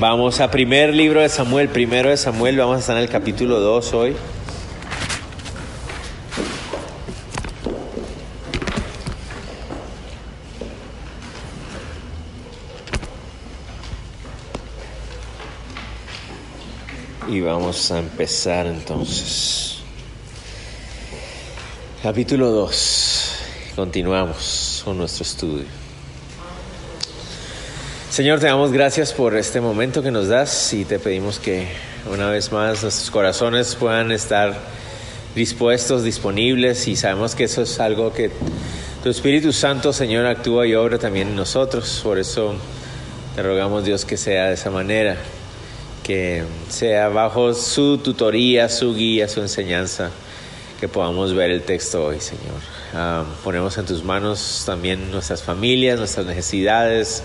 Vamos 0.00 0.40
a 0.40 0.50
primer 0.50 0.92
libro 0.92 1.20
de 1.20 1.28
Samuel, 1.28 1.68
primero 1.68 2.10
de 2.10 2.16
Samuel, 2.16 2.58
vamos 2.58 2.78
a 2.78 2.80
estar 2.80 2.96
en 2.96 3.04
el 3.04 3.08
capítulo 3.08 3.60
2 3.60 3.94
hoy. 3.94 4.16
Y 17.28 17.40
vamos 17.40 17.92
a 17.92 18.00
empezar 18.00 18.66
entonces. 18.66 19.78
Capítulo 22.02 22.50
2. 22.50 23.36
Continuamos 23.76 24.82
con 24.84 24.98
nuestro 24.98 25.22
estudio. 25.22 25.83
Señor, 28.14 28.38
te 28.38 28.46
damos 28.46 28.70
gracias 28.70 29.12
por 29.12 29.36
este 29.36 29.60
momento 29.60 30.00
que 30.00 30.12
nos 30.12 30.28
das 30.28 30.72
y 30.72 30.84
te 30.84 31.00
pedimos 31.00 31.40
que 31.40 31.66
una 32.08 32.30
vez 32.30 32.52
más 32.52 32.80
nuestros 32.84 33.10
corazones 33.10 33.74
puedan 33.74 34.12
estar 34.12 34.54
dispuestos, 35.34 36.04
disponibles 36.04 36.86
y 36.86 36.94
sabemos 36.94 37.34
que 37.34 37.42
eso 37.42 37.62
es 37.62 37.80
algo 37.80 38.12
que 38.12 38.30
tu 39.02 39.08
Espíritu 39.08 39.52
Santo, 39.52 39.92
Señor, 39.92 40.26
actúa 40.26 40.64
y 40.64 40.76
obra 40.76 40.96
también 40.96 41.30
en 41.30 41.34
nosotros. 41.34 42.02
Por 42.04 42.20
eso 42.20 42.54
te 43.34 43.42
rogamos, 43.42 43.84
Dios, 43.84 44.04
que 44.04 44.16
sea 44.16 44.46
de 44.46 44.54
esa 44.54 44.70
manera, 44.70 45.16
que 46.04 46.44
sea 46.68 47.08
bajo 47.08 47.52
su 47.52 47.98
tutoría, 47.98 48.68
su 48.68 48.94
guía, 48.94 49.26
su 49.26 49.40
enseñanza, 49.40 50.12
que 50.78 50.86
podamos 50.86 51.34
ver 51.34 51.50
el 51.50 51.62
texto 51.62 52.04
hoy, 52.04 52.20
Señor. 52.20 52.60
Ah, 52.94 53.24
ponemos 53.42 53.76
en 53.76 53.86
tus 53.86 54.04
manos 54.04 54.62
también 54.64 55.10
nuestras 55.10 55.42
familias, 55.42 55.98
nuestras 55.98 56.26
necesidades 56.26 57.24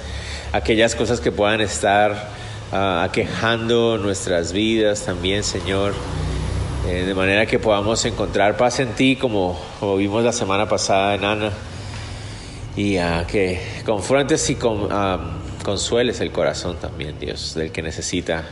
aquellas 0.52 0.96
cosas 0.96 1.20
que 1.20 1.32
puedan 1.32 1.62
estar 1.62 2.30
uh, 2.72 3.04
aquejando 3.04 3.98
nuestras 3.98 4.52
vidas 4.52 5.06
también, 5.06 5.44
Señor. 5.44 5.94
Eh, 6.88 7.04
de 7.06 7.14
manera 7.14 7.46
que 7.46 7.60
podamos 7.60 8.04
encontrar 8.06 8.58
paz 8.58 8.80
en 8.80 8.94
ti, 8.94 9.16
como, 9.16 9.60
vimos 9.98 10.24
la 10.24 10.32
semana 10.32 10.68
pasada 10.68 11.16
en 11.16 11.26
Ana, 11.26 11.52
y 12.76 12.98
uh, 12.98 13.26
que 13.28 13.62
confrontes 13.86 14.50
y 14.50 14.56
con, 14.56 14.90
consueles 15.64 16.20
el 16.22 16.32
corazón 16.32 16.78
también, 16.78 17.20
Dios, 17.20 17.54
del 17.54 17.72
que 17.72 17.82
necesita 17.82 18.44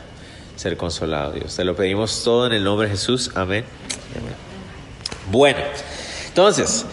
ser 0.55 0.77
consolado, 0.77 1.31
Dios. 1.33 1.55
Te 1.55 1.63
lo 1.63 1.75
pedimos 1.75 2.23
todo 2.23 2.47
en 2.47 2.53
el 2.53 2.63
nombre 2.63 2.87
de 2.87 2.93
Jesús. 2.93 3.31
Amén. 3.35 3.63
Bueno, 5.31 5.59
entonces, 6.27 6.85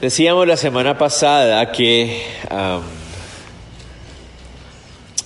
decíamos 0.00 0.46
la 0.46 0.56
semana 0.56 0.96
pasada 0.96 1.70
que 1.72 2.22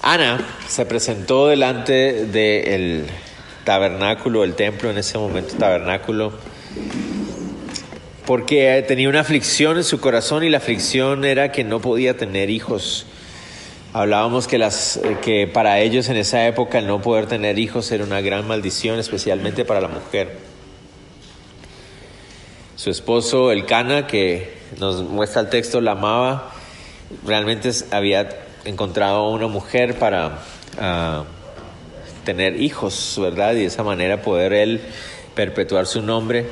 Ana 0.03 0.45
se 0.67 0.84
presentó 0.84 1.47
delante 1.47 2.27
del 2.27 3.06
tabernáculo, 3.62 4.42
el 4.42 4.55
templo 4.55 4.91
en 4.91 4.98
ese 4.98 5.17
momento 5.17 5.55
tabernáculo, 5.56 6.33
porque 8.27 8.84
tenía 8.89 9.08
una 9.08 9.20
aflicción 9.20 9.77
en 9.77 9.85
su 9.85 10.01
corazón 10.01 10.42
y 10.42 10.51
la 10.51 10.58
aflicción 10.58 11.24
era 11.24 11.52
que 11.52 11.62
no 11.62 11.80
podía 11.80 12.17
tener 12.17 12.51
hijos. 12.51 13.07
Hablábamos 13.92 14.48
que, 14.48 14.58
las, 14.58 14.98
que 15.23 15.46
para 15.46 15.79
ellos 15.79 16.08
en 16.08 16.17
esa 16.17 16.48
época 16.48 16.80
el 16.80 16.89
no 16.89 17.01
poder 17.01 17.27
tener 17.27 17.61
hijos 17.61 17.92
era 17.92 18.02
una 18.02 18.20
gran 18.20 18.45
maldición, 18.48 18.98
especialmente 18.98 19.64
para 19.64 19.80
la 19.80 19.89
mujer. 19.89 20.36
Su 22.74 22.91
esposo, 22.91 23.52
el 23.52 23.67
Cana, 23.67 24.08
que 24.08 24.52
nos 24.80 25.01
muestra 25.05 25.42
el 25.42 25.48
texto, 25.48 25.80
la 25.80 25.92
amaba, 25.92 26.52
realmente 27.24 27.70
había 27.92 28.29
encontrado 28.64 29.30
una 29.30 29.46
mujer 29.46 29.98
para 29.98 30.39
uh, 30.78 31.24
tener 32.24 32.61
hijos, 32.61 33.18
¿verdad? 33.20 33.52
Y 33.52 33.61
de 33.61 33.67
esa 33.67 33.83
manera 33.83 34.23
poder 34.23 34.52
él 34.52 34.80
perpetuar 35.34 35.86
su 35.86 36.02
nombre. 36.02 36.46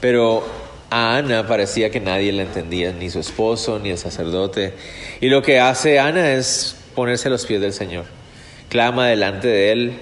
Pero 0.00 0.44
a 0.90 1.16
Ana 1.16 1.46
parecía 1.46 1.90
que 1.90 2.00
nadie 2.00 2.32
la 2.32 2.42
entendía, 2.42 2.92
ni 2.92 3.10
su 3.10 3.20
esposo, 3.20 3.78
ni 3.78 3.90
el 3.90 3.98
sacerdote. 3.98 4.74
Y 5.20 5.28
lo 5.28 5.42
que 5.42 5.60
hace 5.60 5.98
Ana 5.98 6.32
es 6.32 6.76
ponerse 6.94 7.28
a 7.28 7.30
los 7.30 7.46
pies 7.46 7.60
del 7.60 7.72
Señor. 7.72 8.04
Clama 8.68 9.08
delante 9.08 9.48
de 9.48 9.72
él 9.72 9.92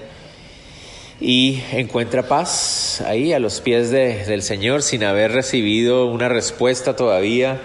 y 1.19 1.61
encuentra 1.71 2.27
paz 2.27 3.01
ahí 3.05 3.33
a 3.33 3.39
los 3.39 3.61
pies 3.61 3.91
de, 3.91 4.25
del 4.25 4.41
Señor 4.41 4.81
sin 4.81 5.03
haber 5.03 5.31
recibido 5.31 6.07
una 6.07 6.27
respuesta 6.27 6.95
todavía 6.95 7.61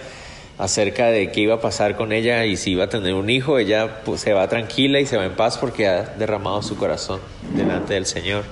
acerca 0.58 1.06
de 1.06 1.30
qué 1.30 1.42
iba 1.42 1.54
a 1.54 1.60
pasar 1.60 1.96
con 1.96 2.12
ella 2.12 2.44
y 2.44 2.56
si 2.56 2.72
iba 2.72 2.84
a 2.84 2.88
tener 2.88 3.14
un 3.14 3.30
hijo, 3.30 3.58
ella 3.58 4.00
pues, 4.04 4.20
se 4.20 4.32
va 4.32 4.48
tranquila 4.48 5.00
y 5.00 5.06
se 5.06 5.16
va 5.16 5.24
en 5.24 5.36
paz 5.36 5.56
porque 5.56 5.86
ha 5.86 6.02
derramado 6.02 6.62
su 6.62 6.76
corazón 6.76 7.20
delante 7.54 7.94
del 7.94 8.06
Señor, 8.06 8.44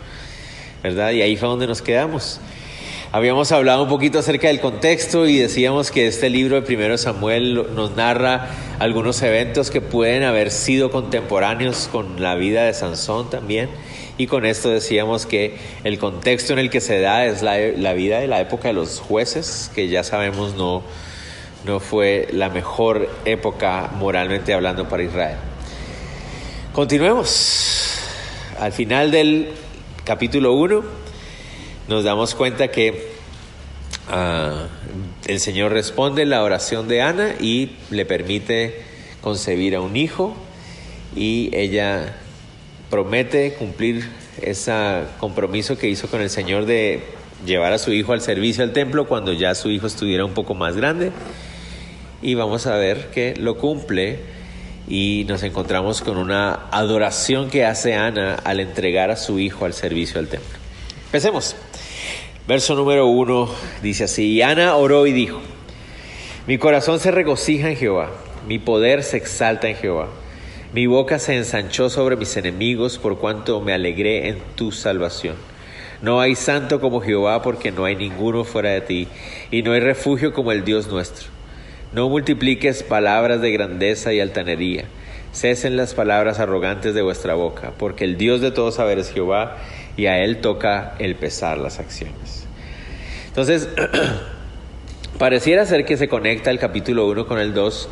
¿verdad? 0.83 1.11
Y 1.11 1.23
ahí 1.23 1.37
fue 1.37 1.49
donde 1.49 1.67
nos 1.67 1.83
quedamos. 1.83 2.41
Habíamos 3.13 3.51
hablado 3.51 3.85
un 3.85 3.89
poquito 3.89 4.19
acerca 4.19 4.49
del 4.49 4.61
contexto 4.61 5.27
y 5.27 5.39
decíamos 5.39 5.91
que 5.91 6.07
este 6.07 6.29
libro 6.29 6.57
de 6.57 6.63
Primero 6.63 6.99
Samuel 6.99 7.75
nos 7.75 7.97
narra 7.97 8.51
algunos 8.79 9.23
eventos 9.23 9.71
que 9.71 9.81
pueden 9.81 10.23
haber 10.23 10.51
sido 10.51 10.91
contemporáneos 10.91 11.89
con 11.91 12.21
la 12.21 12.35
vida 12.35 12.65
de 12.65 12.75
Sansón 12.75 13.31
también. 13.31 13.69
Y 14.19 14.27
con 14.27 14.45
esto 14.45 14.71
decíamos 14.71 15.25
que 15.25 15.57
el 15.85 15.99
contexto 15.99 16.53
en 16.53 16.59
el 16.59 16.69
que 16.69 16.81
se 16.81 17.01
da 17.01 17.27
es 17.27 17.43
la, 17.43 17.59
la 17.59 17.93
vida 17.95 18.19
de 18.19 18.27
la 18.27 18.41
época 18.41 18.69
de 18.69 18.75
los 18.75 19.01
jueces, 19.01 19.71
que 19.75 19.89
ya 19.89 20.05
sabemos 20.05 20.55
no, 20.55 20.83
no 21.67 21.81
fue 21.81 22.29
la 22.31 22.49
mejor 22.49 23.11
época 23.25 23.91
moralmente 23.99 24.55
hablando 24.55 24.89
para 24.89 25.03
Israel. 25.03 25.37
Continuemos. 26.73 27.99
Al 28.61 28.73
final 28.73 29.11
del 29.11 29.49
capítulo 30.05 30.53
1 30.53 30.85
nos 31.89 32.05
damos 32.05 32.37
cuenta 32.37 32.69
que 32.69 33.09
uh, 34.09 34.67
el 35.27 35.41
Señor 35.41 35.73
responde 35.73 36.25
la 36.25 36.45
oración 36.45 36.87
de 36.87 37.03
Ana 37.03 37.35
y 37.41 37.73
le 37.91 38.07
permite 38.07 38.83
concebir 39.21 39.75
a 39.75 39.81
un 39.81 39.97
hijo 39.97 40.37
y 41.17 41.51
ella 41.53 42.17
promete 42.91 43.55
cumplir 43.55 44.09
ese 44.41 45.03
compromiso 45.19 45.77
que 45.77 45.89
hizo 45.89 46.07
con 46.09 46.21
el 46.21 46.31
Señor 46.31 46.65
de 46.65 47.03
llevar 47.45 47.73
a 47.73 47.79
su 47.79 47.93
hijo 47.93 48.13
al 48.13 48.21
servicio 48.21 48.63
al 48.63 48.73
templo 48.73 49.09
cuando 49.09 49.33
ya 49.33 49.55
su 49.57 49.69
hijo 49.71 49.89
estuviera 49.89 50.25
un 50.25 50.33
poco 50.33 50.55
más 50.55 50.77
grande 50.77 51.11
y 52.23 52.35
vamos 52.35 52.67
a 52.67 52.77
ver 52.77 53.11
que 53.11 53.35
lo 53.37 53.57
cumple 53.57 54.21
y 54.89 55.25
nos 55.29 55.43
encontramos 55.43 56.01
con 56.01 56.17
una 56.17 56.69
adoración 56.71 57.51
que 57.51 57.65
hace 57.65 57.95
Ana 57.95 58.35
al 58.35 58.61
entregar 58.61 59.11
a 59.11 59.17
su 59.17 59.39
hijo 59.39 59.65
al 59.65 59.73
servicio 59.73 60.21
del 60.21 60.29
templo. 60.29 60.59
Empecemos. 61.07 61.57
Verso 62.47 62.77
número 62.77 63.07
uno 63.07 63.49
dice 63.83 64.05
así, 64.05 64.41
Ana 64.41 64.77
oró 64.77 65.07
y 65.07 65.13
dijo, 65.13 65.41
mi 66.47 66.59
corazón 66.59 67.01
se 67.01 67.11
regocija 67.11 67.69
en 67.69 67.77
Jehová, 67.77 68.11
mi 68.47 68.61
poder 68.61 69.03
se 69.03 69.17
exalta 69.17 69.69
en 69.69 69.75
Jehová, 69.75 70.09
mi 70.73 70.87
boca 70.87 71.19
se 71.19 71.37
ensanchó 71.37 71.91
sobre 71.91 72.15
mis 72.15 72.37
enemigos 72.37 72.99
por 72.99 73.19
cuanto 73.19 73.61
me 73.61 73.73
alegré 73.73 74.29
en 74.29 74.39
tu 74.55 74.71
salvación. 74.71 75.35
No 76.03 76.21
hay 76.21 76.37
santo 76.37 76.81
como 76.81 77.01
Jehová 77.01 77.43
porque 77.43 77.73
no 77.73 77.85
hay 77.85 77.97
ninguno 77.97 78.45
fuera 78.45 78.71
de 78.71 78.81
ti, 78.81 79.09
y 79.51 79.63
no 79.63 79.73
hay 79.73 79.81
refugio 79.81 80.33
como 80.33 80.53
el 80.53 80.65
Dios 80.65 80.87
nuestro. 80.87 81.36
No 81.97 82.11
multipliques 82.11 82.83
palabras 82.83 83.41
de 83.41 83.51
grandeza 83.53 84.13
y 84.13 84.21
altanería. 84.21 84.85
Cesen 85.33 85.79
las 85.79 85.95
palabras 85.95 86.41
arrogantes 86.41 86.95
de 86.95 87.01
vuestra 87.01 87.33
boca, 87.33 87.73
porque 87.79 88.05
el 88.05 88.19
Dios 88.19 88.43
de 88.43 88.51
todo 88.51 88.71
saber 88.71 88.99
es 88.99 89.11
Jehová, 89.11 89.57
y 89.97 90.05
a 90.05 90.23
Él 90.23 90.43
toca 90.43 90.95
el 90.99 91.15
pesar 91.15 91.57
las 91.57 91.79
acciones. 91.79 92.47
Entonces, 93.29 93.71
pareciera 95.19 95.65
ser 95.65 95.87
que 95.87 95.97
se 95.97 96.07
conecta 96.07 96.51
el 96.51 96.59
capítulo 96.59 97.09
1 97.09 97.27
con 97.27 97.39
el 97.39 97.55
2, 97.55 97.89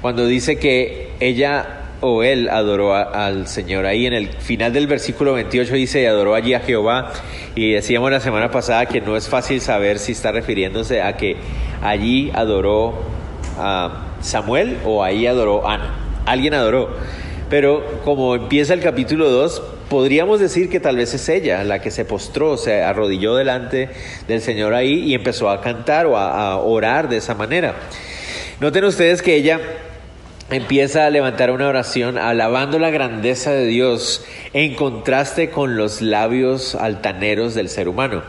cuando 0.00 0.26
dice 0.26 0.58
que 0.58 1.10
ella 1.20 1.76
o 2.00 2.24
él 2.24 2.48
adoró 2.48 2.96
al 2.96 3.46
Señor. 3.46 3.86
Ahí 3.86 4.06
en 4.06 4.14
el 4.14 4.30
final 4.30 4.72
del 4.72 4.88
versículo 4.88 5.34
28 5.34 5.74
dice, 5.74 6.08
adoró 6.08 6.34
allí 6.34 6.54
a 6.54 6.60
Jehová. 6.60 7.12
Y 7.54 7.72
decíamos 7.72 8.10
la 8.10 8.20
semana 8.20 8.50
pasada 8.50 8.86
que 8.86 9.00
no 9.00 9.16
es 9.16 9.28
fácil 9.28 9.60
saber 9.60 9.98
si 10.00 10.12
está 10.12 10.32
refiriéndose 10.32 11.02
a 11.02 11.16
que 11.16 11.36
allí 11.82 12.30
adoró 12.34 13.09
a 13.60 14.06
Samuel 14.20 14.78
o 14.84 15.04
ahí 15.04 15.26
adoró 15.26 15.68
Ana. 15.68 15.94
Alguien 16.26 16.54
adoró. 16.54 16.90
pero 17.48 17.84
como 18.04 18.34
empieza 18.36 18.74
el 18.74 18.80
capítulo 18.80 19.28
2, 19.30 19.62
podríamos 19.88 20.38
decir 20.38 20.70
que 20.70 20.78
tal 20.78 20.96
vez 20.96 21.12
es 21.14 21.28
ella 21.28 21.64
la 21.64 21.80
que 21.80 21.90
se 21.90 22.04
postró, 22.04 22.56
se 22.56 22.82
arrodilló 22.82 23.34
delante 23.34 23.90
del 24.28 24.40
Señor 24.40 24.72
ahí 24.72 25.00
y 25.00 25.14
empezó 25.14 25.50
a 25.50 25.60
cantar 25.60 26.06
o 26.06 26.16
a, 26.16 26.52
a 26.52 26.56
orar 26.58 27.08
de 27.08 27.16
esa 27.16 27.34
manera. 27.34 27.74
Noten 28.60 28.84
ustedes 28.84 29.20
que 29.20 29.34
ella 29.34 29.58
empieza 30.50 31.06
a 31.06 31.10
levantar 31.10 31.50
una 31.50 31.68
oración 31.68 32.18
alabando 32.18 32.78
la 32.78 32.90
grandeza 32.90 33.52
de 33.52 33.66
Dios 33.66 34.24
en 34.52 34.74
contraste 34.74 35.50
con 35.50 35.76
los 35.76 36.02
labios 36.02 36.74
altaneros 36.74 37.54
del 37.54 37.68
ser 37.68 37.88
humano. 37.88 38.22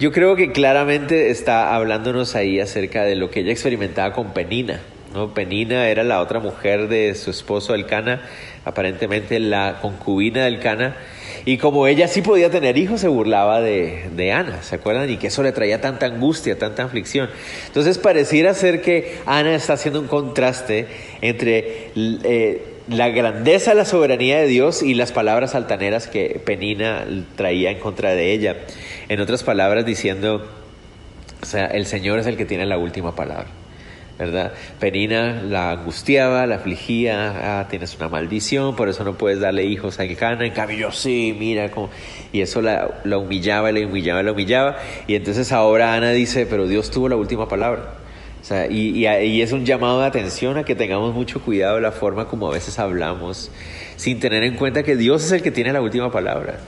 Yo 0.00 0.12
creo 0.12 0.34
que 0.34 0.50
claramente 0.50 1.28
está 1.28 1.74
hablándonos 1.74 2.34
ahí 2.34 2.58
acerca 2.58 3.04
de 3.04 3.16
lo 3.16 3.30
que 3.30 3.40
ella 3.40 3.52
experimentaba 3.52 4.14
con 4.14 4.32
Penina. 4.32 4.80
¿no? 5.12 5.34
Penina 5.34 5.88
era 5.90 6.04
la 6.04 6.22
otra 6.22 6.40
mujer 6.40 6.88
de 6.88 7.14
su 7.14 7.30
esposo 7.30 7.74
Elcana, 7.74 8.22
aparentemente 8.64 9.38
la 9.38 9.78
concubina 9.82 10.46
del 10.46 10.58
Cana. 10.58 10.96
Y 11.44 11.58
como 11.58 11.86
ella 11.86 12.08
sí 12.08 12.22
podía 12.22 12.48
tener 12.48 12.78
hijos, 12.78 13.02
se 13.02 13.08
burlaba 13.08 13.60
de, 13.60 14.08
de, 14.16 14.32
Ana, 14.32 14.62
¿se 14.62 14.76
acuerdan? 14.76 15.10
Y 15.10 15.18
que 15.18 15.26
eso 15.26 15.42
le 15.42 15.52
traía 15.52 15.82
tanta 15.82 16.06
angustia, 16.06 16.58
tanta 16.58 16.84
aflicción. 16.84 17.28
Entonces 17.66 17.98
pareciera 17.98 18.54
ser 18.54 18.80
que 18.80 19.18
Ana 19.26 19.54
está 19.54 19.74
haciendo 19.74 20.00
un 20.00 20.06
contraste 20.06 20.86
entre 21.20 21.90
eh, 21.94 22.79
la 22.90 23.08
grandeza, 23.08 23.74
la 23.74 23.84
soberanía 23.84 24.38
de 24.40 24.46
Dios 24.46 24.82
y 24.82 24.94
las 24.94 25.12
palabras 25.12 25.54
altaneras 25.54 26.08
que 26.08 26.40
Penina 26.44 27.04
traía 27.36 27.70
en 27.70 27.78
contra 27.78 28.14
de 28.14 28.32
ella. 28.32 28.56
En 29.08 29.20
otras 29.20 29.44
palabras, 29.44 29.86
diciendo, 29.86 30.46
o 31.40 31.46
sea, 31.46 31.66
el 31.66 31.86
Señor 31.86 32.18
es 32.18 32.26
el 32.26 32.36
que 32.36 32.44
tiene 32.44 32.66
la 32.66 32.78
última 32.78 33.14
palabra. 33.14 33.46
¿verdad? 34.18 34.52
Penina 34.78 35.40
la 35.42 35.70
angustiaba, 35.70 36.46
la 36.46 36.56
afligía, 36.56 37.60
ah, 37.60 37.68
tienes 37.70 37.96
una 37.96 38.08
maldición, 38.08 38.76
por 38.76 38.90
eso 38.90 39.02
no 39.02 39.14
puedes 39.14 39.40
darle 39.40 39.64
hijos 39.64 39.98
a 39.98 40.06
Cana, 40.14 40.44
en 40.44 40.52
cambio 40.52 40.76
yo 40.76 40.92
sí, 40.92 41.34
mira, 41.38 41.70
cómo... 41.70 41.88
y 42.30 42.42
eso 42.42 42.60
la, 42.60 43.00
la 43.04 43.16
humillaba, 43.16 43.72
la 43.72 43.80
humillaba, 43.80 44.22
la 44.22 44.32
humillaba, 44.32 44.76
y 45.06 45.14
entonces 45.14 45.52
ahora 45.52 45.94
Ana 45.94 46.10
dice, 46.10 46.44
pero 46.44 46.66
Dios 46.66 46.90
tuvo 46.90 47.08
la 47.08 47.16
última 47.16 47.48
palabra. 47.48 47.99
Y 48.70 49.42
es 49.42 49.52
un 49.52 49.64
llamado 49.64 50.00
de 50.00 50.06
atención 50.06 50.56
a 50.58 50.64
que 50.64 50.74
tengamos 50.74 51.14
mucho 51.14 51.40
cuidado 51.40 51.76
de 51.76 51.82
la 51.82 51.92
forma 51.92 52.26
como 52.26 52.48
a 52.48 52.52
veces 52.52 52.78
hablamos, 52.78 53.50
sin 53.96 54.20
tener 54.20 54.42
en 54.42 54.56
cuenta 54.56 54.82
que 54.82 54.96
Dios 54.96 55.24
es 55.24 55.32
el 55.32 55.42
que 55.42 55.50
tiene 55.50 55.72
la 55.72 55.80
última 55.80 56.10
palabra. 56.10 56.58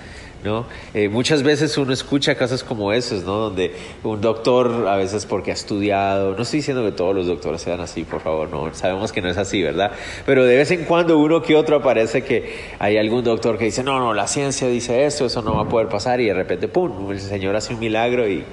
¿no? 0.44 0.66
Eh, 0.94 1.08
muchas 1.08 1.42
veces 1.42 1.76
uno 1.78 1.92
escucha 1.92 2.34
casos 2.34 2.64
como 2.64 2.92
esos, 2.92 3.24
¿no? 3.24 3.38
Donde 3.38 3.74
un 4.02 4.20
doctor, 4.20 4.88
a 4.88 4.96
veces 4.96 5.26
porque 5.26 5.50
ha 5.50 5.54
estudiado, 5.54 6.34
no 6.34 6.42
estoy 6.42 6.58
diciendo 6.58 6.84
que 6.84 6.92
todos 6.92 7.14
los 7.14 7.26
doctores 7.26 7.62
sean 7.62 7.80
así, 7.80 8.04
por 8.04 8.20
favor, 8.20 8.50
no, 8.50 8.72
sabemos 8.74 9.12
que 9.12 9.20
no 9.22 9.28
es 9.28 9.38
así, 9.38 9.62
¿verdad? 9.62 9.92
Pero 10.26 10.44
de 10.44 10.56
vez 10.56 10.70
en 10.70 10.84
cuando 10.84 11.18
uno 11.18 11.42
que 11.42 11.54
otro 11.54 11.76
aparece 11.76 12.22
que 12.22 12.56
hay 12.78 12.96
algún 12.96 13.24
doctor 13.24 13.58
que 13.58 13.66
dice, 13.66 13.82
no, 13.82 13.98
no, 14.00 14.14
la 14.14 14.26
ciencia 14.26 14.68
dice 14.68 15.04
esto, 15.04 15.26
eso 15.26 15.42
no 15.42 15.54
va 15.54 15.62
a 15.62 15.68
poder 15.68 15.88
pasar, 15.88 16.20
y 16.20 16.26
de 16.26 16.34
repente, 16.34 16.68
¡pum!, 16.68 17.10
el 17.10 17.20
Señor 17.20 17.54
hace 17.56 17.74
un 17.74 17.80
milagro 17.80 18.28
y... 18.28 18.44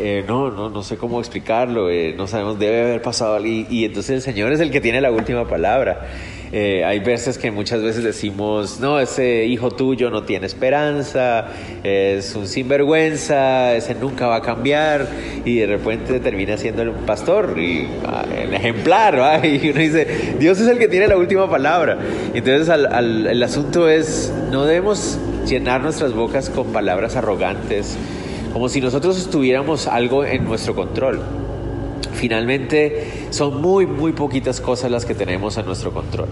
Eh, 0.00 0.24
no, 0.26 0.50
no, 0.50 0.70
no 0.70 0.82
sé 0.82 0.96
cómo 0.96 1.20
explicarlo, 1.20 1.88
eh, 1.88 2.14
no 2.16 2.26
sabemos, 2.26 2.58
debe 2.58 2.82
haber 2.82 3.02
pasado, 3.02 3.44
y, 3.44 3.66
y 3.70 3.84
entonces 3.84 4.16
el 4.16 4.22
Señor 4.22 4.52
es 4.52 4.60
el 4.60 4.70
que 4.70 4.80
tiene 4.80 5.00
la 5.00 5.10
última 5.10 5.46
palabra. 5.46 6.08
Eh, 6.56 6.84
hay 6.84 7.00
veces 7.00 7.36
que 7.36 7.50
muchas 7.50 7.82
veces 7.82 8.04
decimos, 8.04 8.78
no, 8.78 9.00
ese 9.00 9.44
hijo 9.44 9.72
tuyo 9.72 10.10
no 10.10 10.22
tiene 10.22 10.46
esperanza, 10.46 11.48
es 11.82 12.34
un 12.36 12.46
sinvergüenza, 12.46 13.74
ese 13.74 13.96
nunca 13.96 14.28
va 14.28 14.36
a 14.36 14.42
cambiar 14.42 15.08
y 15.44 15.56
de 15.56 15.66
repente 15.66 16.20
termina 16.20 16.56
siendo 16.56 16.82
el 16.82 16.90
pastor 16.92 17.58
y 17.58 17.88
ah, 18.06 18.24
el 18.40 18.54
ejemplar, 18.54 19.18
¿va? 19.18 19.44
y 19.46 19.70
uno 19.70 19.80
dice, 19.80 20.36
Dios 20.38 20.60
es 20.60 20.68
el 20.68 20.78
que 20.78 20.86
tiene 20.86 21.08
la 21.08 21.16
última 21.16 21.50
palabra. 21.50 21.98
Entonces 22.34 22.68
al, 22.68 22.86
al, 22.86 23.26
el 23.26 23.42
asunto 23.42 23.88
es, 23.88 24.32
no 24.52 24.64
debemos 24.64 25.18
llenar 25.46 25.80
nuestras 25.82 26.12
bocas 26.12 26.50
con 26.50 26.72
palabras 26.72 27.16
arrogantes, 27.16 27.96
como 28.54 28.70
si 28.70 28.80
nosotros 28.80 29.18
estuviéramos 29.18 29.86
algo 29.86 30.24
en 30.24 30.44
nuestro 30.44 30.74
control 30.74 31.20
finalmente 32.14 33.26
son 33.30 33.60
muy, 33.60 33.86
muy 33.86 34.12
poquitas 34.12 34.60
cosas 34.60 34.90
las 34.90 35.04
que 35.04 35.14
tenemos 35.14 35.58
a 35.58 35.62
nuestro 35.62 35.92
control. 35.92 36.28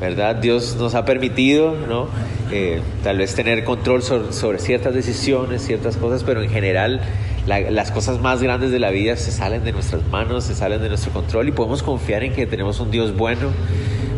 ¿verdad? 0.00 0.36
Dios 0.36 0.76
nos 0.78 0.94
ha 0.94 1.04
permitido, 1.04 1.76
¿no? 1.88 2.08
Eh, 2.50 2.80
tal 3.02 3.18
vez 3.18 3.34
tener 3.34 3.64
control 3.64 4.02
sobre, 4.02 4.58
ciertas 4.58 4.94
decisiones, 4.94 5.62
ciertas 5.62 5.96
cosas, 5.96 6.24
pero 6.24 6.42
en 6.42 6.50
general 6.50 7.00
la, 7.46 7.60
las 7.70 7.90
cosas 7.92 8.20
más 8.20 8.42
grandes 8.42 8.72
de 8.72 8.78
la 8.78 8.90
vida 8.90 9.16
se 9.16 9.30
salen 9.30 9.64
de 9.64 9.72
nuestras 9.72 10.06
manos, 10.08 10.44
se 10.44 10.54
salen 10.54 10.82
de 10.82 10.88
nuestro 10.88 11.12
control 11.12 11.48
y 11.48 11.52
podemos 11.52 11.82
confiar 11.82 12.24
en 12.24 12.32
que 12.32 12.46
tenemos 12.46 12.80
un 12.80 12.90
Dios 12.90 13.16
bueno, 13.16 13.48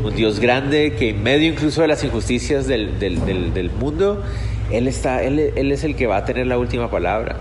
un 0.04 0.14
Dios 0.14 0.40
grande, 0.40 0.94
que 0.98 1.10
en 1.10 1.22
medio 1.22 1.48
incluso 1.48 1.82
de 1.82 1.88
las 1.88 2.02
injusticias 2.02 2.66
del 2.66 3.70
mundo, 3.78 4.22
él, 4.70 4.88
está, 4.88 5.22
él, 5.22 5.38
es 5.56 5.84
el 5.84 5.96
que 5.96 6.06
va 6.06 6.18
a 6.18 6.24
tener 6.24 6.46
la 6.46 6.58
última 6.58 6.90
palabra. 6.90 7.36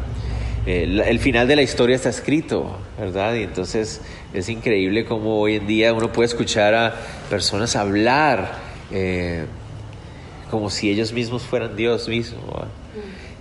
El, 0.65 0.99
el, 1.01 1.19
final 1.19 1.47
de 1.47 1.57
la 1.57 1.61
historia 1.61 1.95
está 1.95 2.09
escrito, 2.09 2.77
¿verdad? 2.97 3.35
Y 3.35 3.43
entonces 3.43 4.01
es 4.33 4.49
increíble 4.49 5.05
cómo 5.05 5.39
hoy 5.39 5.55
en 5.55 5.67
día 5.67 5.93
uno 5.93 6.11
puede 6.11 6.27
escuchar 6.27 6.73
a 6.73 6.95
personas 7.29 7.75
hablar 7.75 8.53
eh, 8.91 9.45
como 10.49 10.69
si 10.69 10.89
ellos 10.89 11.13
mismos 11.13 11.43
fueran 11.43 11.75
Dios 11.75 12.07
mismo. 12.07 12.39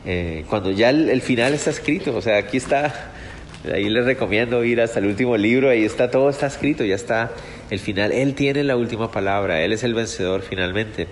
Eh, 0.05 0.45
cuando 0.49 0.71
ya 0.71 0.91
el, 0.91 1.11
el, 1.11 1.21
final 1.21 1.55
está 1.55 1.71
escrito, 1.71 2.17
o 2.17 2.23
sea, 2.23 2.39
aquí 2.39 2.57
está, 2.57 3.13
ahí 3.73 3.89
les 3.89 4.05
recomiendo 4.05 4.65
ir 4.65 4.81
hasta 4.81 4.99
el 4.99 5.07
último 5.07 5.37
libro, 5.37 5.69
ahí 5.69 5.85
está 5.85 6.11
todo, 6.11 6.31
está 6.31 6.47
escrito, 6.47 6.85
ya 6.85 6.95
está 6.95 7.31
el 7.71 7.79
final. 7.79 8.13
Él 8.13 8.35
tiene 8.35 8.65
la 8.65 8.77
última 8.77 9.11
palabra, 9.11 9.61
Él 9.63 9.73
es 9.73 9.85
el 9.85 9.95
vencedor 9.95 10.43
finalmente. 10.43 11.07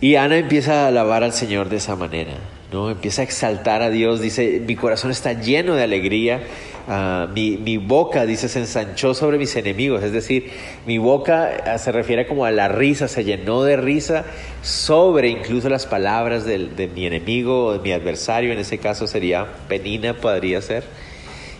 Y 0.00 0.14
Ana 0.14 0.38
empieza 0.38 0.84
a 0.84 0.88
alabar 0.88 1.24
al 1.24 1.32
Señor 1.32 1.68
de 1.68 1.76
esa 1.76 1.96
manera. 1.96 2.34
¿no? 2.72 2.90
Empieza 2.90 3.22
a 3.22 3.24
exaltar 3.24 3.82
a 3.82 3.90
Dios, 3.90 4.20
dice, 4.20 4.62
mi 4.66 4.76
corazón 4.76 5.10
está 5.10 5.32
lleno 5.32 5.74
de 5.74 5.82
alegría, 5.82 6.42
uh, 6.86 7.32
mi, 7.32 7.56
mi, 7.56 7.78
boca, 7.78 8.26
dice, 8.26 8.48
se 8.48 8.58
ensanchó 8.58 9.14
sobre 9.14 9.38
mis 9.38 9.56
enemigos, 9.56 10.02
es 10.02 10.12
decir, 10.12 10.50
mi 10.86 10.98
boca 10.98 11.50
uh, 11.74 11.78
se 11.78 11.92
refiere 11.92 12.26
como 12.26 12.44
a 12.44 12.50
la 12.50 12.68
risa, 12.68 13.08
se 13.08 13.24
llenó 13.24 13.62
de 13.62 13.78
risa 13.78 14.26
sobre 14.62 15.30
incluso 15.30 15.70
las 15.70 15.86
palabras 15.86 16.44
del, 16.44 16.76
de 16.76 16.88
mi 16.88 17.06
enemigo 17.06 17.66
o 17.66 17.72
de 17.72 17.78
mi 17.78 17.92
adversario, 17.92 18.52
en 18.52 18.58
ese 18.58 18.78
caso 18.78 19.06
sería 19.06 19.46
Penina, 19.68 20.14
podría 20.14 20.60
ser. 20.60 20.84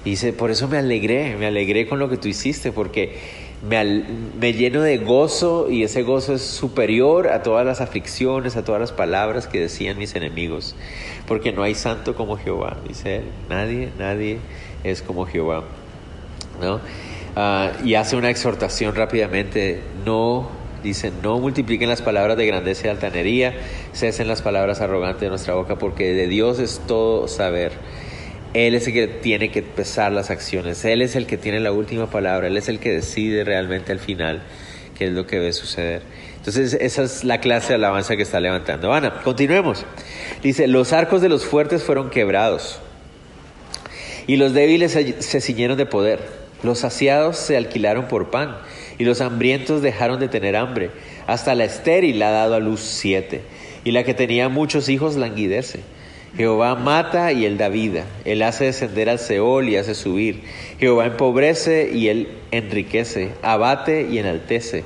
Y 0.05 0.11
dice, 0.11 0.33
por 0.33 0.51
eso 0.51 0.69
me 0.69 0.79
alegré, 0.79 1.37
me 1.37 1.47
alegré 1.47 1.87
con 1.89 1.99
lo 1.99 2.09
que 2.09 2.19
tú 2.19 2.29
hiciste, 2.29 2.71
porque 2.71 3.19
me, 3.63 4.53
lleno 4.53 4.83
de 4.83 4.99
gozo 4.99 5.69
y 5.71 5.83
ese 5.83 6.03
gozo 6.03 6.35
es 6.35 6.43
superior 6.43 7.29
a 7.29 7.43
todas 7.43 7.67
las 7.67 7.81
aflicciones, 7.81 8.57
a 8.57 8.65
todas 8.65 8.81
las 8.81 8.93
palabras 8.93 9.47
que 9.47 9.61
decían 9.61 9.99
mis 9.99 10.15
enemigos, 10.15 10.75
porque 11.27 11.53
no 11.53 11.63
hay 11.63 11.75
santo 11.75 12.15
como 12.15 12.37
Jehová, 12.37 12.77
dice 12.87 13.17
él, 13.17 13.25
nadie, 13.49 13.91
nadie 13.99 14.39
es 14.85 15.03
como 15.03 15.27
Jehová, 15.27 15.65
¿no? 16.61 16.81
Uh, 17.37 17.87
y 17.87 17.95
hace 17.95 18.17
una 18.17 18.31
exhortación 18.31 18.95
rápidamente, 18.95 19.81
no, 20.05 20.49
dice, 20.83 21.13
no 21.23 21.39
multipliquen 21.39 21.89
las 21.89 22.03
palabras 22.03 22.37
de 22.37 22.47
grandeza 22.47 22.87
y 22.87 22.91
altanería, 22.91 23.55
cesen 23.93 24.29
las 24.29 24.43
palabras 24.43 24.81
arrogantes 24.81 25.21
de 25.23 25.29
nuestra 25.29 25.55
boca, 25.55 25.77
porque 25.77 26.15
de 26.15 26.27
Dios 26.27 26.59
es 26.59 26.81
todo 26.87 27.29
saber 27.29 27.73
él 28.67 28.75
es 28.75 28.89
el 28.89 28.93
que 28.93 29.07
tiene 29.07 29.51
que 29.51 29.63
pesar 29.63 30.11
las 30.11 30.31
acciones, 30.31 30.85
Él 30.85 31.03
es 31.03 31.15
el 31.15 31.27
que 31.27 31.37
tiene 31.37 31.61
la 31.61 31.71
última 31.71 32.11
palabra, 32.11 32.49
Él 32.49 32.57
es 32.57 32.69
el 32.69 32.81
que 32.81 32.91
decide 32.91 33.45
realmente 33.45 33.93
al 33.93 34.01
final 34.01 34.43
qué 34.97 35.07
es 35.07 35.13
lo 35.13 35.27
que 35.27 35.37
debe 35.37 35.53
suceder. 35.53 36.03
Entonces 36.39 36.77
esa 36.81 37.03
es 37.03 37.23
la 37.23 37.41
clase 37.41 37.69
de 37.69 37.75
alabanza 37.77 38.17
que 38.17 38.23
está 38.23 38.41
levantando. 38.41 38.93
Ana, 38.93 39.23
continuemos. 39.23 39.87
Dice, 40.43 40.67
los 40.67 40.93
arcos 40.93 41.21
de 41.21 41.29
los 41.29 41.47
fuertes 41.47 41.85
fueron 41.85 42.11
quebrados 42.11 42.81
y 44.27 44.37
los 44.37 44.55
débiles 44.55 44.93
se 44.93 45.41
ciñeron 45.41 45.77
de 45.77 45.87
poder. 45.87 46.21
Los 46.65 46.81
saciados 46.81 47.37
se 47.37 47.57
alquilaron 47.57 48.09
por 48.09 48.31
pan 48.31 48.57
y 48.99 49.05
los 49.05 49.21
hambrientos 49.21 49.83
dejaron 49.83 50.19
de 50.19 50.29
tener 50.29 50.57
hambre. 50.57 50.91
Hasta 51.29 51.55
la 51.55 51.65
estéril 51.65 52.21
ha 52.23 52.31
dado 52.31 52.55
a 52.55 52.61
luz 52.61 52.81
siete 52.81 53.43
y 53.85 53.93
la 53.93 54.03
que 54.03 54.15
tenía 54.15 54.49
muchos 54.49 54.89
hijos 54.89 55.17
languidece. 55.17 55.81
Jehová 56.37 56.75
mata 56.75 57.33
y 57.33 57.45
él 57.45 57.59
da 57.59 57.69
vida. 57.69 58.05
Él 58.25 58.43
hace 58.43 58.65
descender 58.65 59.09
al 59.09 59.19
Seol 59.19 59.69
y 59.69 59.77
hace 59.77 59.95
subir. 59.95 60.43
Jehová 60.79 61.07
empobrece 61.07 61.91
y 61.93 62.09
él 62.09 62.29
enriquece. 62.51 63.31
Abate 63.43 64.07
y 64.11 64.19
enaltece. 64.19 64.85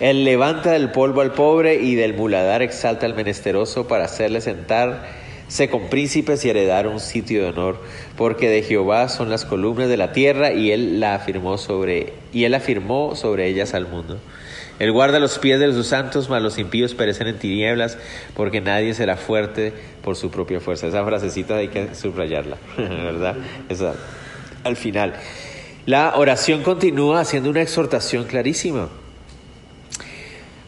Él 0.00 0.24
levanta 0.24 0.72
del 0.72 0.90
polvo 0.90 1.20
al 1.20 1.32
pobre 1.32 1.76
y 1.76 1.94
del 1.94 2.14
muladar 2.14 2.62
exalta 2.62 3.06
al 3.06 3.14
menesteroso 3.14 3.86
para 3.86 4.04
hacerle 4.04 4.40
sentarse 4.40 5.68
con 5.70 5.88
príncipes 5.88 6.44
y 6.44 6.50
heredar 6.50 6.86
un 6.86 7.00
sitio 7.00 7.42
de 7.42 7.48
honor. 7.50 7.78
Porque 8.16 8.48
de 8.48 8.62
Jehová 8.62 9.08
son 9.08 9.30
las 9.30 9.44
columnas 9.44 9.88
de 9.88 9.96
la 9.96 10.12
tierra 10.12 10.52
y 10.52 10.70
él 10.70 11.00
la 11.00 11.14
afirmó 11.14 11.58
sobre 11.58 12.12
y 12.32 12.44
él 12.44 12.54
afirmó 12.54 13.14
sobre 13.14 13.48
ellas 13.48 13.74
al 13.74 13.88
mundo. 13.88 14.18
Él 14.78 14.90
guarda 14.92 15.20
los 15.20 15.38
pies 15.38 15.60
de 15.60 15.72
sus 15.72 15.86
santos, 15.86 16.28
mas 16.28 16.42
los 16.42 16.58
impíos 16.58 16.94
perecen 16.94 17.28
en 17.28 17.38
tinieblas, 17.38 17.96
porque 18.34 18.60
nadie 18.60 18.92
será 18.94 19.16
fuerte 19.16 19.72
por 20.02 20.16
su 20.16 20.30
propia 20.30 20.60
fuerza. 20.60 20.88
Esa 20.88 21.04
frasecita 21.04 21.56
hay 21.56 21.68
que 21.68 21.94
subrayarla, 21.94 22.56
¿verdad? 22.76 23.36
Esa, 23.68 23.94
al 24.64 24.76
final. 24.76 25.14
La 25.86 26.14
oración 26.16 26.62
continúa 26.62 27.20
haciendo 27.20 27.50
una 27.50 27.62
exhortación 27.62 28.24
clarísima. 28.24 28.88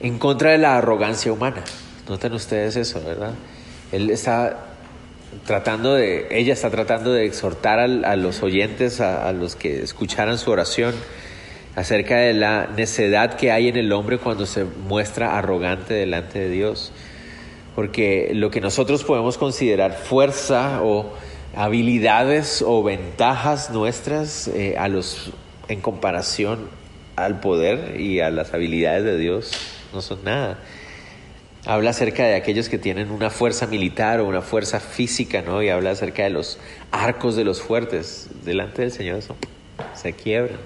en 0.01 0.19
contra 0.19 0.51
de 0.51 0.59
la 0.59 0.77
arrogancia 0.77 1.33
humana. 1.33 1.65
Noten 2.09 2.35
ustedes 2.35 2.77
eso, 2.77 3.03
¿verdad? 3.03 3.33
Él 3.93 4.11
está 4.11 4.67
tratando 5.45 5.95
de, 5.95 6.29
ella 6.31 6.53
está 6.53 6.71
tratando 6.71 7.13
de 7.13 7.25
exhortar 7.25 7.79
a, 7.79 8.17
los 8.17 8.43
oyentes, 8.43 9.01
a, 9.01 9.33
los 9.33 9.57
que 9.57 9.83
escucharan 9.83 10.39
su 10.39 10.51
oración, 10.51 10.95
acerca 11.77 12.17
de 12.17 12.33
la 12.33 12.69
necedad 12.75 13.35
que 13.35 13.53
hay 13.53 13.69
en 13.69 13.77
el 13.77 13.93
hombre 13.93 14.19
cuando 14.19 14.47
se 14.47 14.65
muestra 14.65 15.39
arrogante 15.39 15.95
delante 15.95 16.41
de 16.41 16.49
Dios. 16.49 16.91
Porque 17.77 18.31
lo 18.35 18.51
que 18.51 18.61
nosotros 18.61 19.05
podemos 19.05 19.39
considerar 19.39 19.93
fuerza 19.93 20.83
o 20.83 21.13
habilidades 21.55 22.65
o 22.67 22.83
ventajas 22.83 23.71
nuestras 23.71 24.49
eh, 24.49 24.77
a 24.79 24.89
los, 24.89 25.33
en 25.69 25.81
comparación 25.83 26.69
al 27.15 27.41
poder 27.41 28.01
y 28.01 28.21
a 28.21 28.31
las 28.31 28.55
habilidades 28.55 29.05
de 29.05 29.19
Dios 29.19 29.53
no 29.93 30.01
son 30.01 30.25
nada. 30.25 30.59
Habla 31.67 31.91
acerca 31.91 32.25
de 32.25 32.37
aquellos 32.37 32.69
que 32.69 32.79
tienen 32.79 33.11
una 33.11 33.29
fuerza 33.29 33.67
militar 33.67 34.21
o 34.21 34.27
una 34.27 34.41
fuerza 34.41 34.81
física, 34.81 35.43
¿no? 35.43 35.63
Y 35.63 35.69
habla 35.69 35.91
acerca 35.91 36.23
de 36.23 36.31
los 36.31 36.59
arcos 36.93 37.37
de 37.37 37.45
los 37.45 37.61
fuertes. 37.61 38.29
Delante 38.45 38.83
del 38.83 38.93
Señor 38.93 39.19
eso 39.19 39.35
se 39.95 40.13
quiebran, 40.13 40.59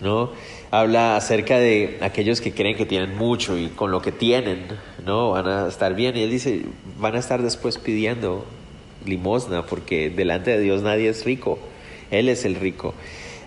¿no? 0.00 0.30
Habla 0.70 1.16
acerca 1.16 1.58
de 1.58 1.98
aquellos 2.00 2.40
que 2.40 2.52
creen 2.52 2.76
que 2.76 2.86
tienen 2.86 3.16
mucho 3.16 3.56
y 3.56 3.68
con 3.68 3.90
lo 3.90 4.02
que 4.02 4.12
tienen, 4.12 4.66
¿no? 5.04 5.30
Van 5.30 5.48
a 5.48 5.68
estar 5.68 5.94
bien. 5.94 6.16
Y 6.16 6.22
él 6.22 6.30
dice, 6.30 6.62
van 6.98 7.14
a 7.14 7.18
estar 7.18 7.42
después 7.42 7.78
pidiendo 7.78 8.44
limosna 9.04 9.64
porque 9.64 10.10
delante 10.10 10.50
de 10.50 10.60
Dios 10.60 10.82
nadie 10.82 11.08
es 11.08 11.24
rico. 11.24 11.58
Él 12.10 12.28
es 12.28 12.44
el 12.44 12.56
rico. 12.56 12.94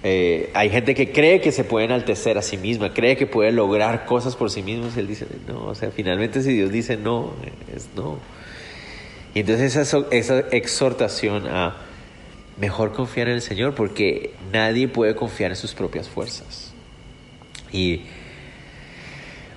Eh, 0.01 0.50
hay 0.53 0.70
gente 0.70 0.96
que 0.96 1.12
cree 1.12 1.41
que 1.41 1.51
se 1.51 1.65
puede 1.65 1.86
enaltecer 1.86 2.38
a 2.38 2.41
sí 2.41 2.56
misma, 2.56 2.94
cree 2.94 3.18
que 3.18 3.27
puede 3.27 3.51
lograr 3.51 4.06
cosas 4.06 4.36
por 4.36 4.50
sí 4.50 4.62
mismos. 4.63 4.96
Él 4.98 5.08
dice, 5.08 5.27
no, 5.48 5.65
o 5.65 5.75
sea, 5.75 5.91
finalmente 5.91 6.41
si 6.41 6.53
Dios 6.53 6.72
dice 6.72 6.98
no, 6.98 7.34
es 7.75 7.89
no. 7.96 8.18
Y 9.34 9.41
entonces 9.41 9.75
esa, 9.75 10.06
esa 10.12 10.39
exhortación 10.51 11.48
a 11.48 11.75
mejor 12.60 12.94
confiar 12.94 13.28
en 13.30 13.36
el 13.36 13.42
Señor, 13.42 13.75
porque 13.75 14.34
nadie 14.51 14.88
puede 14.88 15.16
confiar 15.16 15.51
en 15.51 15.58
sus 15.58 15.74
propias 15.74 16.08
fuerzas. 16.10 16.74
Y 17.72 18.01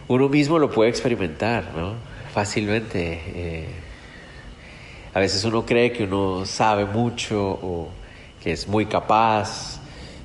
uno 0.09 0.29
mismo 0.29 0.59
lo 0.59 0.71
puede 0.71 0.91
experimentar, 0.91 1.73
¿no? 1.77 1.95
Fácilmente. 2.33 3.21
Eh, 3.35 3.67
a 5.15 5.21
veces 5.21 5.45
uno 5.45 5.67
cree 5.67 5.93
que 5.93 6.05
uno 6.05 6.47
sabe 6.47 6.85
mucho 6.87 7.43
o 7.43 7.91
que 8.43 8.53
es 8.53 8.67
muy 8.67 8.87
capaz 8.87 9.83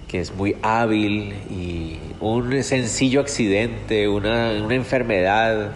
que 0.07 0.22
es 0.22 0.34
muy 0.34 0.55
hábil 0.62 1.34
y 1.50 1.98
un 2.22 2.63
sencillo 2.63 3.19
accidente, 3.19 4.07
una, 4.07 4.53
enfermedad, 4.74 5.72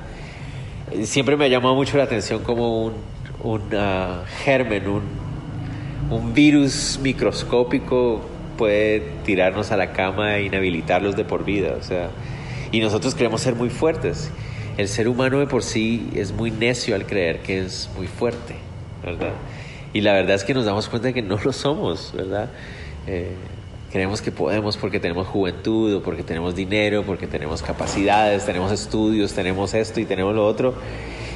siempre 1.03 1.35
me 1.35 1.45
ha 1.45 1.47
llamado 1.49 1.75
mucho 1.75 1.97
la 1.97 2.03
atención 2.03 2.41
como 2.41 2.85
un, 2.85 2.93
un 3.43 3.61
uh, 3.75 4.23
germen, 4.43 4.87
un, 4.87 5.01
un 6.11 6.33
virus 6.33 6.99
microscópico 7.01 8.21
puede 8.57 8.99
tirarnos 9.25 9.71
a 9.71 9.77
la 9.77 9.93
cama 9.93 10.37
e 10.37 10.43
inhabilitarlos 10.43 11.15
de 11.15 11.25
por 11.25 11.43
vida. 11.43 11.75
O 11.79 11.83
sea, 11.83 12.09
y 12.71 12.79
nosotros 12.81 13.15
queremos 13.15 13.41
ser 13.41 13.55
muy 13.55 13.69
fuertes. 13.69 14.29
El 14.77 14.87
ser 14.87 15.07
humano 15.07 15.39
de 15.39 15.47
por 15.47 15.63
sí 15.63 16.09
es 16.13 16.31
muy 16.31 16.51
necio 16.51 16.95
al 16.95 17.05
creer 17.05 17.41
que 17.41 17.59
es 17.59 17.89
muy 17.97 18.07
fuerte, 18.07 18.55
¿verdad? 19.03 19.33
Y 19.93 20.01
la 20.01 20.13
verdad 20.13 20.35
es 20.35 20.43
que 20.43 20.53
nos 20.53 20.65
damos 20.65 20.87
cuenta 20.87 21.07
de 21.07 21.13
que 21.13 21.21
no 21.21 21.39
lo 21.43 21.51
somos, 21.51 22.13
¿verdad? 22.15 22.49
Eh, 23.07 23.31
Creemos 23.91 24.21
que 24.21 24.31
podemos 24.31 24.77
porque 24.77 25.01
tenemos 25.01 25.27
juventud 25.27 25.93
o 25.95 26.01
porque 26.01 26.23
tenemos 26.23 26.55
dinero, 26.55 27.03
porque 27.03 27.27
tenemos 27.27 27.61
capacidades, 27.61 28.45
tenemos 28.45 28.71
estudios, 28.71 29.33
tenemos 29.33 29.73
esto 29.73 29.99
y 29.99 30.05
tenemos 30.05 30.33
lo 30.33 30.47
otro. 30.47 30.75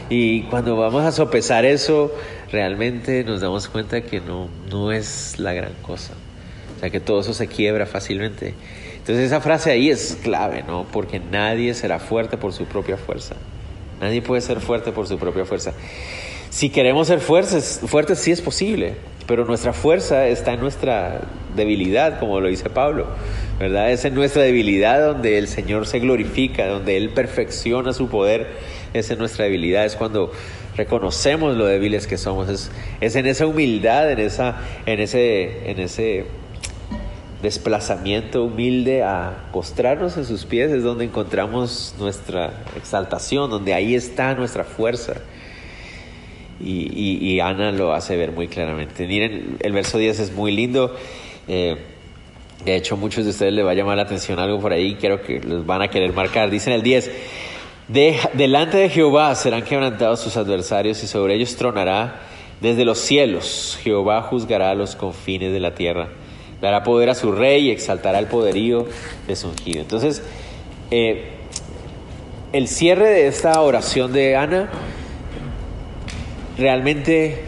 Y 0.09 0.43
cuando 0.43 0.75
vamos 0.75 1.03
a 1.03 1.11
sopesar 1.11 1.65
eso, 1.65 2.11
realmente 2.51 3.23
nos 3.23 3.41
damos 3.41 3.67
cuenta 3.67 4.01
que 4.01 4.21
no, 4.21 4.49
no 4.69 4.91
es 4.91 5.39
la 5.39 5.53
gran 5.53 5.73
cosa. 5.81 6.13
O 6.75 6.79
sea, 6.79 6.89
que 6.89 6.99
todo 6.99 7.21
eso 7.21 7.33
se 7.33 7.47
quiebra 7.47 7.85
fácilmente. 7.85 8.53
Entonces 8.97 9.25
esa 9.25 9.41
frase 9.41 9.71
ahí 9.71 9.89
es 9.89 10.17
clave, 10.23 10.63
¿no? 10.67 10.85
Porque 10.91 11.19
nadie 11.19 11.73
será 11.73 11.99
fuerte 11.99 12.37
por 12.37 12.53
su 12.53 12.65
propia 12.65 12.97
fuerza. 12.97 13.35
Nadie 14.01 14.21
puede 14.21 14.41
ser 14.41 14.59
fuerte 14.59 14.91
por 14.91 15.07
su 15.07 15.17
propia 15.17 15.45
fuerza. 15.45 15.73
Si 16.49 16.69
queremos 16.69 17.07
ser 17.07 17.19
fuertes, 17.19 17.81
fuertes 17.85 18.19
sí 18.19 18.31
es 18.31 18.41
posible, 18.41 18.95
pero 19.27 19.45
nuestra 19.45 19.73
fuerza 19.73 20.27
está 20.27 20.53
en 20.53 20.59
nuestra 20.59 21.21
debilidad, 21.55 22.19
como 22.19 22.39
lo 22.39 22.47
dice 22.47 22.69
Pablo, 22.69 23.07
¿verdad? 23.59 23.91
Es 23.91 24.05
en 24.05 24.13
nuestra 24.13 24.43
debilidad 24.43 25.05
donde 25.05 25.37
el 25.37 25.47
Señor 25.47 25.87
se 25.87 25.99
glorifica, 25.99 26.67
donde 26.67 26.97
Él 26.97 27.09
perfecciona 27.09 27.93
su 27.93 28.07
poder, 28.07 28.47
es 28.99 29.11
en 29.11 29.19
nuestra 29.19 29.45
debilidad, 29.45 29.85
es 29.85 29.95
cuando 29.95 30.31
reconocemos 30.75 31.55
lo 31.55 31.65
débiles 31.65 32.07
que 32.07 32.17
somos, 32.17 32.49
es, 32.49 33.15
en 33.15 33.25
esa 33.25 33.45
humildad, 33.45 34.11
en, 34.11 34.19
esa, 34.19 34.57
en, 34.85 34.99
ese, 34.99 35.69
en 35.69 35.79
ese 35.79 36.25
desplazamiento 37.41 38.43
humilde 38.43 39.03
a 39.03 39.49
postrarnos 39.51 40.17
en 40.17 40.25
sus 40.25 40.45
pies, 40.45 40.71
es 40.71 40.83
donde 40.83 41.05
encontramos 41.05 41.95
nuestra 41.99 42.63
exaltación, 42.75 43.49
donde 43.49 43.73
ahí 43.73 43.95
está 43.95 44.33
nuestra 44.33 44.63
fuerza. 44.63 45.15
Y, 46.59 47.39
Ana 47.41 47.73
lo 47.73 47.93
hace 47.93 48.15
ver 48.15 48.31
muy 48.31 48.47
claramente. 48.47 49.05
Miren, 49.05 49.57
el 49.59 49.73
verso 49.73 49.97
10 49.97 50.19
es 50.21 50.33
muy 50.33 50.53
lindo. 50.53 50.95
Eh, 51.49 51.75
de 52.63 52.75
hecho, 52.75 52.95
muchos 52.95 53.25
de 53.25 53.31
ustedes 53.31 53.53
les 53.53 53.65
va 53.65 53.71
a 53.71 53.73
llamar 53.73 53.97
la 53.97 54.03
atención 54.03 54.39
algo 54.39 54.59
por 54.59 54.71
ahí, 54.71 54.95
quiero 54.95 55.21
que 55.21 55.39
los 55.41 55.65
van 55.65 55.81
a 55.81 55.89
querer 55.89 56.13
marcar. 56.13 56.49
Dicen 56.49 56.73
el 56.73 56.81
10, 56.81 57.11
delante 57.87 58.77
de 58.77 58.89
Jehová 58.89 59.35
serán 59.35 59.63
quebrantados 59.63 60.19
sus 60.19 60.37
adversarios 60.37 61.03
y 61.03 61.07
sobre 61.07 61.35
ellos 61.35 61.55
tronará 61.55 62.21
desde 62.61 62.85
los 62.85 62.99
cielos. 62.99 63.77
Jehová 63.81 64.21
juzgará 64.23 64.73
los 64.73 64.95
confines 64.95 65.53
de 65.53 65.59
la 65.59 65.75
tierra. 65.75 66.09
Dará 66.61 66.83
poder 66.83 67.09
a 67.09 67.15
su 67.15 67.31
rey 67.31 67.67
y 67.67 67.71
exaltará 67.71 68.19
el 68.19 68.27
poderío 68.27 68.87
de 69.27 69.35
su 69.35 69.49
ungido. 69.49 69.81
Entonces, 69.81 70.23
eh, 70.89 71.31
el 72.53 72.67
cierre 72.67 73.09
de 73.09 73.27
esta 73.27 73.59
oración 73.61 74.13
de 74.13 74.35
Ana 74.35 74.69
realmente 76.57 77.43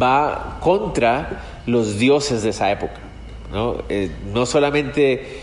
va 0.00 0.58
contra 0.60 1.42
los 1.66 1.98
dioses 1.98 2.42
de 2.42 2.50
esa 2.50 2.70
época. 2.70 3.00
¿no? 3.52 3.82
Eh, 3.88 4.10
no 4.32 4.46
solamente 4.46 5.41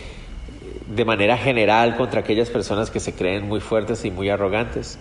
de 0.95 1.05
manera 1.05 1.37
general 1.37 1.95
contra 1.95 2.21
aquellas 2.21 2.49
personas 2.49 2.89
que 2.89 2.99
se 2.99 3.13
creen 3.13 3.47
muy 3.47 3.59
fuertes 3.59 4.05
y 4.05 4.11
muy 4.11 4.29
arrogantes, 4.29 4.97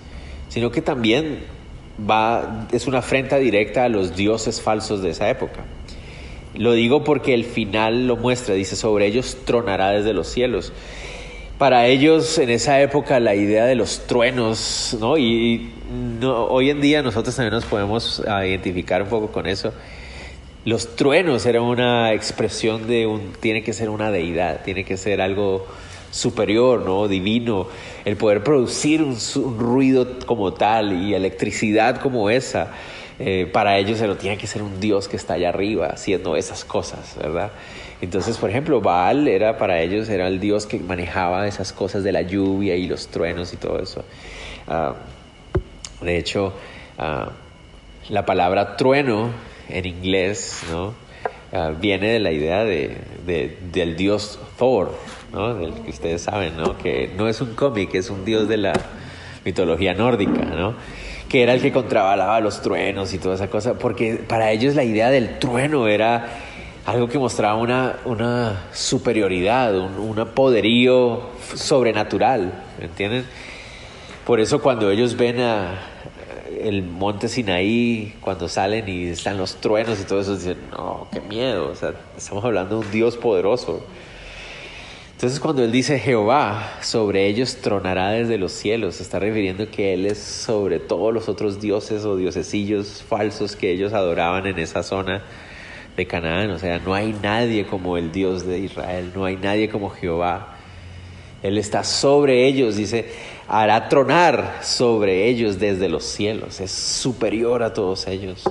sino 0.49 0.71
que 0.71 0.83
también 0.83 1.41
va, 1.99 2.67
es 2.73 2.87
una 2.87 2.99
afrenta 2.99 3.39
directa 3.39 3.85
a 3.85 3.89
los 3.89 4.15
dioses 4.15 4.61
falsos 4.61 5.03
de 5.03 5.11
esa 5.11 5.29
época. 5.31 5.65
Lo 6.55 6.73
digo 6.73 7.05
porque 7.05 7.35
el 7.35 7.45
final 7.45 8.07
lo 8.07 8.17
muestra, 8.17 8.55
dice, 8.55 8.77
sobre 8.77 9.07
ellos 9.07 9.39
tronará 9.45 9.91
desde 9.91 10.13
los 10.13 10.29
cielos. 10.29 10.73
Para 11.57 11.87
ellos 11.87 12.39
en 12.39 12.51
esa 12.51 12.81
época 12.81 13.19
la 13.19 13.35
idea 13.35 13.65
de 13.65 13.75
los 13.75 14.07
truenos, 14.07 14.97
¿no? 15.01 15.19
Y 15.19 15.71
no, 16.21 16.45
hoy 16.47 16.71
en 16.71 16.81
día 16.81 17.03
nosotros 17.03 17.35
también 17.35 17.55
nos 17.55 17.65
podemos 17.65 18.23
ah, 18.29 18.47
identificar 18.47 19.03
un 19.03 19.09
poco 19.09 19.33
con 19.33 19.47
eso. 19.47 19.73
Los 20.69 20.97
truenos 20.97 21.47
eran 21.47 21.63
una 21.63 22.13
expresión 22.13 22.87
de 22.87 23.07
un, 23.07 23.33
tiene 23.41 23.63
que 23.63 23.73
ser 23.73 23.89
una 23.89 24.11
deidad, 24.11 24.65
tiene 24.67 24.85
que 24.85 24.99
ser 24.99 25.23
algo 25.23 25.67
superior, 26.11 26.85
¿no? 26.85 27.09
Divino. 27.09 27.69
El 28.05 28.19
poder 28.19 28.45
producir 28.45 29.03
un, 29.03 29.17
ruido 29.59 30.19
como 30.27 30.53
tal 30.53 30.93
y 30.93 31.15
electricidad 31.15 32.03
como 32.03 32.29
esa, 32.29 32.73
eh, 33.19 33.49
para 33.51 33.79
ellos 33.79 33.97
se 33.97 34.07
lo 34.07 34.17
tiene 34.17 34.37
que 34.37 34.47
ser 34.47 34.61
un 34.61 34.79
Dios 34.79 35.09
que 35.09 35.17
está 35.17 35.33
allá 35.33 35.49
arriba 35.49 35.87
haciendo 35.87 36.37
esas 36.37 36.67
cosas, 36.67 37.17
¿verdad? 37.17 37.51
Entonces, 38.03 38.37
por 38.37 38.51
ejemplo, 38.51 38.83
Baal 38.83 39.27
era 39.27 39.57
para 39.57 39.81
ellos, 39.81 40.11
era 40.11 40.29
el 40.29 40.39
Dios 40.39 40.67
que 40.67 40.79
manejaba 40.81 41.49
esas 41.49 41.73
cosas 41.73 42.05
de 42.05 42.13
la 42.13 42.21
lluvia 42.21 42.77
y 42.77 42.87
los 42.87 43.09
truenos 43.09 43.55
y 43.55 43.57
todo 43.57 43.79
eso. 43.79 44.05
Ah, 44.67 44.97
de 46.03 46.19
hecho, 46.19 46.53
ah, 46.99 47.31
la 48.11 48.27
palabra 48.27 48.77
trueno 48.77 49.48
en 49.69 49.87
inglés 49.87 50.63
¿no? 50.71 50.95
Ah, 51.51 51.73
viene 51.79 52.09
de 52.11 52.21
la 52.21 52.31
idea 52.31 52.65
de, 52.65 52.99
del 53.73 53.97
dios 53.97 54.39
Thor, 54.59 54.95
del 55.33 55.73
que 55.83 55.91
ustedes 55.91 56.23
saben, 56.23 56.59
¿no? 56.59 56.77
que 56.77 57.11
no 57.17 57.27
es 57.27 57.41
un 57.41 57.55
cómic, 57.55 57.95
es 57.95 58.11
un 58.11 58.27
dios 58.27 58.49
de 58.49 58.59
la 58.59 58.75
mitología 59.47 59.95
nórdica, 59.95 60.45
¿no? 60.45 60.75
que 61.29 61.43
era 61.43 61.55
el 61.55 61.63
que 61.63 61.73
contrabalaba 61.73 62.41
los 62.41 62.61
truenos 62.61 63.15
y 63.15 63.19
toda 63.19 63.35
esa 63.35 63.49
cosa, 63.49 63.79
porque 63.79 64.17
para 64.17 64.51
ellos 64.51 64.75
la 64.75 64.85
idea 64.85 65.09
del 65.09 65.39
trueno 65.39 65.89
era 65.89 66.29
algo 66.85 67.09
que 67.09 67.19
mostraba 67.19 67.57
una, 67.57 68.67
superioridad, 68.73 69.75
un, 69.79 69.99
un 69.99 70.29
poderío 70.29 71.31
sobrenatural, 71.55 72.53
¿me 72.79 72.87
entienden? 72.87 73.25
Por 74.27 74.41
eso 74.41 74.61
cuando 74.61 74.91
ellos 74.91 75.17
ven 75.17 75.41
a 75.41 75.79
el 76.63 76.83
monte 76.83 77.29
Sinaí, 77.29 78.15
cuando 78.21 78.49
salen 78.49 78.89
y 78.89 79.09
están 79.09 79.39
los 79.39 79.57
truenos 79.57 80.01
y 80.01 80.05
todo 80.05 80.21
eso, 80.21 80.37
dicen, 80.37 80.59
no, 80.71 81.09
qué 81.13 81.21
miedo, 81.21 81.71
o 81.71 81.75
sea, 81.75 81.95
estamos 82.17 82.45
hablando 82.45 82.81
de 82.81 82.87
un 82.87 82.93
Dios 82.93 83.17
poderoso. 83.17 83.85
Entonces 85.13 85.41
cuando 85.41 85.65
él 85.65 85.73
dice 85.73 85.99
Jehová, 85.99 86.79
sobre 86.81 87.27
ellos 87.27 87.57
tronará 87.57 88.11
desde 88.11 88.39
los 88.39 88.53
cielos, 88.53 88.97
se 88.97 89.03
está 89.03 89.19
refiriendo 89.19 89.69
que 89.69 89.93
él 89.93 90.07
es 90.07 90.19
sobre 90.19 90.79
todos 90.79 91.13
los 91.13 91.29
otros 91.29 91.61
dioses 91.61 92.05
o 92.05 92.17
diosecillos 92.17 93.03
falsos 93.03 93.57
que 93.57 93.73
ellos 93.73 93.93
adoraban 93.95 94.47
en 94.47 94.61
esa 94.61 94.85
zona 94.85 95.25
de 95.97 96.07
Canaán. 96.07 96.51
O 96.51 96.59
sea, 96.61 96.79
no 96.79 96.95
hay 96.95 97.17
nadie 97.21 97.67
como 97.67 97.99
el 97.99 98.13
Dios 98.13 98.47
de 98.47 98.61
Israel, 98.61 99.11
no 99.13 99.25
hay 99.25 99.35
nadie 99.37 99.69
como 99.69 99.91
Jehová. 99.91 100.55
Él 101.43 101.59
está 101.59 101.83
sobre 101.83 102.47
ellos, 102.47 102.77
dice, 102.77 103.11
hará 103.49 103.89
tronar 103.89 104.61
sobre 104.63 105.27
ellos 105.27 105.59
desde 105.59 105.89
los 105.89 106.05
cielos, 106.05 106.61
es 106.61 106.71
superior 106.71 107.63
a 107.63 107.73
todos 107.73 108.07
ellos. 108.07 108.45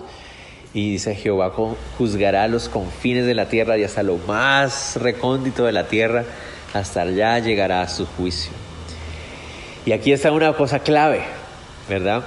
Y 0.74 0.92
dice 0.92 1.16
Jehová 1.16 1.54
juzgará 1.98 2.48
los 2.48 2.68
confines 2.68 3.26
de 3.26 3.34
la 3.34 3.48
tierra 3.48 3.78
y 3.78 3.84
hasta 3.84 4.04
lo 4.04 4.18
más 4.18 4.98
recóndito 4.98 5.66
de 5.66 5.72
la 5.72 5.88
tierra 5.88 6.26
hasta 6.74 7.02
allá 7.02 7.40
llegará 7.40 7.82
a 7.82 7.88
su 7.88 8.06
juicio. 8.06 8.52
Y 9.86 9.92
aquí 9.94 10.12
está 10.12 10.32
una 10.32 10.52
cosa 10.54 10.80
clave, 10.80 11.22
¿verdad? 11.88 12.24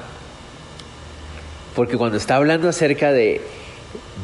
Porque 1.75 1.99
cuando 1.99 2.17
está 2.17 2.37
hablando 2.37 2.69
acerca 2.69 3.13
de 3.13 3.41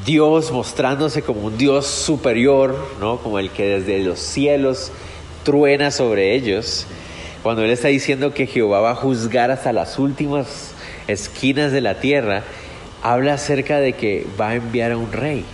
Dios 0.04 0.50
mostrándose 0.52 1.22
como 1.22 1.40
un 1.42 1.58
Dios 1.58 1.86
superior, 1.86 2.76
¿no? 3.00 3.18
Como 3.18 3.38
el 3.38 3.50
que 3.50 3.80
desde 3.80 4.00
los 4.00 4.18
cielos 4.20 4.90
truena 5.44 5.90
sobre 5.90 6.34
ellos, 6.34 6.86
cuando 7.46 7.62
Él 7.62 7.70
está 7.70 7.86
diciendo 7.86 8.34
que 8.34 8.48
Jehová 8.48 8.80
va 8.80 8.90
a 8.90 8.94
juzgar 8.96 9.52
hasta 9.52 9.72
las 9.72 10.00
últimas 10.00 10.72
esquinas 11.06 11.70
de 11.70 11.80
la 11.80 12.00
tierra, 12.00 12.42
habla 13.04 13.34
acerca 13.34 13.78
de 13.78 13.92
que 13.92 14.26
va 14.40 14.48
a 14.48 14.54
enviar 14.56 14.90
a 14.90 14.96
un 14.96 15.12
rey. 15.12 15.44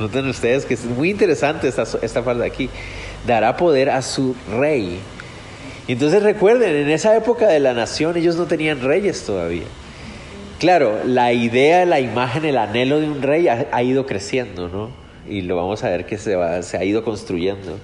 Noten 0.00 0.26
ustedes 0.26 0.64
que 0.64 0.74
es 0.74 0.84
muy 0.84 1.10
interesante 1.10 1.68
esta, 1.68 1.84
esta 2.02 2.24
parte 2.24 2.44
aquí 2.44 2.68
dará 3.24 3.56
poder 3.56 3.88
a 3.88 4.02
su 4.02 4.34
rey. 4.58 4.98
Y 5.86 5.92
entonces 5.92 6.24
recuerden, 6.24 6.74
en 6.74 6.90
esa 6.90 7.16
época 7.16 7.46
de 7.46 7.60
la 7.60 7.72
nación 7.72 8.16
ellos 8.16 8.34
no 8.34 8.46
tenían 8.46 8.80
reyes 8.80 9.22
todavía. 9.22 9.66
Claro, 10.58 10.98
la 11.04 11.32
idea, 11.32 11.86
la 11.86 12.00
imagen, 12.00 12.44
el 12.44 12.58
anhelo 12.58 12.98
de 12.98 13.08
un 13.08 13.22
rey 13.22 13.46
ha, 13.46 13.82
ido 13.84 14.06
creciendo, 14.06 14.68
¿no? 14.68 14.90
Y 15.32 15.42
lo 15.42 15.54
vamos 15.54 15.84
a 15.84 15.88
ver 15.88 16.04
que 16.04 16.18
se, 16.18 16.34
va, 16.34 16.62
se 16.62 16.76
ha 16.76 16.82
ido 16.82 17.04
construyendo. 17.04 17.78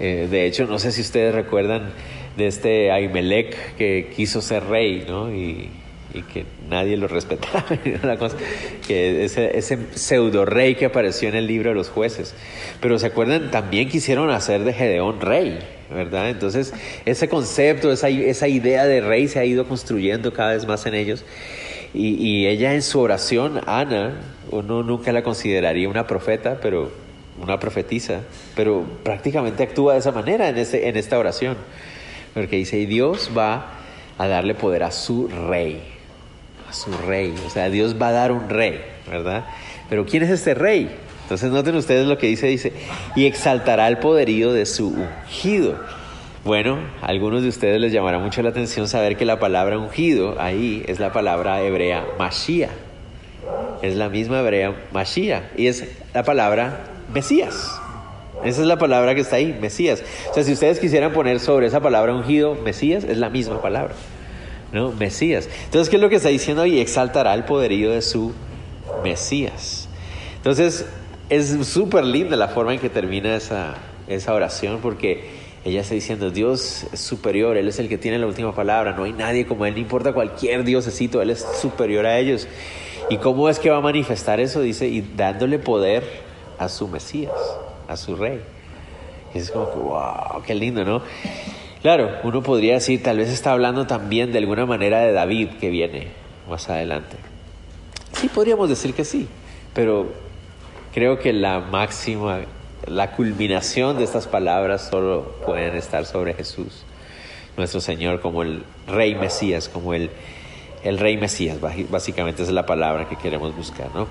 Eh, 0.00 0.26
de 0.28 0.46
hecho, 0.46 0.66
no 0.66 0.80
sé 0.80 0.90
si 0.90 1.02
ustedes 1.02 1.32
recuerdan 1.32 1.92
de 2.36 2.46
este 2.46 2.90
Ahimelech 2.90 3.76
que 3.76 4.12
quiso 4.14 4.40
ser 4.40 4.64
rey, 4.64 5.04
¿no? 5.08 5.34
Y, 5.34 5.70
y 6.12 6.22
que 6.22 6.44
nadie 6.68 6.96
lo 6.96 7.08
respetaba, 7.08 7.64
que 8.86 9.24
ese, 9.24 9.56
ese 9.56 9.78
pseudo 9.94 10.44
rey 10.44 10.74
que 10.74 10.86
apareció 10.86 11.28
en 11.28 11.36
el 11.36 11.46
libro 11.46 11.70
de 11.70 11.76
los 11.76 11.88
jueces. 11.88 12.34
Pero 12.80 12.98
se 12.98 13.06
acuerdan, 13.06 13.50
también 13.50 13.88
quisieron 13.88 14.30
hacer 14.30 14.64
de 14.64 14.72
Gedeón 14.72 15.20
rey, 15.20 15.58
¿verdad? 15.90 16.30
Entonces, 16.30 16.72
ese 17.04 17.28
concepto, 17.28 17.92
esa, 17.92 18.08
esa 18.08 18.48
idea 18.48 18.86
de 18.86 19.00
rey 19.00 19.28
se 19.28 19.38
ha 19.38 19.44
ido 19.44 19.66
construyendo 19.66 20.32
cada 20.32 20.52
vez 20.52 20.66
más 20.66 20.86
en 20.86 20.94
ellos. 20.94 21.24
Y, 21.92 22.14
y 22.14 22.46
ella 22.46 22.74
en 22.74 22.82
su 22.82 23.00
oración, 23.00 23.60
Ana, 23.66 24.20
uno 24.50 24.82
nunca 24.82 25.12
la 25.12 25.22
consideraría 25.22 25.88
una 25.88 26.06
profeta, 26.06 26.58
pero 26.60 26.90
una 27.40 27.58
profetisa, 27.58 28.20
pero 28.54 28.84
prácticamente 29.02 29.62
actúa 29.62 29.94
de 29.94 30.00
esa 30.00 30.12
manera 30.12 30.48
en, 30.48 30.58
ese, 30.58 30.88
en 30.88 30.96
esta 30.96 31.18
oración. 31.18 31.56
Porque 32.34 32.56
dice, 32.56 32.78
y 32.78 32.86
Dios 32.86 33.30
va 33.36 33.72
a 34.18 34.28
darle 34.28 34.54
poder 34.54 34.82
a 34.82 34.90
su 34.90 35.28
rey 35.28 35.80
su 36.72 36.92
rey. 36.92 37.34
O 37.46 37.50
sea, 37.50 37.70
Dios 37.70 37.96
va 38.00 38.08
a 38.08 38.12
dar 38.12 38.32
un 38.32 38.48
rey, 38.48 38.80
¿verdad? 39.08 39.44
Pero 39.88 40.06
¿quién 40.06 40.22
es 40.22 40.30
este 40.30 40.54
rey? 40.54 40.90
Entonces 41.22 41.50
noten 41.50 41.76
ustedes 41.76 42.06
lo 42.06 42.18
que 42.18 42.26
dice, 42.26 42.46
dice, 42.46 42.72
y 43.14 43.26
exaltará 43.26 43.86
el 43.88 43.98
poderío 43.98 44.52
de 44.52 44.66
su 44.66 44.88
ungido. 44.88 45.78
Bueno, 46.44 46.78
a 47.02 47.06
algunos 47.06 47.42
de 47.42 47.48
ustedes 47.48 47.80
les 47.80 47.92
llamará 47.92 48.18
mucho 48.18 48.42
la 48.42 48.48
atención 48.48 48.88
saber 48.88 49.16
que 49.16 49.24
la 49.24 49.38
palabra 49.38 49.78
ungido 49.78 50.40
ahí 50.40 50.82
es 50.88 50.98
la 50.98 51.12
palabra 51.12 51.62
hebrea 51.62 52.04
Mashiach. 52.18 52.70
Es 53.82 53.94
la 53.94 54.08
misma 54.08 54.40
hebrea 54.40 54.74
Mashiach 54.92 55.42
y 55.56 55.66
es 55.68 55.84
la 56.14 56.22
palabra 56.22 56.84
Mesías. 57.12 57.80
Esa 58.44 58.60
es 58.62 58.66
la 58.66 58.78
palabra 58.78 59.14
que 59.14 59.20
está 59.20 59.36
ahí, 59.36 59.56
Mesías. 59.60 60.02
O 60.30 60.34
sea, 60.34 60.44
si 60.44 60.52
ustedes 60.52 60.78
quisieran 60.78 61.12
poner 61.12 61.40
sobre 61.40 61.66
esa 61.66 61.80
palabra 61.80 62.14
ungido 62.14 62.54
Mesías, 62.54 63.04
es 63.04 63.18
la 63.18 63.30
misma 63.30 63.60
palabra. 63.60 63.94
¿no? 64.72 64.92
Mesías. 64.92 65.48
Entonces, 65.64 65.88
¿qué 65.88 65.96
es 65.96 66.02
lo 66.02 66.08
que 66.08 66.16
está 66.16 66.28
diciendo 66.28 66.62
ahí? 66.62 66.80
Exaltará 66.80 67.34
el 67.34 67.44
poderío 67.44 67.90
de 67.90 68.02
su 68.02 68.32
Mesías. 69.02 69.88
Entonces, 70.36 70.86
es 71.28 71.66
súper 71.66 72.04
linda 72.04 72.36
la 72.36 72.48
forma 72.48 72.74
en 72.74 72.80
que 72.80 72.88
termina 72.88 73.36
esa, 73.36 73.74
esa 74.08 74.34
oración 74.34 74.78
porque 74.80 75.40
ella 75.64 75.82
está 75.82 75.94
diciendo, 75.94 76.30
Dios 76.30 76.86
es 76.92 77.00
superior, 77.00 77.56
Él 77.56 77.68
es 77.68 77.78
el 77.78 77.88
que 77.88 77.98
tiene 77.98 78.18
la 78.18 78.26
última 78.26 78.54
palabra, 78.54 78.92
no 78.92 79.04
hay 79.04 79.12
nadie 79.12 79.46
como 79.46 79.66
Él, 79.66 79.74
no 79.74 79.80
importa 79.80 80.12
cualquier 80.12 80.64
diosecito, 80.64 81.20
Él 81.20 81.30
es 81.30 81.46
superior 81.60 82.06
a 82.06 82.18
ellos. 82.18 82.48
¿Y 83.10 83.18
cómo 83.18 83.48
es 83.48 83.58
que 83.58 83.70
va 83.70 83.76
a 83.76 83.82
manifestar 83.82 84.40
eso? 84.40 84.60
Dice, 84.60 84.88
y 84.88 85.02
dándole 85.02 85.58
poder 85.58 86.04
a 86.58 86.68
su 86.68 86.88
Mesías, 86.88 87.32
a 87.90 87.96
su 87.96 88.16
rey. 88.16 88.40
Es 89.34 89.50
como 89.50 89.70
que, 89.70 89.78
wow, 89.78 90.42
qué 90.46 90.54
lindo, 90.54 90.84
¿no? 90.84 91.02
Claro, 91.82 92.18
uno 92.24 92.42
podría 92.42 92.74
decir, 92.74 93.02
tal 93.02 93.18
vez 93.18 93.28
está 93.28 93.52
hablando 93.52 93.86
también 93.86 94.32
de 94.32 94.38
alguna 94.38 94.66
manera 94.66 95.00
de 95.00 95.12
David 95.12 95.48
que 95.60 95.70
viene 95.70 96.08
más 96.48 96.68
adelante. 96.68 97.16
Sí, 98.12 98.28
podríamos 98.28 98.68
decir 98.68 98.94
que 98.94 99.04
sí, 99.04 99.28
pero 99.72 100.12
creo 100.92 101.18
que 101.18 101.32
la 101.32 101.60
máxima, 101.60 102.40
la 102.86 103.12
culminación 103.12 103.98
de 103.98 104.04
estas 104.04 104.26
palabras 104.26 104.88
solo 104.90 105.36
pueden 105.46 105.74
estar 105.74 106.04
sobre 106.04 106.34
Jesús, 106.34 106.84
nuestro 107.56 107.80
Señor, 107.80 108.20
como 108.20 108.42
el 108.42 108.62
Rey 108.86 109.14
Mesías, 109.14 109.68
como 109.68 109.94
el, 109.94 110.10
el 110.84 110.98
Rey 110.98 111.16
Mesías, 111.16 111.58
básicamente 111.90 112.42
es 112.42 112.50
la 112.50 112.66
palabra 112.66 113.08
que 113.08 113.16
queremos 113.16 113.56
buscar, 113.56 113.88
¿no? 113.94 114.06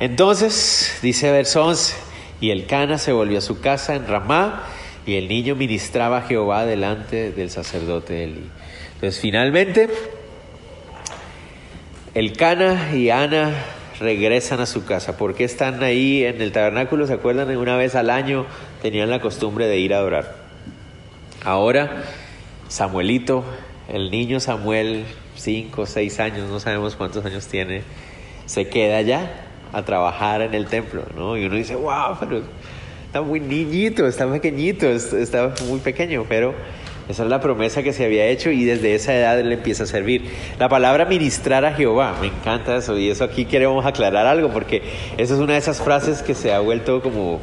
Entonces, 0.00 0.98
dice 1.02 1.30
verso 1.30 1.64
11, 1.64 2.09
y 2.40 2.50
el 2.50 2.66
Cana 2.66 2.98
se 2.98 3.12
volvió 3.12 3.38
a 3.38 3.42
su 3.42 3.60
casa 3.60 3.94
en 3.94 4.06
Ramá, 4.06 4.64
y 5.06 5.16
el 5.16 5.28
niño 5.28 5.54
ministraba 5.54 6.18
a 6.18 6.22
Jehová 6.22 6.66
delante 6.66 7.32
del 7.32 7.50
sacerdote 7.50 8.24
Eli. 8.24 8.44
Entonces 8.94 9.20
finalmente 9.20 9.88
el 12.14 12.36
Cana 12.36 12.94
y 12.94 13.10
Ana 13.10 13.52
regresan 13.98 14.60
a 14.60 14.66
su 14.66 14.84
casa. 14.84 15.16
¿Por 15.16 15.34
qué 15.34 15.44
están 15.44 15.82
ahí 15.82 16.24
en 16.24 16.40
el 16.40 16.52
tabernáculo? 16.52 17.06
¿Se 17.06 17.14
acuerdan? 17.14 17.56
Una 17.56 17.76
vez 17.76 17.94
al 17.94 18.10
año 18.10 18.46
tenían 18.82 19.10
la 19.10 19.20
costumbre 19.20 19.66
de 19.66 19.78
ir 19.78 19.94
a 19.94 19.98
adorar. 19.98 20.36
Ahora 21.44 22.04
Samuelito, 22.68 23.44
el 23.88 24.10
niño 24.10 24.38
Samuel, 24.38 25.04
cinco, 25.34 25.86
seis 25.86 26.20
años, 26.20 26.48
no 26.48 26.60
sabemos 26.60 26.94
cuántos 26.94 27.24
años 27.24 27.46
tiene, 27.46 27.82
se 28.46 28.68
queda 28.68 28.98
allá 28.98 29.49
a 29.72 29.82
trabajar 29.82 30.42
en 30.42 30.54
el 30.54 30.66
templo, 30.66 31.04
¿no? 31.16 31.36
Y 31.36 31.46
uno 31.46 31.56
dice, 31.56 31.74
wow, 31.74 32.16
pero 32.18 32.42
está 33.06 33.22
muy 33.22 33.40
niñito, 33.40 34.06
está 34.06 34.30
pequeñito, 34.30 34.86
está 34.88 35.52
muy 35.68 35.80
pequeño, 35.80 36.24
pero 36.28 36.54
esa 37.08 37.24
es 37.24 37.28
la 37.28 37.40
promesa 37.40 37.82
que 37.82 37.92
se 37.92 38.04
había 38.04 38.26
hecho 38.26 38.50
y 38.50 38.64
desde 38.64 38.94
esa 38.94 39.12
edad 39.12 39.38
él 39.40 39.50
empieza 39.50 39.82
a 39.82 39.86
servir. 39.86 40.30
La 40.60 40.68
palabra 40.68 41.06
ministrar 41.06 41.64
a 41.64 41.72
Jehová, 41.72 42.14
me 42.20 42.28
encanta 42.28 42.76
eso 42.76 42.96
y 42.96 43.10
eso 43.10 43.24
aquí 43.24 43.46
queremos 43.46 43.84
aclarar 43.84 44.26
algo 44.26 44.50
porque 44.50 44.82
esa 45.18 45.34
es 45.34 45.40
una 45.40 45.54
de 45.54 45.58
esas 45.58 45.82
frases 45.82 46.22
que 46.22 46.34
se 46.34 46.52
ha 46.52 46.60
vuelto 46.60 47.02
como 47.02 47.40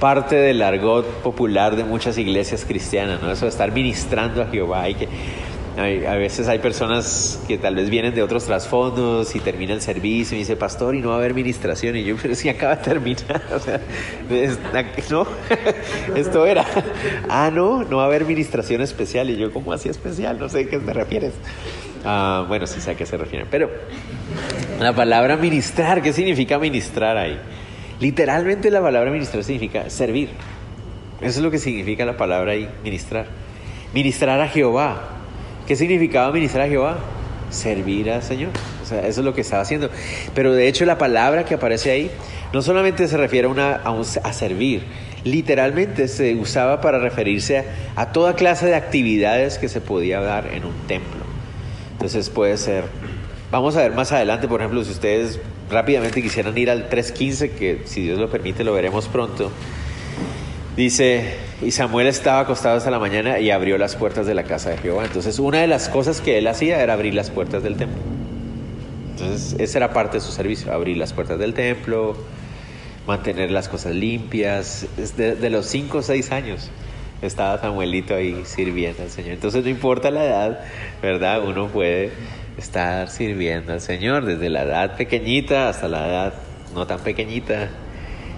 parte 0.00 0.34
del 0.34 0.62
argot 0.62 1.06
popular 1.22 1.76
de 1.76 1.84
muchas 1.84 2.16
iglesias 2.16 2.64
cristianas, 2.64 3.20
¿no? 3.22 3.30
Eso 3.30 3.44
de 3.44 3.50
estar 3.50 3.70
ministrando 3.70 4.42
a 4.42 4.46
Jehová 4.46 4.88
y 4.88 4.94
que 4.94 5.08
a 5.82 6.14
veces 6.16 6.48
hay 6.48 6.58
personas 6.58 7.40
que 7.46 7.58
tal 7.58 7.74
vez 7.74 7.90
vienen 7.90 8.14
de 8.14 8.22
otros 8.22 8.44
trasfondos 8.44 9.34
y 9.34 9.40
termina 9.40 9.74
el 9.74 9.80
servicio 9.80 10.36
y 10.36 10.40
dice, 10.40 10.56
pastor, 10.56 10.94
y 10.94 11.00
no 11.00 11.08
va 11.08 11.14
a 11.14 11.18
haber 11.18 11.32
administración. 11.32 11.96
Y 11.96 12.04
yo, 12.04 12.16
pero 12.20 12.34
si 12.34 12.48
acaba 12.48 12.76
de 12.76 12.82
terminar. 12.82 13.42
O 13.52 13.58
sea, 13.58 13.80
no, 15.10 15.26
esto 16.16 16.46
era. 16.46 16.64
Ah, 17.28 17.50
no, 17.52 17.84
no 17.84 17.98
va 17.98 18.04
a 18.04 18.06
haber 18.06 18.22
administración 18.22 18.80
especial. 18.80 19.30
Y 19.30 19.36
yo, 19.36 19.52
¿cómo 19.52 19.72
así 19.72 19.88
especial? 19.88 20.38
No 20.38 20.48
sé 20.48 20.60
a 20.60 20.68
qué 20.68 20.78
te 20.78 20.92
refieres. 20.92 21.34
Ah, 22.04 22.44
bueno, 22.48 22.66
sí 22.66 22.80
sé 22.80 22.92
a 22.92 22.94
qué 22.94 23.06
se 23.06 23.16
refieren. 23.16 23.48
Pero 23.50 23.70
la 24.80 24.94
palabra 24.94 25.36
ministrar, 25.36 26.02
¿qué 26.02 26.12
significa 26.12 26.58
ministrar 26.58 27.16
ahí? 27.16 27.38
Literalmente 28.00 28.70
la 28.70 28.80
palabra 28.80 29.10
ministrar 29.10 29.44
significa 29.44 29.88
servir. 29.90 30.30
Eso 31.20 31.38
es 31.38 31.44
lo 31.44 31.50
que 31.50 31.58
significa 31.58 32.04
la 32.04 32.16
palabra 32.16 32.52
ahí, 32.52 32.68
ministrar. 32.82 33.26
Ministrar 33.94 34.40
a 34.40 34.48
Jehová 34.48 35.21
¿Qué 35.66 35.76
significaba 35.76 36.32
ministrar 36.32 36.66
a 36.66 36.68
Jehová? 36.68 36.98
Servir 37.50 38.10
al 38.10 38.22
Señor. 38.22 38.50
O 38.82 38.86
sea, 38.86 39.06
eso 39.06 39.20
es 39.20 39.24
lo 39.24 39.34
que 39.34 39.42
estaba 39.42 39.62
haciendo. 39.62 39.90
Pero 40.34 40.52
de 40.52 40.68
hecho 40.68 40.84
la 40.84 40.98
palabra 40.98 41.44
que 41.44 41.54
aparece 41.54 41.90
ahí 41.90 42.10
no 42.52 42.62
solamente 42.62 43.06
se 43.08 43.16
refiere 43.16 43.46
a, 43.46 43.50
una, 43.50 43.74
a, 43.76 44.32
servir, 44.32 44.82
literalmente 45.24 46.08
se 46.08 46.34
usaba 46.34 46.80
para 46.80 46.98
referirse 46.98 47.64
a, 47.96 48.12
toda 48.12 48.34
clase 48.34 48.66
de 48.66 48.74
actividades 48.74 49.58
que 49.58 49.68
se 49.68 49.80
podía 49.80 50.20
dar 50.20 50.48
en 50.52 50.64
un 50.64 50.74
templo. 50.86 51.22
Entonces 51.92 52.28
puede 52.28 52.56
ser, 52.58 52.84
vamos 53.50 53.76
a 53.76 53.82
ver 53.82 53.92
más 53.92 54.12
adelante, 54.12 54.48
por 54.48 54.60
ejemplo, 54.60 54.84
si 54.84 54.90
ustedes 54.90 55.38
rápidamente 55.70 56.20
quisieran 56.20 56.56
ir 56.58 56.70
al 56.70 56.90
3.15, 56.90 57.50
que 57.50 57.82
si 57.84 58.02
Dios 58.02 58.18
lo 58.18 58.28
permite 58.28 58.64
lo 58.64 58.74
veremos 58.74 59.08
pronto, 59.08 59.50
Dice, 60.76 61.34
y 61.60 61.70
Samuel 61.70 62.06
estaba 62.06 62.40
acostado 62.40 62.78
hasta 62.78 62.90
la 62.90 62.98
mañana 62.98 63.38
y 63.38 63.50
abrió 63.50 63.76
las 63.76 63.94
puertas 63.94 64.26
de 64.26 64.32
la 64.32 64.44
casa 64.44 64.70
de 64.70 64.78
Jehová. 64.78 65.04
Entonces, 65.04 65.38
una 65.38 65.60
de 65.60 65.66
las 65.66 65.90
cosas 65.90 66.22
que 66.22 66.38
él 66.38 66.46
hacía 66.46 66.82
era 66.82 66.94
abrir 66.94 67.12
las 67.12 67.30
puertas 67.30 67.62
del 67.62 67.76
templo. 67.76 68.00
Entonces, 69.10 69.60
esa 69.60 69.78
era 69.78 69.92
parte 69.92 70.16
de 70.16 70.20
su 70.22 70.32
servicio, 70.32 70.72
abrir 70.72 70.96
las 70.96 71.12
puertas 71.12 71.38
del 71.38 71.52
templo, 71.52 72.16
mantener 73.06 73.50
las 73.50 73.68
cosas 73.68 73.94
limpias. 73.94 74.86
De, 75.18 75.34
de 75.34 75.50
los 75.50 75.66
5 75.66 75.98
o 75.98 76.02
6 76.02 76.32
años 76.32 76.70
estaba 77.20 77.60
Samuelito 77.60 78.14
ahí 78.14 78.42
sirviendo 78.46 79.02
al 79.02 79.10
Señor. 79.10 79.32
Entonces, 79.32 79.62
no 79.64 79.68
importa 79.68 80.10
la 80.10 80.24
edad, 80.24 80.60
¿verdad? 81.02 81.44
Uno 81.46 81.68
puede 81.68 82.12
estar 82.56 83.10
sirviendo 83.10 83.74
al 83.74 83.82
Señor 83.82 84.24
desde 84.24 84.48
la 84.48 84.62
edad 84.62 84.96
pequeñita 84.96 85.68
hasta 85.68 85.88
la 85.88 86.08
edad 86.08 86.34
no 86.74 86.86
tan 86.86 87.00
pequeñita 87.00 87.68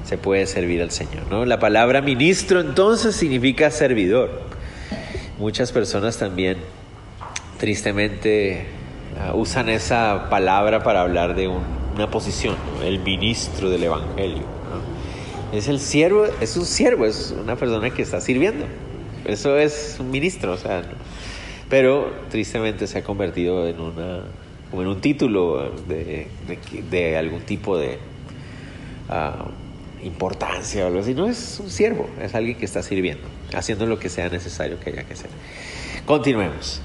se 0.05 0.19
puede 0.19 0.47
servir 0.47 0.83
al 0.83 0.90
Señor. 0.90 1.25
¿no? 1.31 1.45
La 1.45 1.59
palabra 1.59 2.01
ministro 2.01 2.61
entonces 2.61 3.17
significa 3.17 3.71
servidor. 3.71 4.43
Muchas 5.38 5.73
personas 5.73 6.19
también 6.19 6.59
tristemente 7.59 8.67
uh, 9.33 9.37
usan 9.37 9.69
esa 9.69 10.29
palabra 10.31 10.83
para 10.83 11.01
hablar 11.01 11.35
de 11.35 11.49
un, 11.49 11.62
una 11.95 12.11
posición, 12.11 12.57
el 12.85 13.01
ministro 13.01 13.71
del 13.71 13.85
Evangelio. 13.85 14.45
Es 15.53 15.69
el 15.69 15.79
siervo, 15.79 16.27
es 16.40 16.57
un 16.57 16.64
siervo, 16.64 17.07
es 17.07 17.35
una 17.40 17.57
persona 17.57 17.90
que 17.90 18.03
está 18.03 18.21
sirviendo. 18.21 18.67
Eso 19.25 19.57
es 19.57 19.97
un 20.01 20.11
ministro, 20.11 20.53
o 20.53 20.57
sea, 20.57 20.83
pero 21.71 22.12
tristemente 22.31 22.87
se 22.87 22.99
ha 22.99 23.05
convertido 23.05 23.67
en 23.67 23.81
una 23.81 24.25
en 24.73 24.88
un 24.88 25.01
título 25.01 25.71
de, 25.87 26.27
de, 26.90 27.17
algún 27.17 27.43
tipo 27.43 27.79
de 27.79 27.99
uh, 29.09 29.63
importancia 30.05 30.85
o 30.85 30.88
algo 30.88 31.01
así. 31.01 31.14
No 31.14 31.29
es 31.29 31.59
un 31.61 31.71
siervo, 31.71 32.09
es 32.21 32.35
alguien 32.35 32.57
que 32.57 32.64
está 32.64 32.83
sirviendo, 32.83 33.25
haciendo 33.55 33.87
lo 33.87 33.99
que 33.99 34.09
sea 34.09 34.29
necesario 34.29 34.79
que 34.81 34.90
haya 34.90 35.05
que 35.05 35.14
hacer. 35.14 35.31
Continuemos. 36.07 36.81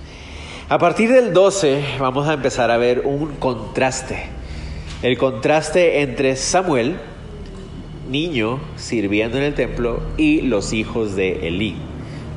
A 0.69 0.77
partir 0.77 1.11
del 1.11 1.33
12 1.33 1.83
vamos 1.99 2.27
a 2.27 2.33
empezar 2.33 2.71
a 2.71 2.77
ver 2.77 3.01
un 3.05 3.35
contraste. 3.35 4.23
El 5.01 5.17
contraste 5.17 6.01
entre 6.01 6.35
Samuel, 6.35 6.97
niño, 8.09 8.59
sirviendo 8.75 9.37
en 9.37 9.43
el 9.43 9.53
templo, 9.53 10.01
y 10.17 10.41
los 10.41 10.73
hijos 10.73 11.15
de 11.15 11.47
Elí. 11.47 11.75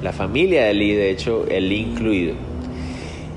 La 0.03 0.13
familia 0.13 0.65
de 0.65 0.71
Elí, 0.71 0.93
de 0.95 1.11
hecho, 1.11 1.47
Elí 1.49 1.81
incluido. 1.81 2.35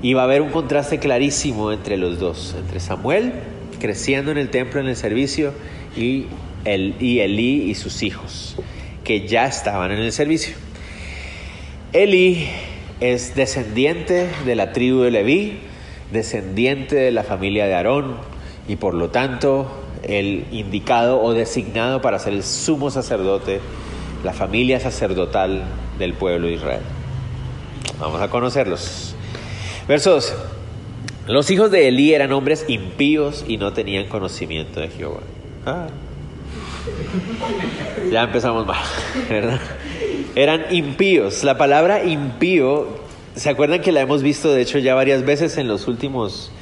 Y 0.02 0.14
va 0.14 0.22
a 0.22 0.24
haber 0.24 0.42
un 0.42 0.50
contraste 0.50 0.98
clarísimo 0.98 1.72
entre 1.72 1.96
los 1.96 2.18
dos, 2.18 2.54
entre 2.58 2.80
Samuel 2.80 3.32
creciendo 3.78 4.30
en 4.30 4.38
el 4.38 4.50
templo, 4.50 4.80
en 4.80 4.86
el 4.86 4.96
servicio, 4.96 5.52
y 5.96 6.26
el, 6.66 6.94
y 7.00 7.20
Elí 7.20 7.70
y 7.70 7.74
sus 7.74 8.02
hijos, 8.02 8.56
que 9.04 9.26
ya 9.26 9.46
estaban 9.46 9.92
en 9.92 9.98
el 9.98 10.12
servicio. 10.12 10.54
Elí 11.92 12.46
es 13.00 13.34
descendiente 13.34 14.28
de 14.44 14.54
la 14.54 14.72
tribu 14.72 15.00
de 15.00 15.10
Leví, 15.10 15.58
descendiente 16.12 16.96
de 16.96 17.12
la 17.12 17.22
familia 17.22 17.66
de 17.66 17.74
Aarón, 17.74 18.16
y 18.68 18.76
por 18.76 18.94
lo 18.94 19.10
tanto 19.10 19.70
el 20.02 20.44
indicado 20.50 21.22
o 21.22 21.32
designado 21.32 22.00
para 22.02 22.18
ser 22.18 22.34
el 22.34 22.42
sumo 22.42 22.90
sacerdote, 22.90 23.60
la 24.24 24.32
familia 24.32 24.80
sacerdotal 24.80 25.64
del 25.98 26.14
pueblo 26.14 26.48
de 26.48 26.54
Israel. 26.54 26.82
Vamos 27.98 28.20
a 28.20 28.28
conocerlos. 28.28 29.14
Verso 29.88 30.10
12. 30.10 30.34
Los 31.28 31.50
hijos 31.50 31.70
de 31.70 31.88
Elí 31.88 32.12
eran 32.14 32.32
hombres 32.32 32.64
impíos 32.68 33.44
y 33.48 33.56
no 33.56 33.72
tenían 33.72 34.06
conocimiento 34.06 34.80
de 34.80 34.88
Jehová. 34.88 35.20
Ah. 35.64 35.86
Ya 38.10 38.24
empezamos 38.24 38.66
mal, 38.66 38.82
¿verdad? 39.28 39.60
Eran 40.34 40.66
impíos. 40.70 41.44
La 41.44 41.58
palabra 41.58 42.04
impío, 42.04 42.88
¿se 43.34 43.50
acuerdan 43.50 43.80
que 43.80 43.92
la 43.92 44.00
hemos 44.00 44.22
visto 44.22 44.52
de 44.52 44.62
hecho 44.62 44.78
ya 44.78 44.94
varias 44.94 45.24
veces 45.24 45.58
en 45.58 45.68
los 45.68 45.88
últimos, 45.88 46.52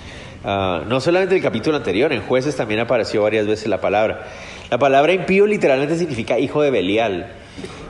uh, 0.45 0.87
no 0.89 1.01
solamente 1.01 1.37
el 1.37 1.43
capítulo 1.43 1.77
anterior, 1.77 2.13
en 2.13 2.23
jueces 2.23 2.57
también 2.57 2.81
apareció 2.81 3.23
varias 3.23 3.47
veces 3.47 3.69
la 3.69 3.81
palabra. 3.81 4.27
La 4.71 4.79
palabra 4.79 5.13
impío 5.13 5.47
literalmente 5.47 5.99
significa 5.99 6.39
hijo 6.39 6.63
de 6.63 6.71
Belial 6.71 7.33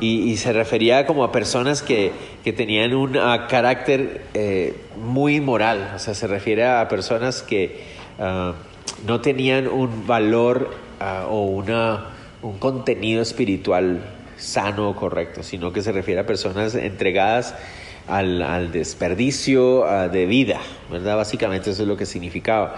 y, 0.00 0.36
se 0.36 0.52
refería 0.52 1.06
como 1.06 1.24
a 1.24 1.32
personas 1.32 1.82
que, 1.82 2.12
que 2.42 2.52
tenían 2.52 2.94
un 2.94 3.16
uh, 3.16 3.46
carácter 3.48 4.22
eh, 4.34 4.74
muy 5.02 5.40
moral, 5.40 5.92
o 5.94 5.98
sea, 5.98 6.14
se 6.14 6.26
refiere 6.26 6.66
a 6.66 6.86
personas 6.88 7.42
que 7.42 7.80
uh, 8.18 8.52
no 9.06 9.20
tenían 9.20 9.68
un 9.68 10.06
valor 10.06 10.70
o 11.28 11.42
una 11.42 12.13
un 12.44 12.58
contenido 12.58 13.22
espiritual 13.22 14.02
sano 14.36 14.90
o 14.90 14.94
correcto, 14.94 15.42
sino 15.42 15.72
que 15.72 15.80
se 15.82 15.92
refiere 15.92 16.20
a 16.20 16.26
personas 16.26 16.74
entregadas 16.74 17.54
al, 18.06 18.70
desperdicio 18.70 19.80
uh, 19.80 20.10
de 20.10 20.26
vida, 20.26 20.60
¿verdad? 20.90 21.16
Básicamente 21.16 21.70
eso 21.70 21.82
es 21.82 21.88
lo 21.88 21.96
que 21.96 22.04
significaba. 22.04 22.76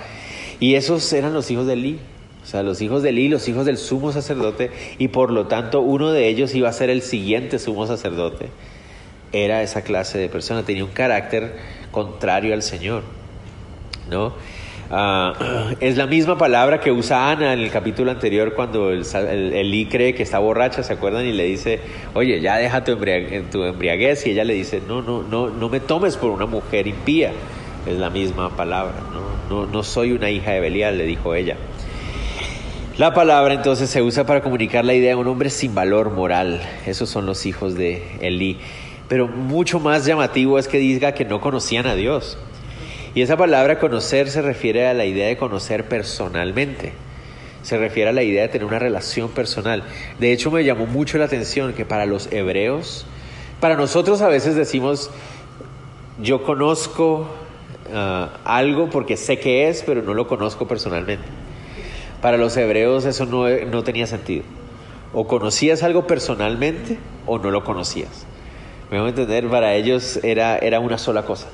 Y 0.61 0.76
esos 0.76 1.12
eran 1.12 1.35
los 1.35 1.50
hijos 1.50 1.66
de 1.66 1.72
Elí, 1.72 1.98
o 2.44 2.46
sea, 2.46 2.62
los 2.62 2.81
hijos 2.81 3.02
de 3.02 3.09
Elí, 3.09 3.29
los 3.29 3.48
hijos 3.48 3.66
del 3.66 3.76
sumo 3.76 4.12
sacerdote, 4.12 4.70
y 4.98 5.09
por 5.09 5.33
lo 5.33 5.48
tanto 5.48 5.81
uno 5.81 6.12
de 6.12 6.29
ellos 6.29 6.55
iba 6.55 6.68
a 6.68 6.72
ser 6.72 6.88
el 6.88 7.02
siguiente 7.02 7.59
sumo 7.59 7.88
sacerdote. 7.88 8.46
Era 9.33 9.62
esa 9.62 9.83
clase 9.83 10.18
de 10.18 10.29
persona, 10.29 10.62
tenía 10.62 10.85
un 10.85 10.92
carácter 10.92 11.57
contrario 11.90 12.55
al 12.55 12.62
Señor, 12.62 13.02
¿no? 14.09 14.33
Uh, 14.88 15.75
es 15.81 15.96
la 15.96 16.07
misma 16.07 16.38
palabra 16.38 16.79
que 16.79 16.92
usa 16.92 17.31
Ana 17.33 17.53
en 17.53 17.59
el 17.59 17.70
capítulo 17.70 18.12
anterior 18.12 18.55
cuando 18.55 18.90
el, 18.90 19.05
el, 19.14 19.53
Elí 19.53 19.87
cree 19.87 20.14
que 20.14 20.22
está 20.22 20.38
borracha, 20.38 20.85
¿se 20.85 20.92
acuerdan? 20.92 21.27
Y 21.27 21.33
le 21.33 21.44
dice, 21.44 21.81
oye, 22.14 22.40
ya 22.40 22.57
deja 22.57 22.85
tu, 22.85 22.92
embriague, 22.92 23.40
tu 23.51 23.64
embriaguez. 23.64 24.27
Y 24.27 24.31
ella 24.31 24.44
le 24.44 24.55
dice, 24.55 24.81
no, 24.87 25.03
no, 25.03 25.22
no, 25.22 25.51
no 25.51 25.68
me 25.68 25.81
tomes 25.81 26.16
por 26.16 26.31
una 26.31 26.46
mujer 26.46 26.87
impía. 26.87 27.33
Es 27.85 27.99
la 27.99 28.11
misma 28.11 28.57
palabra, 28.57 28.94
no, 29.12 29.64
no, 29.64 29.66
no 29.66 29.83
soy 29.83 30.12
una 30.12 30.31
hija 30.31 30.53
de 30.53 30.61
Belial, 30.61 30.99
le 30.99 31.05
dijo 31.05 31.35
ella. 31.35 31.57
La 32.99 33.12
palabra 33.12 33.55
entonces 33.55 33.90
se 33.90 34.03
usa 34.03 34.25
para 34.25 34.40
comunicar 34.40 34.85
la 34.85 34.94
idea 34.94 35.11
de 35.11 35.16
un 35.16 35.27
hombre 35.27 35.51
sin 35.51 35.75
valor 35.75 36.11
moral. 36.11 36.62
Esos 36.87 37.11
son 37.11 37.27
los 37.27 37.44
hijos 37.44 37.75
de 37.75 38.03
Elí. 38.20 38.59
Pero 39.09 39.29
mucho 39.29 39.81
más 39.81 40.07
llamativo 40.07 40.59
es 40.59 40.66
que 40.66 40.79
diga 40.79 41.12
que 41.12 41.25
no 41.25 41.40
conocían 41.40 41.87
a 41.87 41.94
Dios. 41.94 42.38
Y 43.16 43.22
esa 43.22 43.38
palabra 43.38 43.79
conocer 43.79 44.29
se 44.29 44.42
refiere 44.42 44.87
a 44.87 44.92
la 44.92 45.07
idea 45.07 45.26
de 45.26 45.38
conocer 45.38 45.88
personalmente. 45.88 46.92
Se 47.62 47.79
refiere 47.79 48.11
a 48.11 48.12
la 48.12 48.22
idea 48.22 48.42
de 48.42 48.48
tener 48.48 48.66
una 48.66 48.79
relación 48.79 49.31
personal. 49.31 49.85
De 50.18 50.33
hecho, 50.33 50.50
me 50.50 50.62
llamó 50.64 50.85
mucho 50.85 51.16
la 51.16 51.24
atención 51.24 51.72
que 51.72 51.87
para 51.87 52.05
los 52.05 52.31
hebreos, 52.31 53.07
para 53.59 53.74
nosotros 53.74 54.20
a 54.20 54.29
veces 54.29 54.55
decimos, 54.55 55.11
yo 56.20 56.42
conozco 56.42 57.26
uh, 57.90 58.37
algo 58.44 58.90
porque 58.90 59.16
sé 59.16 59.38
que 59.38 59.70
es, 59.70 59.83
pero 59.83 60.02
no 60.02 60.12
lo 60.12 60.29
conozco 60.29 60.68
personalmente. 60.68 61.24
Para 62.20 62.37
los 62.37 62.55
hebreos 62.59 63.07
eso 63.07 63.24
no, 63.24 63.48
no 63.48 63.83
tenía 63.83 64.07
sentido. 64.07 64.44
O 65.14 65.26
conocías 65.26 65.83
algo 65.83 66.07
personalmente 66.07 66.98
o 67.24 67.38
no 67.38 67.50
lo 67.50 67.64
conocías. 67.64 68.26
Me 68.90 68.98
voy 68.98 69.07
a 69.07 69.09
entender, 69.09 69.48
para 69.48 69.72
ellos 69.72 70.20
era, 70.22 70.59
era 70.59 70.81
una 70.81 70.98
sola 70.98 71.22
cosa. 71.22 71.46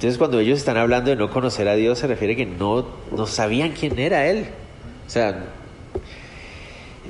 Entonces 0.00 0.16
cuando 0.16 0.40
ellos 0.40 0.58
están 0.58 0.78
hablando 0.78 1.10
de 1.10 1.16
no 1.16 1.28
conocer 1.28 1.68
a 1.68 1.74
Dios 1.74 1.98
se 1.98 2.06
refiere 2.06 2.34
que 2.34 2.46
no, 2.46 2.86
no 3.14 3.26
sabían 3.26 3.72
quién 3.72 3.98
era 3.98 4.26
Él. 4.28 4.46
O 5.06 5.10
sea, 5.10 5.44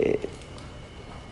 eh, 0.01 0.19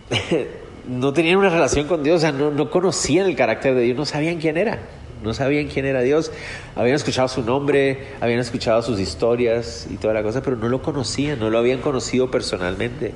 no 0.88 1.12
tenían 1.12 1.36
una 1.36 1.48
relación 1.48 1.88
con 1.88 2.04
Dios, 2.04 2.18
o 2.18 2.20
sea, 2.20 2.30
no, 2.30 2.52
no 2.52 2.70
conocían 2.70 3.26
el 3.26 3.34
carácter 3.34 3.74
de 3.74 3.80
Dios, 3.80 3.96
no 3.96 4.04
sabían 4.04 4.38
quién 4.38 4.56
era. 4.56 4.78
No 5.24 5.34
sabían 5.34 5.66
quién 5.66 5.84
era 5.84 6.00
Dios, 6.00 6.30
habían 6.76 6.94
escuchado 6.94 7.26
su 7.26 7.42
nombre, 7.42 8.06
habían 8.20 8.38
escuchado 8.38 8.80
sus 8.82 9.00
historias 9.00 9.88
y 9.90 9.96
toda 9.96 10.14
la 10.14 10.22
cosa, 10.22 10.44
pero 10.44 10.54
no 10.54 10.68
lo 10.68 10.80
conocían, 10.80 11.40
no 11.40 11.50
lo 11.50 11.58
habían 11.58 11.80
conocido 11.80 12.30
personalmente. 12.30 13.14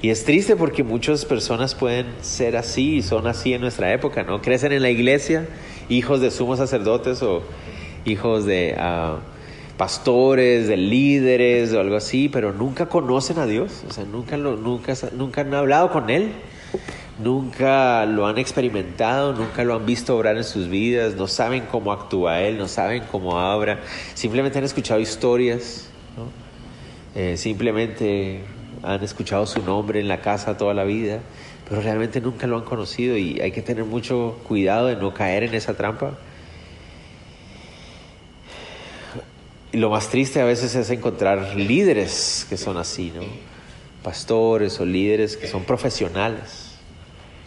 Y 0.00 0.10
es 0.10 0.24
triste 0.24 0.54
porque 0.54 0.84
muchas 0.84 1.24
personas 1.24 1.74
pueden 1.74 2.06
ser 2.20 2.56
así 2.56 2.98
y 2.98 3.02
son 3.02 3.26
así 3.26 3.52
en 3.52 3.62
nuestra 3.62 3.92
época, 3.92 4.22
¿no? 4.22 4.40
Crecen 4.40 4.70
en 4.70 4.82
la 4.82 4.90
iglesia, 4.90 5.48
hijos 5.88 6.20
de 6.20 6.30
sumos 6.30 6.58
sacerdotes 6.58 7.22
o 7.22 7.42
hijos 8.04 8.44
de 8.44 8.76
uh, 8.78 9.18
pastores, 9.76 10.68
de 10.68 10.76
líderes 10.76 11.72
o 11.72 11.80
algo 11.80 11.96
así, 11.96 12.28
pero 12.28 12.52
nunca 12.52 12.86
conocen 12.86 13.38
a 13.38 13.46
Dios, 13.46 13.84
o 13.88 13.92
sea, 13.92 14.04
nunca, 14.04 14.36
lo, 14.36 14.56
nunca, 14.56 14.94
nunca 15.12 15.42
han 15.42 15.54
hablado 15.54 15.90
con 15.90 16.10
Él, 16.10 16.32
nunca 17.22 18.04
lo 18.04 18.26
han 18.26 18.38
experimentado, 18.38 19.32
nunca 19.32 19.64
lo 19.64 19.74
han 19.74 19.86
visto 19.86 20.16
obrar 20.16 20.36
en 20.36 20.44
sus 20.44 20.68
vidas, 20.68 21.14
no 21.14 21.26
saben 21.28 21.64
cómo 21.70 21.92
actúa 21.92 22.40
Él, 22.40 22.58
no 22.58 22.68
saben 22.68 23.04
cómo 23.10 23.30
obra, 23.30 23.80
simplemente 24.14 24.58
han 24.58 24.64
escuchado 24.64 25.00
historias, 25.00 25.88
eh, 27.14 27.36
simplemente 27.36 28.42
han 28.82 29.02
escuchado 29.02 29.46
su 29.46 29.62
nombre 29.62 30.00
en 30.00 30.08
la 30.08 30.20
casa 30.20 30.56
toda 30.56 30.74
la 30.74 30.84
vida, 30.84 31.20
pero 31.68 31.82
realmente 31.82 32.20
nunca 32.20 32.46
lo 32.46 32.56
han 32.56 32.64
conocido 32.64 33.16
y 33.16 33.40
hay 33.40 33.52
que 33.52 33.62
tener 33.62 33.84
mucho 33.84 34.38
cuidado 34.46 34.86
de 34.86 34.96
no 34.96 35.12
caer 35.12 35.42
en 35.42 35.54
esa 35.54 35.74
trampa. 35.74 36.18
Y 39.70 39.76
lo 39.76 39.90
más 39.90 40.08
triste 40.08 40.40
a 40.40 40.44
veces 40.44 40.74
es 40.74 40.88
encontrar 40.90 41.54
líderes 41.56 42.46
que 42.48 42.56
son 42.56 42.78
así, 42.78 43.12
¿no? 43.14 43.22
Pastores 44.02 44.80
o 44.80 44.86
líderes 44.86 45.36
que 45.36 45.46
son 45.46 45.64
profesionales, 45.64 46.78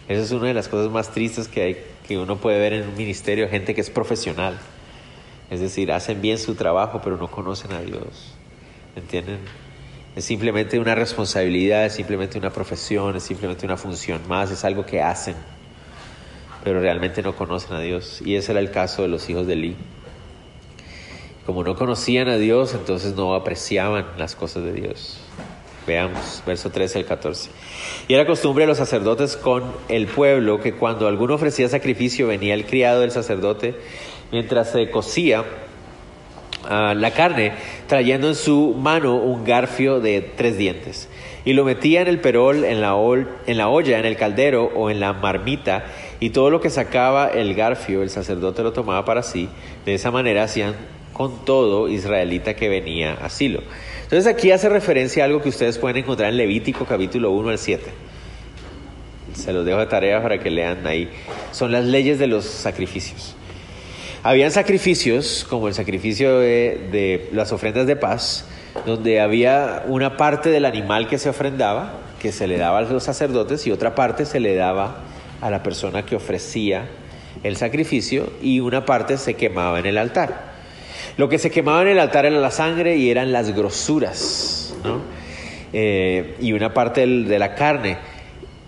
Esa 0.08 0.22
es 0.22 0.32
una 0.32 0.48
de 0.48 0.54
las 0.54 0.68
cosas 0.68 0.92
más 0.92 1.12
tristes 1.12 1.48
que 1.48 1.62
hay, 1.62 1.78
que 2.08 2.18
uno 2.18 2.38
puede 2.38 2.60
ver 2.60 2.74
en 2.74 2.90
un 2.90 2.96
ministerio, 2.96 3.48
gente 3.50 3.74
que 3.74 3.82
es 3.82 3.90
profesional. 3.90 4.60
Es 5.50 5.62
decir, 5.62 5.92
hacen 5.92 6.22
bien 6.22 6.38
su 6.38 6.54
trabajo, 6.56 7.02
pero 7.04 7.18
no 7.18 7.32
conocen 7.32 7.72
a 7.72 7.82
Dios. 7.82 8.36
¿Entienden? 8.96 9.40
Es 10.15 10.26
simplemente 10.26 10.78
una 10.78 10.93
responsabilidad, 10.93 11.86
es 11.86 11.93
simplemente 11.93 12.38
una 12.38 12.50
profesión, 12.50 13.15
es 13.15 13.24
simplemente 13.24 13.65
una 13.65 13.78
función 13.78 14.21
más, 14.28 14.52
es 14.52 14.65
algo 14.65 14.86
que 14.86 15.02
hacen, 15.02 15.36
pero 16.65 16.82
realmente 16.82 17.21
no 17.21 17.36
conocen 17.36 17.74
a 17.74 17.80
Dios. 17.80 18.21
Y 18.26 18.36
ese 18.36 18.52
era 18.52 18.60
el 18.60 18.71
caso 18.71 19.04
de 19.04 19.08
los 19.08 19.30
hijos 19.30 19.47
de 19.47 19.56
Lee. 19.56 19.76
Como 21.45 21.63
no 21.63 21.76
conocían 21.76 22.28
a 22.28 22.38
Dios, 22.38 22.74
entonces 22.74 23.15
no 23.15 23.36
apreciaban 23.36 24.06
las 24.17 24.36
cosas 24.36 24.63
de 24.65 24.74
Dios. 24.74 25.17
Veamos, 25.88 26.43
verso 26.45 26.69
13 26.69 27.00
al 27.00 27.06
14. 27.06 27.50
Y 28.10 28.13
era 28.13 28.28
costumbre 28.28 28.63
de 28.63 28.67
los 28.67 28.78
sacerdotes 28.78 29.38
con 29.38 29.63
el 29.88 30.08
pueblo 30.08 30.60
que 30.60 30.74
cuando 30.74 31.08
alguno 31.08 31.36
ofrecía 31.36 31.69
sacrificio 31.69 32.28
venía 32.28 32.54
el 32.54 32.65
criado 32.65 33.02
del 33.02 33.12
sacerdote 33.12 33.76
mientras 34.32 34.71
se 34.71 34.91
cocía 34.91 35.43
la 36.69 37.12
carne, 37.12 37.54
trayendo 37.88 38.28
en 38.28 38.36
su 38.36 38.76
mano 38.78 39.15
un 39.15 39.43
garfio 39.43 40.00
de 40.00 40.21
tres 40.21 40.58
dientes. 40.58 41.10
Y 41.43 41.54
lo 41.54 41.65
metía 41.65 42.02
en 42.02 42.08
el 42.08 42.19
perol, 42.19 42.63
en 42.63 42.82
la, 42.82 42.95
en 43.47 43.58
la 43.58 43.67
olla, 43.67 43.97
en 43.97 44.06
el 44.06 44.15
caldero 44.15 44.71
o 44.76 44.89
en 44.89 45.00
la 45.00 45.13
marmita, 45.13 45.86
y 46.19 46.30
todo 46.30 46.50
lo 46.50 46.62
que 46.62 46.69
sacaba 46.69 47.28
el 47.28 47.56
garfio, 47.56 48.04
el 48.04 48.10
sacerdote 48.10 48.62
lo 48.62 48.74
tomaba 48.74 49.06
para 49.06 49.24
sí. 49.24 49.50
De 49.86 49.95
esa 49.95 50.12
manera 50.12 50.43
hacían 50.43 50.76
con 51.13 51.43
todo 51.45 51.88
israelita 51.89 52.56
que 52.56 52.69
venía 52.69 53.13
a 53.13 53.30
Silo. 53.30 53.62
Entonces 54.04 54.32
aquí 54.32 54.52
hace 54.52 54.69
referencia 54.69 55.24
a 55.24 55.26
algo 55.26 55.41
que 55.41 55.50
ustedes 55.50 55.78
pueden 55.78 55.97
encontrar 55.97 56.30
en 56.30 56.38
Levítico 56.38 56.86
capítulo 56.86 57.32
1 57.32 57.50
al 57.50 57.58
7. 57.58 57.84
Se 59.34 59.54
los 59.54 59.65
dejo 59.65 59.80
de 59.80 59.86
tarea 59.86 60.21
para 60.21 60.39
que 60.39 60.52
lean 60.52 60.86
ahí. 60.86 61.10
Son 61.52 61.71
las 61.71 61.86
leyes 61.86 62.19
de 62.19 62.28
los 62.28 62.45
sacrificios. 62.45 63.36
Habían 64.24 64.52
sacrificios, 64.52 65.48
como 65.50 65.68
el 65.68 65.74
sacrificio 65.74 66.38
de, 66.38 67.28
las 67.32 67.52
ofrendas 67.52 67.88
de 67.88 67.96
paz, 67.96 68.46
donde 68.86 69.20
había 69.20 69.84
una 69.88 70.16
parte 70.16 70.52
del 70.52 70.66
animal 70.66 71.08
que 71.08 71.18
se 71.18 71.30
ofrendaba, 71.30 71.94
que 72.22 72.32
se 72.32 72.46
le 72.46 72.60
daba 72.60 72.78
a 72.78 72.82
los 72.82 73.04
sacerdotes, 73.04 73.66
y 73.66 73.72
otra 73.72 73.96
parte 73.96 74.26
se 74.26 74.40
le 74.40 74.54
daba 74.54 74.98
a 75.42 75.50
la 75.50 75.64
persona 75.64 76.06
que 76.06 76.16
ofrecía 76.16 76.88
el 77.42 77.58
sacrificio, 77.58 78.32
y 78.44 78.60
una 78.60 78.86
parte 78.86 79.18
se 79.18 79.34
quemaba 79.34 79.80
en 79.80 79.88
el 79.88 79.98
altar. 79.98 80.52
Lo 81.18 81.28
que 81.28 81.40
se 81.40 81.50
quemaba 81.50 81.82
en 81.82 81.88
el 81.88 82.00
altar 82.00 82.28
era 82.28 82.40
la 82.40 82.52
sangre 82.52 82.98
y 82.98 83.10
eran 83.10 83.32
las 83.32 83.56
grosuras, 83.56 84.76
eh, 85.74 86.36
y 86.40 86.54
una 86.54 86.76
parte 86.76 87.08
de 87.08 87.40
la 87.40 87.56
carne 87.56 87.98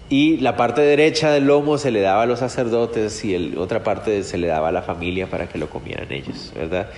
y 0.10 0.38
la 0.38 0.56
parte 0.56 0.82
derecha 0.82 1.32
del 1.32 1.46
lomo 1.46 1.78
se 1.78 1.92
le 1.92 2.02
daba 2.02 2.24
a 2.24 2.26
los 2.26 2.40
sacerdotes 2.40 3.24
y 3.26 3.36
el, 3.36 3.58
otra 3.58 3.84
parte 3.84 4.24
se 4.24 4.38
le 4.38 4.48
daba 4.48 4.70
a 4.70 4.72
la 4.72 4.82
familia 4.82 5.28
para 5.28 5.48
que 5.48 5.58
lo 5.58 5.70
comieran 5.70 6.12
ellos, 6.12 6.52
¿verdad? 6.56 6.90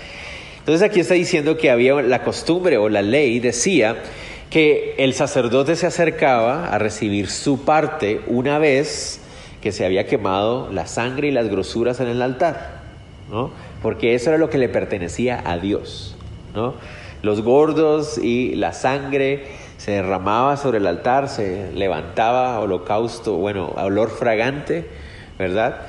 Entonces 0.59 0.81
aquí 0.81 0.99
está 0.99 1.13
diciendo 1.13 1.57
que 1.57 1.69
había 1.69 2.01
la 2.01 2.23
costumbre 2.23 2.77
o 2.77 2.89
la 2.89 3.03
ley 3.03 3.39
decía 3.39 3.97
que 4.49 4.95
el 4.97 5.13
sacerdote 5.13 5.75
se 5.75 5.85
acercaba 5.85 6.69
a 6.69 6.79
recibir 6.79 7.29
su 7.29 7.63
parte 7.63 8.21
una 8.27 8.57
vez 8.57 9.21
que 9.61 9.71
se 9.71 9.85
había 9.85 10.07
quemado 10.07 10.71
la 10.71 10.87
sangre 10.87 11.27
y 11.27 11.31
las 11.31 11.49
grosuras 11.49 11.99
en 11.99 12.07
el 12.07 12.21
altar, 12.21 12.81
¿no? 13.29 13.51
Porque 13.81 14.15
eso 14.15 14.29
era 14.29 14.37
lo 14.37 14.49
que 14.49 14.57
le 14.57 14.69
pertenecía 14.69 15.41
a 15.45 15.57
Dios, 15.57 16.15
¿no? 16.53 16.75
Los 17.21 17.41
gordos 17.41 18.17
y 18.17 18.55
la 18.55 18.73
sangre 18.73 19.45
se 19.85 19.91
derramaba 19.91 20.57
sobre 20.57 20.79
el 20.79 20.87
altar, 20.87 21.29
se 21.29 21.71
levantaba 21.73 22.59
holocausto, 22.59 23.33
bueno, 23.33 23.67
olor 23.77 24.09
fragante, 24.09 24.89
¿verdad? 25.37 25.81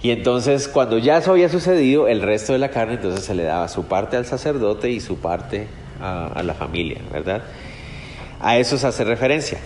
Y 0.00 0.10
entonces 0.10 0.68
cuando 0.68 0.96
ya 0.96 1.18
eso 1.18 1.32
había 1.32 1.50
sucedido, 1.50 2.08
el 2.08 2.22
resto 2.22 2.54
de 2.54 2.58
la 2.58 2.70
carne 2.70 2.94
entonces 2.94 3.22
se 3.22 3.34
le 3.34 3.42
daba 3.42 3.68
su 3.68 3.84
parte 3.84 4.16
al 4.16 4.24
sacerdote 4.24 4.88
y 4.88 5.00
su 5.00 5.18
parte 5.18 5.66
a, 6.00 6.42
la 6.42 6.54
familia, 6.54 7.02
¿verdad? 7.12 7.42
A 8.40 8.56
eso 8.56 8.78
se 8.78 8.86
hace 8.86 9.04
referencia. 9.04 9.58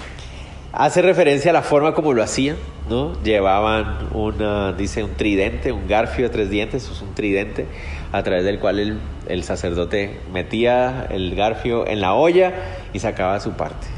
Hace 0.73 1.01
referencia 1.01 1.53
a 1.53 1.55
la 1.55 1.63
forma 1.63 1.95
como 1.95 2.13
lo 2.13 2.25
hacían, 2.25 2.57
¿no? 2.91 3.23
Llevaban 3.23 4.09
una, 4.15 4.73
dice, 4.73 5.05
un 5.05 5.15
tridente, 5.15 5.71
un 5.71 5.87
garfio 5.87 6.25
de 6.25 6.31
tres 6.31 6.51
dientes, 6.51 6.83
eso 6.83 6.93
es 6.93 7.03
un 7.03 7.15
tridente, 7.15 7.69
a 8.15 8.23
través 8.23 8.45
del 8.45 8.61
cual 8.61 9.01
el, 9.27 9.43
sacerdote 9.43 10.21
metía 10.33 11.09
el 11.11 11.35
garfio 11.35 11.85
en 11.85 12.01
la 12.01 12.15
olla 12.15 12.53
y 12.93 13.01
sacaba 13.01 13.41
su 13.41 13.55
parte. 13.55 13.89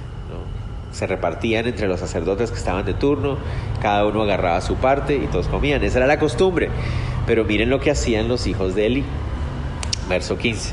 Se 0.90 1.06
repartían 1.06 1.66
entre 1.66 1.86
los 1.86 2.00
sacerdotes 2.00 2.50
que 2.50 2.56
estaban 2.56 2.86
de 2.86 2.94
turno, 2.94 3.36
cada 3.82 4.06
uno 4.06 4.22
agarraba 4.22 4.62
su 4.62 4.76
parte 4.76 5.16
y 5.16 5.26
todos 5.26 5.48
comían. 5.48 5.84
Esa 5.84 5.98
era 5.98 6.06
la 6.06 6.18
costumbre. 6.18 6.70
Pero 7.26 7.44
miren 7.44 7.68
lo 7.68 7.78
que 7.78 7.90
hacían 7.90 8.26
los 8.26 8.46
hijos 8.46 8.74
de 8.74 8.86
Eli. 8.86 9.04
Verso 10.08 10.38
15. 10.38 10.72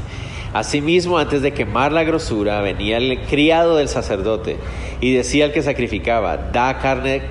Asimismo, 0.53 1.17
antes 1.17 1.41
de 1.41 1.51
quemar 1.51 1.91
la 1.91 2.05
grosura, 2.05 2.61
venía 2.61 2.95
el 2.95 3.23
criado 3.23 3.75
del 3.75 3.89
sacerdote 3.89 4.55
y 5.01 5.13
decía 5.13 5.43
al 5.43 5.51
que 5.51 5.63
sacrificaba, 5.63 6.37
da 6.37 6.79
carne 6.79 7.23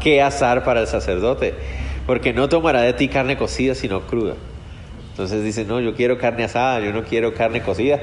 que 0.00 0.22
asar 0.22 0.64
para 0.64 0.80
el 0.80 0.86
sacerdote, 0.86 1.52
porque 2.06 2.32
no 2.32 2.48
tomará 2.48 2.80
de 2.80 2.94
ti 2.94 3.08
carne 3.08 3.36
cocida, 3.36 3.74
sino 3.74 4.00
cruda. 4.06 4.36
Entonces 5.14 5.44
dice, 5.44 5.64
no, 5.64 5.80
yo 5.80 5.94
quiero 5.94 6.18
carne 6.18 6.42
asada, 6.42 6.80
yo 6.80 6.92
no 6.92 7.04
quiero 7.04 7.34
carne 7.34 7.62
cocida. 7.62 8.00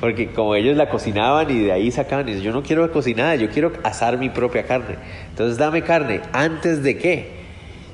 Porque 0.00 0.28
como 0.32 0.54
ellos 0.54 0.76
la 0.76 0.90
cocinaban 0.90 1.50
y 1.50 1.64
de 1.64 1.72
ahí 1.72 1.90
sacaban, 1.90 2.26
dice, 2.26 2.42
yo 2.42 2.52
no 2.52 2.62
quiero 2.62 2.92
cocinada, 2.92 3.36
yo 3.36 3.48
quiero 3.48 3.72
asar 3.84 4.18
mi 4.18 4.28
propia 4.28 4.64
carne. 4.64 4.96
Entonces 5.30 5.56
dame 5.56 5.80
carne. 5.80 6.20
¿Antes 6.34 6.82
de 6.82 6.98
qué? 6.98 7.30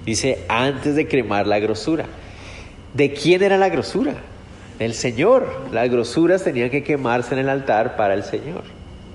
Dice, 0.05 0.41
antes 0.49 0.97
de 0.97 1.07
cremar 1.07 1.47
la 1.47 1.61
grosura. 1.61 2.07
¿De 2.95 3.13
quién 3.13 3.45
era 3.45 3.57
la 3.59 3.69
grosura? 3.69 4.15
Del 4.81 4.95
Señor. 4.95 5.69
Las 5.71 5.89
grosuras 5.89 6.43
tenían 6.43 6.71
que 6.71 6.83
quemarse 6.83 7.35
en 7.35 7.43
el 7.43 7.49
altar 7.49 7.95
para 7.95 8.15
el 8.15 8.25
Señor. 8.25 8.65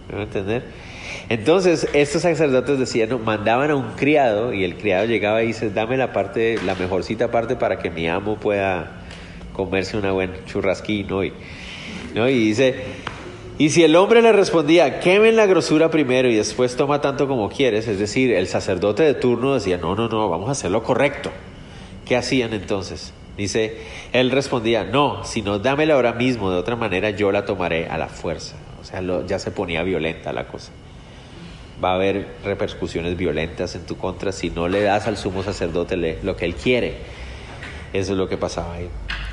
¿Me 0.09 0.23
entender? 0.23 0.63
Entonces, 1.27 1.89
estos 1.91 2.21
sacerdotes 2.21 2.79
decían, 2.79 3.21
mandaban 3.25 3.71
a 3.71 3.75
un 3.75 3.91
criado 3.97 4.53
y 4.53 4.63
el 4.63 4.77
criado 4.77 5.03
llegaba 5.03 5.43
y 5.43 5.47
dice, 5.47 5.69
dame 5.69 5.97
la 5.97 6.13
parte, 6.13 6.57
la 6.65 6.75
mejorcita 6.75 7.29
parte 7.29 7.57
para 7.57 7.79
que 7.79 7.89
mi 7.89 8.07
amo 8.07 8.37
pueda 8.37 9.03
comerse 9.57 9.97
una 9.97 10.13
buena 10.13 10.35
churrasquín 10.45 11.11
hoy. 11.11 11.33
¿no? 12.13 12.29
Y 12.29 12.35
dice, 12.35 12.75
y 13.57 13.71
si 13.71 13.83
el 13.83 13.95
hombre 13.95 14.21
le 14.21 14.31
respondía, 14.31 14.99
quemen 14.99 15.35
la 15.35 15.47
grosura 15.47 15.89
primero 15.89 16.29
y 16.29 16.35
después 16.35 16.75
toma 16.75 17.01
tanto 17.01 17.27
como 17.27 17.49
quieres, 17.49 17.87
es 17.87 17.99
decir, 17.99 18.31
el 18.31 18.47
sacerdote 18.47 19.03
de 19.03 19.15
turno 19.15 19.55
decía, 19.55 19.77
no, 19.77 19.95
no, 19.95 20.07
no, 20.07 20.29
vamos 20.29 20.47
a 20.49 20.51
hacer 20.51 20.71
lo 20.71 20.83
correcto. 20.83 21.31
¿Qué 22.05 22.15
hacían 22.15 22.53
entonces? 22.53 23.13
Dice, 23.35 23.77
él 24.13 24.31
respondía, 24.31 24.83
no, 24.83 25.23
sino 25.23 25.59
dámela 25.59 25.95
ahora 25.95 26.13
mismo, 26.13 26.51
de 26.51 26.57
otra 26.57 26.75
manera 26.75 27.09
yo 27.09 27.31
la 27.31 27.45
tomaré 27.45 27.87
a 27.87 27.97
la 27.97 28.07
fuerza. 28.07 28.55
O 28.79 28.83
sea, 28.83 29.01
ya 29.25 29.39
se 29.39 29.51
ponía 29.51 29.83
violenta 29.83 30.31
la 30.33 30.47
cosa. 30.47 30.71
Va 31.83 31.91
a 31.91 31.95
haber 31.95 32.27
repercusiones 32.43 33.17
violentas 33.17 33.75
en 33.75 33.85
tu 33.85 33.97
contra 33.97 34.31
si 34.31 34.49
no 34.49 34.67
le 34.67 34.81
das 34.81 35.07
al 35.07 35.17
sumo 35.17 35.43
sacerdote 35.43 36.19
lo 36.23 36.35
que 36.35 36.45
él 36.45 36.55
quiere. 36.55 36.97
Eso 37.93 38.11
es 38.13 38.17
lo 38.17 38.27
que 38.27 38.37
pasaba 38.37 38.73
ahí. 38.73 38.89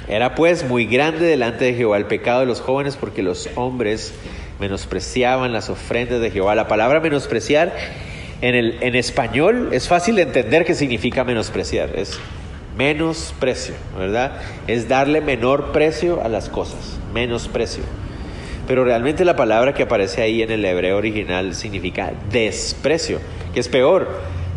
Era 0.09 0.35
pues 0.35 0.69
muy 0.69 0.87
grande 0.87 1.25
delante 1.25 1.65
de 1.65 1.75
Jehová 1.75 1.97
el 1.97 2.07
pecado 2.07 2.41
de 2.41 2.47
los 2.47 2.61
jóvenes 2.61 2.97
porque 2.97 3.23
los 3.23 3.49
hombres 3.57 4.15
menospreciaban 4.61 5.53
las 5.53 5.71
ofrendas 5.71 6.21
de 6.21 6.31
Jehová. 6.31 6.55
La 6.55 6.69
palabra 6.69 7.01
menospreciar 7.01 7.75
en, 8.41 8.55
el, 8.55 8.79
en 8.81 8.95
español 8.95 9.71
es 9.73 9.89
fácil 9.89 10.17
de 10.17 10.23
entender 10.23 10.65
qué 10.65 10.75
significa 10.75 11.25
menospreciar. 11.25 11.91
Es 11.97 12.19
menosprecio, 12.77 13.75
¿verdad? 13.97 14.41
Es 14.67 14.89
darle 14.89 15.21
menor 15.21 15.73
precio 15.73 16.23
a 16.23 16.29
las 16.29 16.49
cosas, 16.49 16.99
menosprecio. 17.13 17.83
Pero 18.67 18.85
realmente 18.85 19.25
la 19.25 19.37
palabra 19.37 19.75
que 19.75 19.83
aparece 19.83 20.23
ahí 20.23 20.43
en 20.43 20.51
el 20.51 20.65
hebreo 20.65 20.97
original 20.97 21.55
significa 21.55 22.13
desprecio, 22.31 23.21
que 23.53 23.61
es 23.61 23.69
peor, 23.69 24.09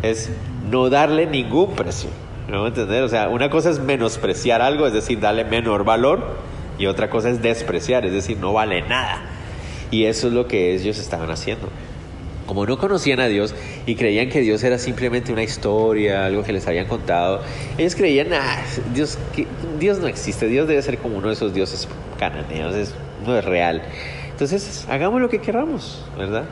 es 0.02 0.30
no 0.70 0.88
darle 0.88 1.26
ningún 1.26 1.74
precio. 1.74 2.10
¿No 2.48 2.66
entender? 2.66 3.02
O 3.02 3.08
sea, 3.08 3.28
una 3.28 3.50
cosa 3.50 3.70
es 3.70 3.78
menospreciar 3.78 4.62
algo, 4.62 4.86
es 4.86 4.94
decir, 4.94 5.20
darle 5.20 5.44
menor 5.44 5.84
valor, 5.84 6.38
y 6.78 6.86
otra 6.86 7.10
cosa 7.10 7.28
es 7.28 7.42
despreciar, 7.42 8.06
es 8.06 8.12
decir, 8.12 8.38
no 8.38 8.52
vale 8.52 8.82
nada. 8.82 9.22
Y 9.90 10.04
eso 10.04 10.28
es 10.28 10.32
lo 10.32 10.46
que 10.46 10.74
ellos 10.74 10.98
estaban 10.98 11.30
haciendo. 11.30 11.68
Como 12.46 12.64
no 12.64 12.78
conocían 12.78 13.20
a 13.20 13.26
Dios 13.26 13.54
y 13.84 13.94
creían 13.96 14.30
que 14.30 14.40
Dios 14.40 14.62
era 14.64 14.78
simplemente 14.78 15.32
una 15.32 15.42
historia, 15.42 16.24
algo 16.24 16.42
que 16.42 16.54
les 16.54 16.66
habían 16.66 16.86
contado, 16.86 17.42
ellos 17.76 17.94
creían, 17.94 18.32
ah, 18.32 18.62
Dios, 18.94 19.18
Dios 19.78 19.98
no 19.98 20.06
existe, 20.06 20.46
Dios 20.46 20.66
debe 20.66 20.80
ser 20.80 20.96
como 20.96 21.18
uno 21.18 21.26
de 21.28 21.34
esos 21.34 21.52
dioses 21.52 21.86
cananeos, 22.18 22.74
es, 22.74 22.94
no 23.26 23.36
es 23.36 23.44
real. 23.44 23.82
Entonces, 24.30 24.86
hagamos 24.88 25.20
lo 25.20 25.28
que 25.28 25.40
queramos, 25.40 26.06
¿verdad? 26.16 26.44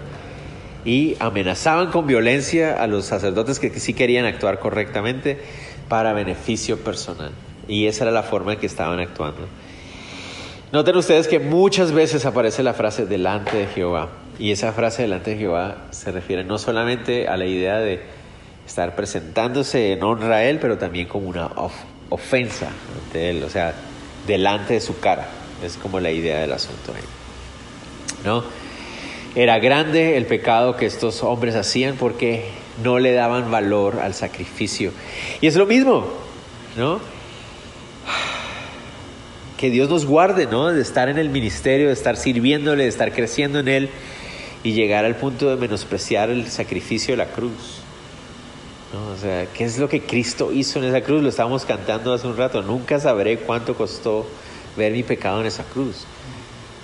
Y 0.84 1.16
amenazaban 1.18 1.90
con 1.90 2.06
violencia 2.06 2.74
a 2.74 2.86
los 2.86 3.06
sacerdotes 3.06 3.58
que 3.58 3.70
sí 3.80 3.94
querían 3.94 4.26
actuar 4.26 4.58
correctamente 4.58 5.38
para 5.88 6.12
beneficio 6.12 6.78
personal. 6.78 7.30
Y 7.68 7.86
esa 7.86 8.04
era 8.04 8.10
la 8.12 8.22
forma 8.22 8.54
en 8.54 8.58
que 8.58 8.66
estaban 8.66 9.00
actuando. 9.00 9.46
Noten 10.72 10.96
ustedes 10.96 11.28
que 11.28 11.38
muchas 11.38 11.92
veces 11.92 12.26
aparece 12.26 12.62
la 12.62 12.74
frase 12.74 13.06
delante 13.06 13.56
de 13.56 13.66
Jehová. 13.66 14.08
Y 14.38 14.50
esa 14.50 14.72
frase 14.72 15.02
delante 15.02 15.30
de 15.30 15.38
Jehová 15.38 15.86
se 15.90 16.12
refiere 16.12 16.44
no 16.44 16.58
solamente 16.58 17.28
a 17.28 17.36
la 17.36 17.46
idea 17.46 17.78
de 17.78 18.02
estar 18.66 18.94
presentándose 18.96 19.92
en 19.92 20.02
honra 20.02 20.36
a 20.36 20.44
él, 20.44 20.58
pero 20.58 20.76
también 20.76 21.06
como 21.06 21.28
una 21.28 21.50
ofensa 22.10 22.68
ante 23.04 23.30
él, 23.30 23.42
o 23.44 23.48
sea, 23.48 23.74
delante 24.26 24.74
de 24.74 24.80
su 24.80 24.98
cara. 24.98 25.28
Es 25.64 25.76
como 25.76 26.00
la 26.00 26.10
idea 26.10 26.40
del 26.40 26.52
asunto 26.52 26.92
ahí. 26.94 27.02
¿No? 28.24 28.44
Era 29.34 29.58
grande 29.58 30.16
el 30.16 30.26
pecado 30.26 30.76
que 30.76 30.86
estos 30.86 31.22
hombres 31.22 31.54
hacían 31.54 31.96
porque 31.96 32.44
no 32.82 32.98
le 32.98 33.12
daban 33.12 33.50
valor 33.50 34.00
al 34.00 34.14
sacrificio. 34.14 34.92
Y 35.40 35.46
es 35.46 35.56
lo 35.56 35.66
mismo, 35.66 36.06
¿no? 36.76 37.00
Que 39.56 39.70
Dios 39.70 39.88
nos 39.88 40.04
guarde, 40.04 40.46
¿no? 40.46 40.72
De 40.72 40.82
estar 40.82 41.08
en 41.08 41.18
el 41.18 41.30
ministerio, 41.30 41.86
de 41.86 41.94
estar 41.94 42.16
sirviéndole, 42.16 42.84
de 42.84 42.88
estar 42.88 43.12
creciendo 43.12 43.58
en 43.60 43.68
Él 43.68 43.90
y 44.62 44.72
llegar 44.72 45.04
al 45.04 45.16
punto 45.16 45.48
de 45.48 45.56
menospreciar 45.56 46.28
el 46.30 46.48
sacrificio 46.50 47.12
de 47.12 47.18
la 47.18 47.26
cruz. 47.26 47.80
¿No? 48.92 49.12
O 49.12 49.16
sea, 49.16 49.46
¿qué 49.46 49.64
es 49.64 49.78
lo 49.78 49.88
que 49.88 50.02
Cristo 50.02 50.52
hizo 50.52 50.78
en 50.78 50.86
esa 50.86 51.00
cruz? 51.00 51.22
Lo 51.22 51.28
estábamos 51.28 51.64
cantando 51.64 52.12
hace 52.12 52.26
un 52.26 52.36
rato. 52.36 52.62
Nunca 52.62 53.00
sabré 53.00 53.38
cuánto 53.38 53.74
costó 53.74 54.26
ver 54.76 54.92
mi 54.92 55.02
pecado 55.02 55.40
en 55.40 55.46
esa 55.46 55.64
cruz. 55.64 56.04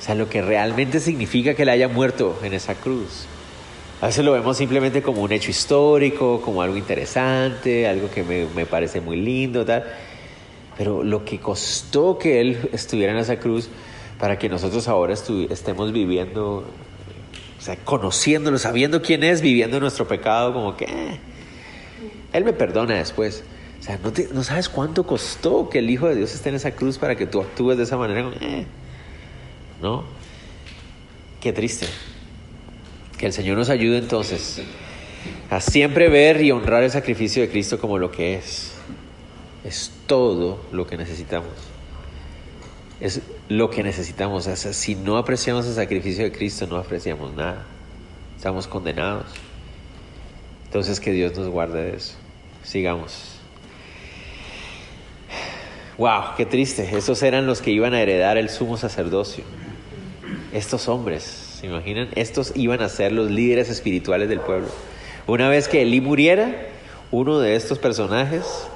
O 0.00 0.04
sea, 0.04 0.14
lo 0.14 0.28
que 0.28 0.42
realmente 0.42 0.98
significa 0.98 1.54
que 1.54 1.62
Él 1.62 1.68
haya 1.68 1.88
muerto 1.88 2.38
en 2.42 2.54
esa 2.54 2.74
cruz. 2.74 3.26
A 4.02 4.06
veces 4.06 4.24
lo 4.24 4.32
vemos 4.32 4.56
simplemente 4.56 5.00
como 5.00 5.22
un 5.22 5.30
hecho 5.30 5.52
histórico, 5.52 6.40
como 6.40 6.60
algo 6.60 6.76
interesante, 6.76 7.86
algo 7.86 8.10
que 8.10 8.24
me, 8.24 8.46
me 8.46 8.66
parece 8.66 9.00
muy 9.00 9.16
lindo, 9.16 9.64
tal. 9.64 9.84
Pero 10.76 11.04
lo 11.04 11.24
que 11.24 11.38
costó 11.38 12.18
que 12.18 12.40
Él 12.40 12.68
estuviera 12.72 13.12
en 13.12 13.18
esa 13.18 13.38
cruz 13.38 13.68
para 14.18 14.40
que 14.40 14.48
nosotros 14.48 14.88
ahora 14.88 15.14
estemos 15.14 15.92
viviendo, 15.92 16.64
o 17.56 17.62
sea, 17.62 17.76
conociéndolo, 17.76 18.58
sabiendo 18.58 19.02
quién 19.02 19.22
es, 19.22 19.40
viviendo 19.40 19.78
nuestro 19.78 20.08
pecado, 20.08 20.52
como 20.52 20.76
que 20.76 20.86
eh, 20.86 21.20
Él 22.32 22.42
me 22.42 22.52
perdona 22.52 22.94
después. 22.94 23.44
O 23.78 23.84
sea, 23.84 24.00
no, 24.32 24.42
sabes 24.42 24.68
cuánto 24.68 25.06
costó 25.06 25.68
que 25.70 25.78
el 25.78 25.88
Hijo 25.88 26.08
de 26.08 26.16
Dios 26.16 26.34
esté 26.34 26.48
en 26.48 26.56
esa 26.56 26.72
cruz 26.72 26.98
para 26.98 27.14
que 27.14 27.26
tú 27.26 27.40
actúes 27.40 27.78
de 27.78 27.84
esa 27.84 27.96
manera. 27.96 28.32
Eh, 28.40 28.66
¿No? 29.80 30.02
Qué 31.40 31.52
triste. 31.52 31.86
Que 33.22 33.26
el 33.26 33.32
Señor 33.32 33.56
nos 33.56 33.70
ayude 33.70 33.98
entonces 33.98 34.60
a 35.48 35.60
siempre 35.60 36.08
ver 36.08 36.42
y 36.42 36.50
honrar 36.50 36.82
el 36.82 36.90
sacrificio 36.90 37.40
de 37.40 37.48
Cristo 37.48 37.78
como 37.78 37.96
lo 37.96 38.10
que 38.10 38.34
es. 38.34 38.72
Es 39.62 39.92
todo 40.08 40.60
lo 40.72 40.88
que 40.88 40.96
necesitamos. 40.96 41.52
Es 43.00 43.20
lo 43.48 43.70
que 43.70 43.84
necesitamos. 43.84 44.46
si 44.46 44.96
no 44.96 45.18
apreciamos 45.18 45.68
el 45.68 45.74
sacrificio 45.74 46.24
de 46.24 46.32
Cristo, 46.32 46.66
no 46.66 46.74
apreciamos 46.78 47.32
nada. 47.36 47.64
Estamos 48.36 48.66
condenados. 48.66 49.26
Entonces 50.64 50.98
que 50.98 51.12
Dios 51.12 51.32
nos 51.38 51.46
guarde 51.46 51.80
de 51.92 51.96
eso. 51.98 52.14
Sigamos. 52.64 53.36
Wow, 55.96 56.34
qué 56.36 56.44
triste. 56.44 56.90
Esos 56.96 57.22
eran 57.22 57.46
los 57.46 57.62
que 57.62 57.70
iban 57.70 57.94
a 57.94 58.02
heredar 58.02 58.36
el 58.36 58.48
sumo 58.48 58.76
sacerdocio. 58.76 59.44
Estos 60.52 60.88
hombres 60.88 61.41
¿Se 61.62 61.68
imaginan? 61.68 62.08
Estos 62.16 62.54
iban 62.56 62.82
a 62.82 62.88
ser 62.88 63.12
los 63.12 63.30
líderes 63.30 63.70
espirituales 63.70 64.28
del 64.28 64.40
pueblo. 64.40 64.66
Una 65.28 65.48
vez 65.48 65.68
que 65.68 65.82
Elí 65.82 66.00
muriera, 66.00 66.50
uno 67.12 67.38
de 67.38 67.54
estos 67.54 67.78
personajes 67.78 68.66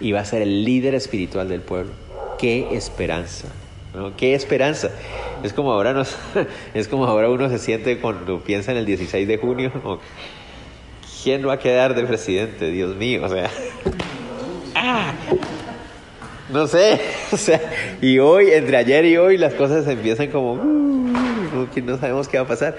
iba 0.00 0.20
a 0.20 0.24
ser 0.24 0.42
el 0.42 0.64
líder 0.64 0.94
espiritual 0.94 1.48
del 1.48 1.60
pueblo. 1.60 1.90
¡Qué 2.38 2.68
esperanza! 2.76 3.48
¡Qué 4.16 4.36
esperanza! 4.36 4.92
Es 5.42 5.52
como 5.54 5.72
ahora 5.72 5.92
nos, 5.92 6.16
es 6.74 6.86
como 6.86 7.06
ahora 7.06 7.28
uno 7.30 7.48
se 7.50 7.58
siente 7.58 7.98
cuando 7.98 8.38
piensa 8.38 8.70
en 8.70 8.78
el 8.78 8.86
16 8.86 9.26
de 9.26 9.38
junio. 9.38 9.72
¿Quién 11.24 11.48
va 11.48 11.54
a 11.54 11.58
quedar 11.58 11.96
de 11.96 12.04
presidente? 12.04 12.70
Dios 12.70 12.94
mío, 12.94 13.24
o 13.24 13.28
sea. 13.28 13.50
¡ah! 14.76 15.12
No 16.52 16.68
sé, 16.68 17.00
o 17.32 17.36
sea, 17.36 17.60
y 18.00 18.20
hoy, 18.20 18.52
entre 18.52 18.76
ayer 18.76 19.04
y 19.04 19.16
hoy, 19.16 19.36
las 19.36 19.54
cosas 19.54 19.88
empiezan 19.88 20.28
como, 20.28 20.52
uh, 20.52 21.15
que 21.72 21.82
no 21.82 21.98
sabemos 21.98 22.28
qué 22.28 22.38
va 22.38 22.44
a 22.44 22.48
pasar. 22.48 22.78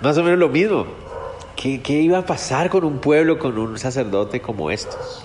Más 0.00 0.16
o 0.18 0.24
menos 0.24 0.38
lo 0.38 0.48
mismo. 0.48 0.86
¿Qué, 1.56 1.80
¿Qué, 1.80 2.00
iba 2.00 2.18
a 2.18 2.26
pasar 2.26 2.70
con 2.70 2.84
un 2.84 2.98
pueblo, 2.98 3.38
con 3.38 3.58
un 3.58 3.78
sacerdote 3.78 4.40
como 4.40 4.70
estos? 4.70 5.24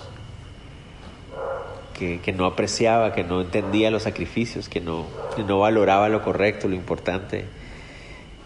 Que, 1.93 2.19
que 2.19 2.31
no 2.31 2.45
apreciaba, 2.45 3.13
que 3.13 3.23
no 3.23 3.41
entendía 3.41 3.89
los 3.89 4.03
sacrificios, 4.03 4.69
que 4.69 4.79
no, 4.79 5.05
que 5.35 5.43
no 5.43 5.59
valoraba 5.59 6.09
lo 6.09 6.23
correcto, 6.23 6.67
lo 6.67 6.75
importante. 6.75 7.45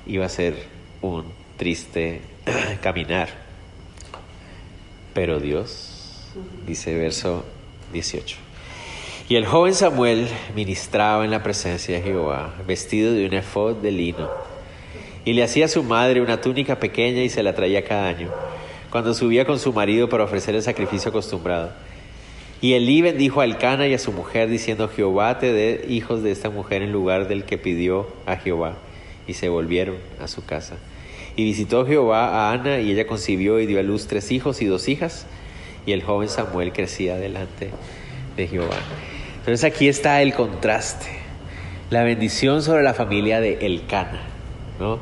Iba 0.05 0.25
a 0.25 0.29
ser 0.29 0.55
un 1.01 1.25
triste 1.57 2.21
caminar. 2.81 3.29
Pero 5.13 5.39
Dios, 5.39 6.31
dice 6.65 6.97
verso 6.97 7.43
18. 7.91 8.50
Y 9.31 9.37
el 9.37 9.45
joven 9.45 9.73
Samuel 9.73 10.27
ministraba 10.57 11.23
en 11.23 11.31
la 11.31 11.41
presencia 11.41 11.95
de 11.95 12.01
Jehová, 12.01 12.53
vestido 12.67 13.13
de 13.13 13.25
un 13.25 13.33
efod 13.33 13.77
de 13.77 13.89
lino. 13.89 14.29
Y 15.23 15.31
le 15.31 15.41
hacía 15.41 15.63
a 15.63 15.69
su 15.69 15.83
madre 15.83 16.19
una 16.19 16.41
túnica 16.41 16.81
pequeña 16.81 17.23
y 17.23 17.29
se 17.29 17.41
la 17.41 17.55
traía 17.55 17.85
cada 17.85 18.09
año, 18.09 18.29
cuando 18.89 19.13
subía 19.13 19.45
con 19.45 19.57
su 19.57 19.71
marido 19.71 20.09
para 20.09 20.25
ofrecer 20.25 20.55
el 20.55 20.61
sacrificio 20.61 21.11
acostumbrado. 21.11 21.71
Y 22.59 22.73
Elí 22.73 23.01
bendijo 23.01 23.39
a 23.39 23.45
Elcana 23.45 23.87
y 23.87 23.93
a 23.93 23.99
su 23.99 24.11
mujer, 24.11 24.49
diciendo, 24.49 24.89
Jehová 24.89 25.39
te 25.39 25.53
dé 25.53 25.85
hijos 25.87 26.23
de 26.23 26.31
esta 26.31 26.49
mujer 26.49 26.81
en 26.81 26.91
lugar 26.91 27.29
del 27.29 27.45
que 27.45 27.57
pidió 27.57 28.07
a 28.25 28.35
Jehová. 28.35 28.79
Y 29.27 29.35
se 29.35 29.47
volvieron 29.47 29.95
a 30.21 30.27
su 30.27 30.43
casa. 30.43 30.75
Y 31.37 31.45
visitó 31.45 31.85
Jehová 31.85 32.27
a 32.27 32.51
Ana, 32.51 32.81
y 32.81 32.91
ella 32.91 33.07
concibió 33.07 33.61
y 33.61 33.65
dio 33.65 33.79
a 33.79 33.83
luz 33.83 34.07
tres 34.07 34.29
hijos 34.29 34.61
y 34.61 34.65
dos 34.65 34.89
hijas. 34.89 35.25
Y 35.85 35.93
el 35.93 36.03
joven 36.03 36.27
Samuel 36.27 36.73
crecía 36.73 37.15
delante 37.15 37.69
de 38.35 38.47
Jehová. 38.49 38.75
Entonces 39.41 39.63
aquí 39.63 39.87
está 39.87 40.21
el 40.21 40.35
contraste, 40.35 41.07
la 41.89 42.03
bendición 42.03 42.61
sobre 42.61 42.83
la 42.83 42.93
familia 42.93 43.41
de 43.41 43.65
Elcana, 43.65 44.21
¿no? 44.79 44.99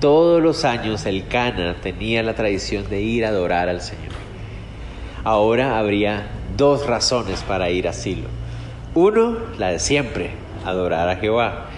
Todos 0.00 0.42
los 0.42 0.66
años 0.66 1.06
Elcana 1.06 1.76
tenía 1.82 2.22
la 2.22 2.34
tradición 2.34 2.90
de 2.90 3.00
ir 3.00 3.24
a 3.24 3.30
adorar 3.30 3.70
al 3.70 3.80
Señor. 3.80 4.12
Ahora 5.24 5.78
habría 5.78 6.26
dos 6.58 6.86
razones 6.86 7.42
para 7.42 7.70
ir 7.70 7.88
a 7.88 7.94
Silo. 7.94 8.28
Uno, 8.94 9.38
la 9.56 9.70
de 9.70 9.78
siempre, 9.78 10.32
adorar 10.66 11.08
a 11.08 11.16
Jehová. 11.16 11.70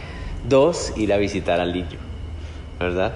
Dos, 0.49 0.93
ir 0.97 1.13
a 1.13 1.19
visitar 1.19 1.61
al 1.61 1.73
niño, 1.73 1.99
¿verdad? 2.81 3.15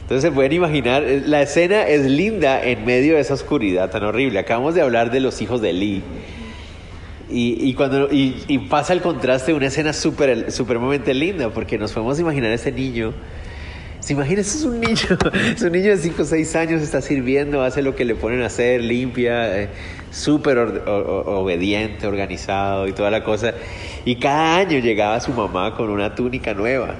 Entonces 0.00 0.22
se 0.22 0.32
pueden 0.32 0.54
imaginar, 0.54 1.02
la 1.02 1.42
escena 1.42 1.86
es 1.86 2.06
linda 2.06 2.64
en 2.64 2.86
medio 2.86 3.16
de 3.16 3.20
esa 3.20 3.34
oscuridad 3.34 3.90
tan 3.90 4.04
horrible. 4.04 4.38
Acabamos 4.38 4.74
de 4.74 4.80
hablar 4.80 5.10
de 5.10 5.20
los 5.20 5.42
hijos 5.42 5.60
de 5.60 5.70
Eli 5.70 6.02
y, 7.38 7.74
cuando, 7.74 8.08
y, 8.10 8.58
pasa 8.70 8.94
el 8.94 9.02
contraste 9.02 9.52
de 9.52 9.58
una 9.58 9.66
escena 9.66 9.92
súper 9.92 10.50
supremamente 10.50 11.12
linda, 11.12 11.50
porque 11.50 11.76
nos 11.76 11.92
podemos 11.92 12.18
imaginar 12.18 12.50
a 12.50 12.54
ese 12.54 12.72
niño. 12.72 13.12
¿Se 14.00 14.14
imagina? 14.14 14.40
es 14.40 14.62
un 14.62 14.80
niño, 14.80 15.18
es 15.54 15.60
un 15.62 15.72
niño 15.72 15.90
de 15.90 15.98
5 15.98 16.22
o 16.22 16.24
6 16.24 16.56
años, 16.56 16.80
está 16.80 17.02
sirviendo, 17.02 17.62
hace 17.62 17.82
lo 17.82 17.94
que 17.94 18.04
le 18.04 18.14
ponen 18.14 18.42
a 18.42 18.46
hacer, 18.46 18.80
limpia, 18.80 19.60
eh, 19.60 19.68
súper 20.10 20.58
obediente, 20.58 22.06
organizado 22.06 22.88
y 22.88 22.92
toda 22.92 23.10
la 23.10 23.22
cosa. 23.22 23.52
Y 24.04 24.16
cada 24.16 24.56
año 24.56 24.78
llegaba 24.78 25.20
su 25.20 25.32
mamá 25.32 25.76
con 25.76 25.90
una 25.90 26.14
túnica 26.14 26.54
nueva. 26.54 26.94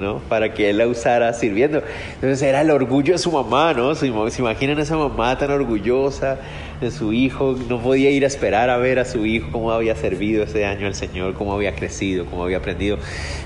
¿no? 0.00 0.18
Para 0.28 0.52
que 0.52 0.70
él 0.70 0.78
la 0.78 0.86
usara 0.86 1.32
sirviendo. 1.32 1.82
Entonces 2.14 2.42
era 2.42 2.60
el 2.60 2.70
orgullo 2.70 3.14
de 3.14 3.18
su 3.18 3.32
mamá, 3.32 3.72
¿no? 3.72 3.94
Se, 3.94 4.06
imaginan 4.06 4.78
esa 4.78 4.96
mamá 4.96 5.38
tan 5.38 5.50
orgullosa 5.50 6.38
de 6.80 6.90
su 6.90 7.12
hijo, 7.12 7.56
no 7.68 7.80
podía 7.80 8.10
ir 8.10 8.24
a 8.24 8.26
esperar 8.26 8.70
a 8.70 8.76
ver 8.76 8.98
a 8.98 9.04
su 9.04 9.24
hijo 9.26 9.48
cómo 9.52 9.72
había 9.72 9.96
servido 9.96 10.44
ese 10.44 10.64
año 10.64 10.86
al 10.86 10.94
Señor, 10.94 11.34
cómo 11.34 11.52
había 11.54 11.74
crecido, 11.74 12.26
cómo 12.26 12.44
había 12.44 12.58
aprendido. 12.58 12.98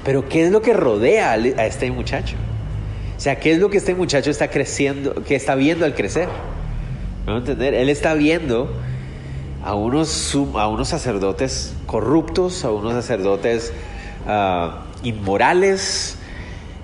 Pero 0.04 0.28
¿qué 0.28 0.44
es 0.44 0.50
lo 0.50 0.62
que 0.62 0.72
rodea 0.72 1.32
a 1.32 1.66
este 1.66 1.90
muchacho? 1.90 2.36
O 3.16 3.20
sea, 3.20 3.38
¿qué 3.38 3.52
es 3.52 3.58
lo 3.58 3.70
que 3.70 3.76
este 3.76 3.94
muchacho 3.94 4.30
está 4.30 4.48
creciendo, 4.48 5.14
que 5.24 5.36
está 5.36 5.54
viendo 5.54 5.84
al 5.84 5.94
crecer? 5.94 6.28
¿No 7.26 7.38
entender? 7.38 7.74
Él 7.74 7.88
está 7.88 8.14
viendo 8.14 8.72
a 9.62 9.74
unos, 9.74 10.34
a 10.54 10.68
unos 10.68 10.88
sacerdotes 10.88 11.74
corruptos, 11.86 12.64
a 12.64 12.70
unos 12.70 12.94
sacerdotes 12.94 13.72
uh, 14.26 15.06
inmorales, 15.06 16.16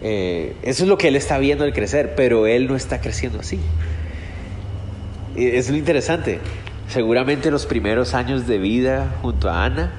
eh, 0.03 0.55
eso 0.63 0.83
es 0.83 0.89
lo 0.89 0.99
que 0.99 1.09
él 1.09 1.17
está 1.17 1.39
viendo 1.39 1.65
al 1.65 1.73
crecer, 1.73 2.15
pero 2.17 2.47
él 2.47 2.69
no 2.69 2.77
está 2.77 3.01
creciendo 3.01 3.41
así. 3.41 3.59
Es 5.37 5.69
lo 5.71 5.77
interesante. 5.77 6.41
Seguramente 6.89 7.51
los 7.51 7.67
primeros 7.67 8.15
años 8.15 8.47
de 8.47 8.59
vida 8.59 9.17
junto 9.21 9.51
a 9.51 9.65
Ana, 9.65 9.93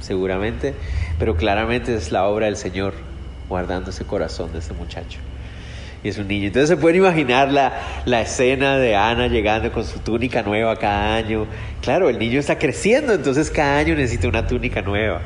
seguramente, 0.00 0.74
pero 1.18 1.36
claramente 1.36 1.94
es 1.94 2.10
la 2.10 2.26
obra 2.26 2.46
del 2.46 2.56
Señor 2.56 2.94
guardando 3.48 3.90
ese 3.90 4.04
corazón 4.04 4.52
de 4.52 4.60
ese 4.60 4.72
muchacho. 4.72 5.18
Y 6.02 6.08
es 6.08 6.16
un 6.16 6.28
niño. 6.28 6.46
Entonces 6.46 6.70
se 6.70 6.76
pueden 6.78 6.98
imaginar 6.98 7.52
la, 7.52 7.72
la 8.06 8.22
escena 8.22 8.78
de 8.78 8.96
Ana 8.96 9.26
llegando 9.26 9.70
con 9.72 9.84
su 9.84 9.98
túnica 9.98 10.42
nueva 10.42 10.76
cada 10.76 11.16
año. 11.16 11.46
Claro, 11.82 12.08
el 12.08 12.18
niño 12.18 12.40
está 12.40 12.58
creciendo, 12.58 13.12
entonces 13.12 13.50
cada 13.50 13.76
año 13.76 13.94
necesita 13.94 14.26
una 14.26 14.46
túnica 14.46 14.80
nueva. 14.80 15.20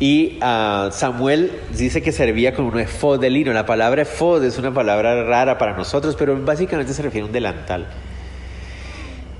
Y 0.00 0.40
uh, 0.42 0.90
Samuel 0.90 1.52
dice 1.76 2.02
que 2.02 2.10
servía 2.10 2.54
con 2.54 2.64
un 2.64 2.80
efod 2.80 3.20
de 3.20 3.30
lino. 3.30 3.52
La 3.52 3.66
palabra 3.66 4.02
efod 4.02 4.42
es 4.42 4.58
una 4.58 4.74
palabra 4.74 5.22
rara 5.22 5.58
para 5.58 5.76
nosotros, 5.76 6.16
pero 6.18 6.36
básicamente 6.42 6.92
se 6.92 7.02
refiere 7.02 7.22
a 7.22 7.26
un 7.26 7.32
delantal. 7.32 7.86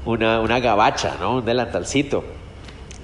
Una, 0.05 0.41
una 0.41 0.61
gabacha, 0.61 1.17
¿no? 1.21 1.37
Un 1.37 1.45
delantalcito. 1.45 2.25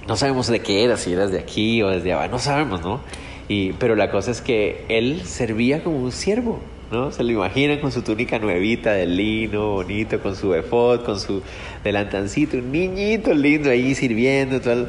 No 0.07 0.15
sabemos 0.15 0.47
de 0.47 0.59
qué 0.59 0.83
era, 0.83 0.97
si 0.97 1.13
era 1.13 1.27
de 1.27 1.39
aquí 1.39 1.81
o 1.81 1.89
desde 1.89 2.13
abajo, 2.13 2.31
no 2.31 2.39
sabemos, 2.39 2.81
¿no? 2.81 2.99
Y, 3.47 3.73
pero 3.73 3.95
la 3.95 4.11
cosa 4.11 4.31
es 4.31 4.41
que 4.41 4.85
él 4.89 5.21
servía 5.25 5.83
como 5.83 5.99
un 5.99 6.11
siervo, 6.11 6.59
¿no? 6.91 7.11
Se 7.11 7.23
lo 7.23 7.31
imaginan 7.31 7.79
con 7.79 7.91
su 7.91 8.01
túnica 8.01 8.39
nuevita 8.39 8.91
de 8.91 9.05
lino, 9.05 9.71
bonito, 9.73 10.19
con 10.19 10.35
su 10.35 10.53
efod, 10.53 11.03
con 11.03 11.19
su 11.19 11.41
delantancito, 11.83 12.57
un 12.57 12.71
niñito 12.71 13.33
lindo 13.33 13.69
ahí 13.69 13.95
sirviendo, 13.95 14.61
todo. 14.61 14.87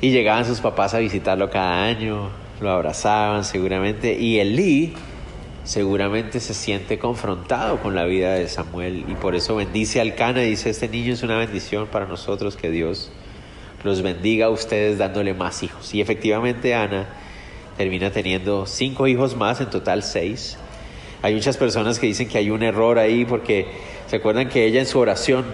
y 0.00 0.10
llegaban 0.10 0.44
sus 0.44 0.60
papás 0.60 0.94
a 0.94 0.98
visitarlo 0.98 1.50
cada 1.50 1.84
año, 1.84 2.28
lo 2.60 2.70
abrazaban 2.70 3.44
seguramente, 3.44 4.14
y 4.18 4.38
Elí 4.38 4.94
seguramente 5.64 6.40
se 6.40 6.54
siente 6.54 6.98
confrontado 6.98 7.80
con 7.80 7.94
la 7.94 8.04
vida 8.04 8.34
de 8.34 8.48
Samuel 8.48 9.04
y 9.08 9.14
por 9.14 9.34
eso 9.34 9.56
bendice 9.56 10.00
al 10.00 10.14
Cana 10.14 10.42
y 10.42 10.50
dice, 10.50 10.70
este 10.70 10.88
niño 10.88 11.12
es 11.12 11.22
una 11.22 11.38
bendición 11.38 11.86
para 11.86 12.06
nosotros, 12.06 12.56
que 12.56 12.70
Dios 12.70 13.10
los 13.84 14.02
bendiga 14.02 14.46
a 14.46 14.50
ustedes 14.50 14.98
dándole 14.98 15.34
más 15.34 15.62
hijos. 15.62 15.94
Y 15.94 16.00
efectivamente 16.00 16.74
Ana 16.74 17.08
termina 17.76 18.10
teniendo 18.10 18.66
cinco 18.66 19.06
hijos 19.06 19.36
más, 19.36 19.60
en 19.60 19.70
total 19.70 20.02
seis. 20.02 20.56
Hay 21.22 21.34
muchas 21.34 21.56
personas 21.56 21.98
que 21.98 22.06
dicen 22.06 22.28
que 22.28 22.38
hay 22.38 22.50
un 22.50 22.62
error 22.62 22.98
ahí 22.98 23.24
porque 23.24 23.66
se 24.08 24.16
acuerdan 24.16 24.48
que 24.48 24.66
ella 24.66 24.80
en 24.80 24.86
su 24.86 24.98
oración 24.98 25.44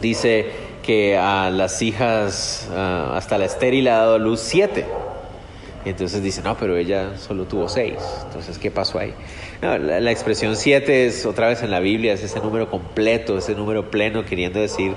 dice 0.00 0.50
que 0.82 1.16
a 1.16 1.50
las 1.50 1.80
hijas, 1.82 2.68
hasta 2.74 3.38
la 3.38 3.44
estéril 3.44 3.88
ha 3.88 3.98
dado 3.98 4.18
luz 4.18 4.40
siete. 4.40 4.86
Y 5.84 5.90
entonces 5.90 6.22
dice, 6.22 6.42
no, 6.42 6.56
pero 6.56 6.76
ella 6.76 7.16
solo 7.18 7.44
tuvo 7.44 7.68
seis. 7.68 7.98
Entonces, 8.26 8.58
¿qué 8.58 8.70
pasó 8.70 8.98
ahí? 8.98 9.12
la, 9.60 9.78
la, 9.78 10.10
expresión 10.10 10.56
siete 10.56 11.06
es 11.06 11.26
otra 11.26 11.48
vez 11.48 11.62
en 11.62 11.70
la 11.70 11.80
Biblia, 11.80 12.12
es 12.12 12.22
ese 12.22 12.40
número 12.40 12.70
completo, 12.70 13.38
ese 13.38 13.54
número 13.54 13.90
pleno, 13.90 14.24
queriendo 14.24 14.60
decir, 14.60 14.94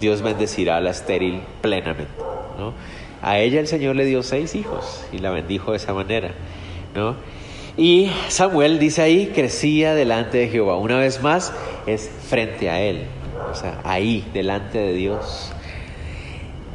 Dios 0.00 0.22
bendecirá 0.22 0.76
a 0.76 0.80
la 0.80 0.90
estéril 0.90 1.40
plenamente. 1.60 2.12
¿no? 2.58 2.74
A 3.22 3.38
ella 3.38 3.60
el 3.60 3.66
Señor 3.66 3.96
le 3.96 4.04
dio 4.04 4.22
seis 4.22 4.54
hijos 4.54 5.06
y 5.12 5.18
la 5.18 5.30
bendijo 5.30 5.70
de 5.70 5.78
esa 5.78 5.94
manera. 5.94 6.32
¿no? 6.94 7.16
Y 7.76 8.10
Samuel 8.28 8.78
dice 8.78 9.02
ahí, 9.02 9.32
crecía 9.34 9.94
delante 9.94 10.38
de 10.38 10.48
Jehová. 10.48 10.76
Una 10.76 10.98
vez 10.98 11.22
más, 11.22 11.52
es 11.86 12.10
frente 12.28 12.70
a 12.70 12.80
él. 12.80 13.04
O 13.50 13.54
sea, 13.54 13.80
ahí, 13.84 14.24
delante 14.32 14.78
de 14.78 14.92
Dios. 14.92 15.50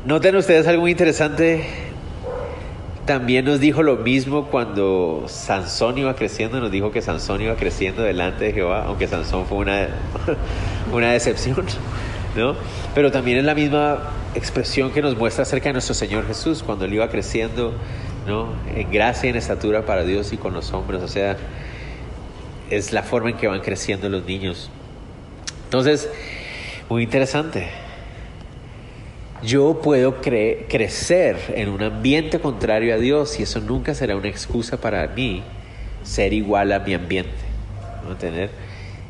Noten 0.05 0.35
ustedes 0.35 0.67
algo 0.67 0.81
muy 0.81 0.91
interesante 0.91 1.63
también 3.09 3.43
nos 3.45 3.59
dijo 3.59 3.81
lo 3.81 3.95
mismo 3.95 4.49
cuando 4.51 5.23
Sansón 5.27 5.97
iba 5.97 6.13
creciendo, 6.13 6.59
nos 6.59 6.69
dijo 6.69 6.91
que 6.91 7.01
Sansón 7.01 7.41
iba 7.41 7.55
creciendo 7.55 8.03
delante 8.03 8.45
de 8.45 8.53
Jehová, 8.53 8.83
aunque 8.85 9.07
Sansón 9.07 9.47
fue 9.47 9.57
una, 9.57 9.87
una 10.93 11.13
decepción, 11.13 11.65
¿no? 12.37 12.55
Pero 12.93 13.11
también 13.11 13.39
es 13.39 13.45
la 13.45 13.55
misma 13.55 14.11
expresión 14.35 14.91
que 14.91 15.01
nos 15.01 15.17
muestra 15.17 15.41
acerca 15.41 15.69
de 15.69 15.73
nuestro 15.73 15.95
Señor 15.95 16.27
Jesús, 16.27 16.61
cuando 16.61 16.85
él 16.85 16.93
iba 16.93 17.09
creciendo, 17.09 17.73
¿no? 18.27 18.49
En 18.75 18.91
gracia 18.91 19.27
en 19.27 19.37
estatura 19.37 19.87
para 19.87 20.03
Dios 20.03 20.31
y 20.31 20.37
con 20.37 20.53
los 20.53 20.71
hombres, 20.71 21.01
o 21.01 21.07
sea, 21.07 21.35
es 22.69 22.93
la 22.93 23.01
forma 23.01 23.31
en 23.31 23.37
que 23.37 23.47
van 23.47 23.61
creciendo 23.61 24.07
los 24.07 24.23
niños. 24.25 24.69
Entonces, 25.63 26.11
muy 26.89 27.01
interesante 27.01 27.69
yo 29.41 29.79
puedo 29.81 30.21
crecer 30.21 31.37
en 31.55 31.69
un 31.69 31.81
ambiente 31.81 32.39
contrario 32.39 32.93
a 32.93 32.97
Dios 32.97 33.39
y 33.39 33.43
eso 33.43 33.61
nunca 33.61 33.93
será 33.93 34.15
una 34.15 34.27
excusa 34.27 34.81
para 34.81 35.07
mí 35.07 35.43
ser 36.03 36.33
igual 36.33 36.71
a 36.71 36.79
mi 36.79 36.93
ambiente. 36.93 37.31
¿no? 38.07 38.15
Tener, 38.17 38.49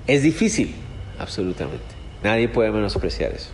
es 0.06 0.22
difícil, 0.22 0.76
absolutamente. 1.18 1.86
Nadie 2.24 2.48
puede 2.48 2.72
menospreciar 2.72 3.32
eso. 3.32 3.50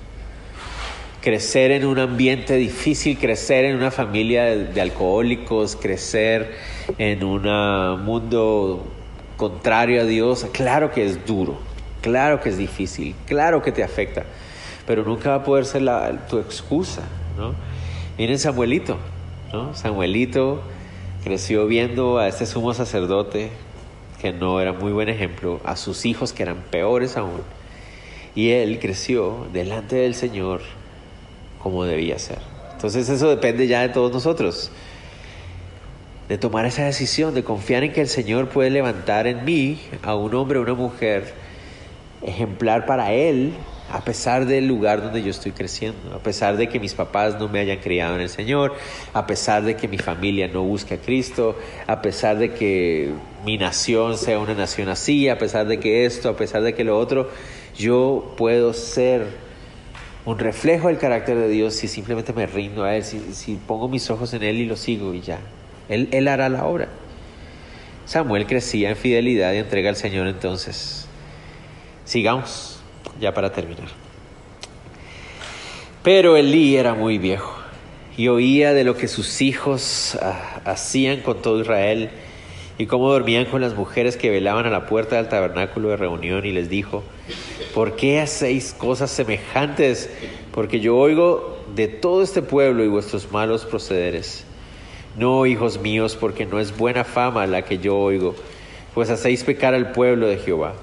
Crecer 1.22 1.72
en 1.72 1.86
un 1.86 1.98
ambiente 1.98 2.56
difícil, 2.56 3.18
crecer 3.18 3.66
en 3.66 3.78
una 3.78 3.90
familia 3.90 4.44
de, 4.44 4.66
de 4.66 4.82
alcohólicos, 4.82 5.76
crecer 5.76 6.56
en 6.98 7.24
un 7.24 7.44
mundo 8.04 8.86
contrario 9.38 10.02
a 10.02 10.06
Dios, 10.06 10.46
claro 10.52 10.92
que 10.92 11.06
es 11.06 11.26
duro, 11.26 11.58
claro 12.02 12.42
que 12.42 12.50
es 12.50 12.58
difícil, 12.58 13.16
claro 13.26 13.62
que 13.62 13.72
te 13.72 13.84
afecta 13.84 14.26
pero 14.86 15.04
nunca 15.04 15.30
va 15.32 15.36
a 15.36 15.44
poder 15.44 15.66
ser 15.66 15.82
la, 15.82 16.28
tu 16.28 16.38
excusa, 16.40 17.04
¿no? 17.38 17.54
Miren 18.18 18.40
Samuelito, 18.40 18.98
¿no? 19.52 19.74
Samuelito 19.74 20.62
creció 21.24 21.66
viendo 21.68 22.20
a 22.20 22.28
este 22.28 22.46
sumo 22.46 22.74
sacerdote 22.74 23.50
que 24.22 24.32
no 24.32 24.62
era 24.62 24.74
muy 24.74 24.92
buen 24.92 25.10
ejemplo, 25.10 25.60
a 25.66 25.76
sus 25.76 26.06
hijos 26.06 26.34
que 26.34 26.44
eran 26.44 26.58
peores 26.70 27.18
aún, 27.18 27.42
y 28.36 28.52
él 28.52 28.80
creció 28.80 29.48
delante 29.52 29.98
del 29.98 30.16
Señor 30.16 30.62
como 31.62 31.84
debía 31.86 32.20
ser. 32.20 32.40
Entonces 32.74 33.10
eso 33.10 33.30
depende 33.30 33.68
ya 33.68 33.82
de 33.82 33.90
todos 33.90 34.12
nosotros, 34.12 34.72
de 36.30 36.38
tomar 36.38 36.66
esa 36.66 36.86
decisión, 36.86 37.34
de 37.34 37.44
confiar 37.44 37.84
en 37.84 37.92
que 37.92 38.02
el 38.02 38.08
Señor 38.08 38.50
puede 38.50 38.70
levantar 38.70 39.28
en 39.28 39.46
mí 39.46 39.80
a 40.04 40.16
un 40.16 40.34
hombre 40.36 40.60
o 40.60 40.62
una 40.62 40.74
mujer 40.74 41.34
ejemplar 42.22 42.86
para 42.86 43.14
Él 43.14 43.54
a 43.96 44.02
pesar 44.02 44.46
del 44.46 44.68
lugar 44.68 45.02
donde 45.02 45.24
yo 45.24 45.30
estoy 45.30 45.54
creciendo, 45.54 46.14
a 46.14 46.20
pesar 46.20 46.58
de 46.58 46.68
que 46.68 46.82
mis 46.82 46.94
papás 46.94 47.40
no 47.40 47.48
me 47.48 47.62
hayan 47.62 47.78
criado 47.78 48.16
en 48.16 48.22
el 48.22 48.30
Señor, 48.30 48.76
a 49.14 49.26
pesar 49.26 49.64
de 49.64 49.78
que 49.78 49.88
mi 49.88 49.98
familia 49.98 50.50
no 50.50 50.64
busque 50.64 50.96
a 50.96 50.98
Cristo, 50.98 51.58
a 51.88 52.02
pesar 52.02 52.38
de 52.38 52.54
que 52.54 53.14
mi 53.46 53.58
nación 53.58 54.18
sea 54.18 54.38
una 54.40 54.54
nación 54.54 54.90
así, 54.90 55.30
a 55.30 55.38
pesar 55.38 55.66
de 55.68 55.80
que 55.80 56.04
esto, 56.04 56.28
a 56.28 56.36
pesar 56.36 56.62
de 56.62 56.74
que 56.74 56.84
lo 56.84 57.00
otro, 57.00 57.30
yo 57.78 58.34
puedo 58.36 58.74
ser 58.74 59.28
un 60.26 60.40
reflejo 60.40 60.90
del 60.90 60.98
carácter 60.98 61.38
de 61.38 61.48
Dios 61.48 61.74
si 61.76 61.88
simplemente 61.88 62.34
me 62.34 62.48
rindo 62.48 62.84
a 62.84 62.98
Él, 62.98 63.04
si, 63.06 63.56
pongo 63.66 63.88
mis 63.88 64.10
ojos 64.10 64.34
en 64.34 64.44
Él 64.44 64.58
y 64.58 64.66
lo 64.66 64.76
sigo 64.76 65.14
y 65.14 65.22
ya. 65.22 65.40
Él, 65.88 66.28
hará 66.28 66.50
la 66.50 66.66
obra. 66.66 66.90
Samuel 68.04 68.46
crecía 68.46 68.90
en 68.90 68.98
fidelidad 68.98 69.54
y 69.54 69.58
entrega 69.60 69.88
al 69.88 69.96
Señor 69.96 70.28
entonces. 70.28 71.08
Sigamos 72.04 72.75
ya 73.20 73.34
para 73.34 73.52
terminar. 73.52 73.88
Pero 76.04 76.38
Elí 76.38 76.76
era 76.76 76.94
muy 76.94 77.18
viejo 77.18 77.52
y 78.18 78.28
oía 78.28 78.74
de 78.74 78.84
lo 78.84 78.96
que 78.96 79.08
sus 79.08 79.42
hijos 79.42 80.18
ah, 80.22 80.62
hacían 80.66 81.22
con 81.22 81.42
todo 81.42 81.60
Israel 81.60 82.10
y 82.78 82.86
cómo 82.86 83.12
dormían 83.12 83.46
con 83.46 83.62
las 83.62 83.76
mujeres 83.76 84.18
que 84.18 84.30
velaban 84.30 84.66
a 84.66 84.70
la 84.70 84.86
puerta 84.86 85.16
del 85.16 85.30
tabernáculo 85.30 85.90
de 85.90 85.98
reunión 85.98 86.46
y 86.46 86.52
les 86.52 86.70
dijo, 86.70 87.04
¿por 87.74 87.96
qué 87.96 88.20
hacéis 88.20 88.74
cosas 88.74 89.12
semejantes? 89.12 90.10
Porque 90.52 90.80
yo 90.80 90.98
oigo 90.98 91.58
de 91.74 91.88
todo 91.88 92.22
este 92.22 92.42
pueblo 92.42 92.84
y 92.84 92.88
vuestros 92.88 93.32
malos 93.32 93.66
procederes. 93.66 94.46
No, 95.18 95.46
hijos 95.46 95.80
míos, 95.80 96.18
porque 96.20 96.46
no 96.46 96.60
es 96.60 96.76
buena 96.78 97.06
fama 97.06 97.48
la 97.48 97.64
que 97.64 97.78
yo 97.78 97.98
oigo, 97.98 98.36
pues 98.94 99.10
hacéis 99.10 99.44
pecar 99.44 99.74
al 99.74 99.92
pueblo 99.92 100.28
de 100.28 100.38
Jehová. 100.38 100.74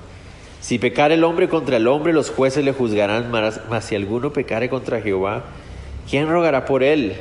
Si 0.63 0.79
pecar 0.79 1.11
el 1.11 1.25
hombre 1.25 1.49
contra 1.49 1.79
el 1.79 1.89
hombre, 1.89 2.13
los 2.13 2.31
jueces 2.31 2.65
le 2.65 2.73
juzgarán, 2.73 3.33
mas 3.33 3.85
si 3.85 3.97
alguno 3.97 4.33
pecare 4.33 4.69
contra 4.69 5.01
Jehová, 5.01 5.43
¿quién 6.09 6.29
rogará 6.29 6.67
por 6.67 6.85
él? 6.85 7.17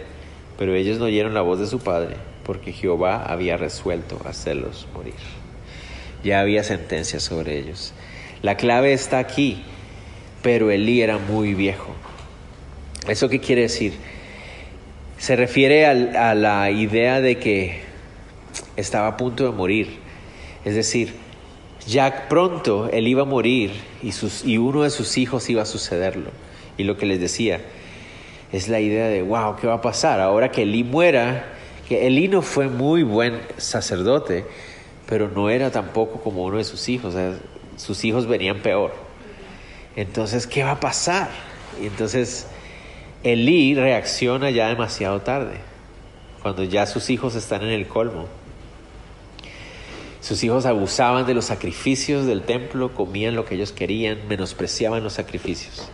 Pero 0.59 0.75
ellos 0.75 0.99
no 0.99 1.05
oyeron 1.05 1.33
la 1.33 1.41
voz 1.41 1.59
de 1.59 1.65
su 1.65 1.79
padre, 1.79 2.17
porque 2.45 2.71
Jehová 2.71 3.25
había 3.25 3.57
resuelto 3.57 4.21
hacerlos 4.25 4.87
morir. 4.93 5.15
Ya 6.23 6.39
había 6.39 6.63
sentencia 6.63 7.19
sobre 7.19 7.57
ellos. 7.57 7.95
La 8.43 8.57
clave 8.57 8.93
está 8.93 9.17
aquí, 9.17 9.63
pero 10.43 10.69
Elí 10.69 11.01
era 11.01 11.17
muy 11.17 11.55
viejo. 11.55 11.95
¿Eso 13.07 13.27
qué 13.27 13.39
quiere 13.39 13.63
decir? 13.63 13.93
Se 15.17 15.35
refiere 15.35 15.87
a 15.87 16.35
la 16.35 16.69
idea 16.69 17.21
de 17.21 17.39
que 17.39 17.79
estaba 18.77 19.07
a 19.07 19.17
punto 19.17 19.45
de 19.45 19.57
morir. 19.57 19.97
Es 20.63 20.75
decir, 20.75 21.15
ya 21.87 22.27
pronto 22.29 22.89
él 22.91 23.07
iba 23.07 23.23
a 23.23 23.25
morir 23.25 23.71
y, 24.01 24.11
sus, 24.11 24.45
y 24.45 24.57
uno 24.57 24.83
de 24.83 24.89
sus 24.89 25.17
hijos 25.17 25.49
iba 25.49 25.63
a 25.63 25.65
sucederlo. 25.65 26.31
Y 26.77 26.83
lo 26.83 26.97
que 26.97 27.05
les 27.05 27.19
decía 27.19 27.61
es 28.51 28.67
la 28.67 28.79
idea 28.79 29.07
de, 29.07 29.21
wow, 29.21 29.55
¿qué 29.55 29.67
va 29.67 29.75
a 29.75 29.81
pasar? 29.81 30.19
Ahora 30.19 30.51
que 30.51 30.63
Elí 30.63 30.83
muera, 30.83 31.45
que 31.87 32.07
Elí 32.07 32.27
no 32.27 32.41
fue 32.41 32.67
muy 32.67 33.03
buen 33.03 33.41
sacerdote, 33.57 34.45
pero 35.07 35.29
no 35.29 35.49
era 35.49 35.71
tampoco 35.71 36.21
como 36.21 36.43
uno 36.43 36.57
de 36.57 36.63
sus 36.63 36.89
hijos, 36.89 37.15
sus 37.77 38.03
hijos 38.03 38.27
venían 38.27 38.59
peor. 38.59 38.93
Entonces, 39.95 40.47
¿qué 40.47 40.63
va 40.63 40.71
a 40.71 40.79
pasar? 40.79 41.29
Y 41.81 41.87
entonces 41.87 42.47
Elí 43.23 43.75
reacciona 43.75 44.49
ya 44.49 44.67
demasiado 44.67 45.21
tarde, 45.21 45.55
cuando 46.41 46.63
ya 46.63 46.85
sus 46.85 47.09
hijos 47.09 47.35
están 47.35 47.63
en 47.63 47.69
el 47.69 47.87
colmo. 47.87 48.27
Sus 50.21 50.43
hijos 50.43 50.67
abusaban 50.67 51.25
de 51.25 51.33
los 51.33 51.45
sacrificios 51.45 52.27
del 52.27 52.43
templo, 52.43 52.93
comían 52.93 53.35
lo 53.35 53.45
que 53.45 53.55
ellos 53.55 53.71
querían, 53.71 54.19
menospreciaban 54.29 55.03
los 55.03 55.13
sacrificios. 55.13 55.89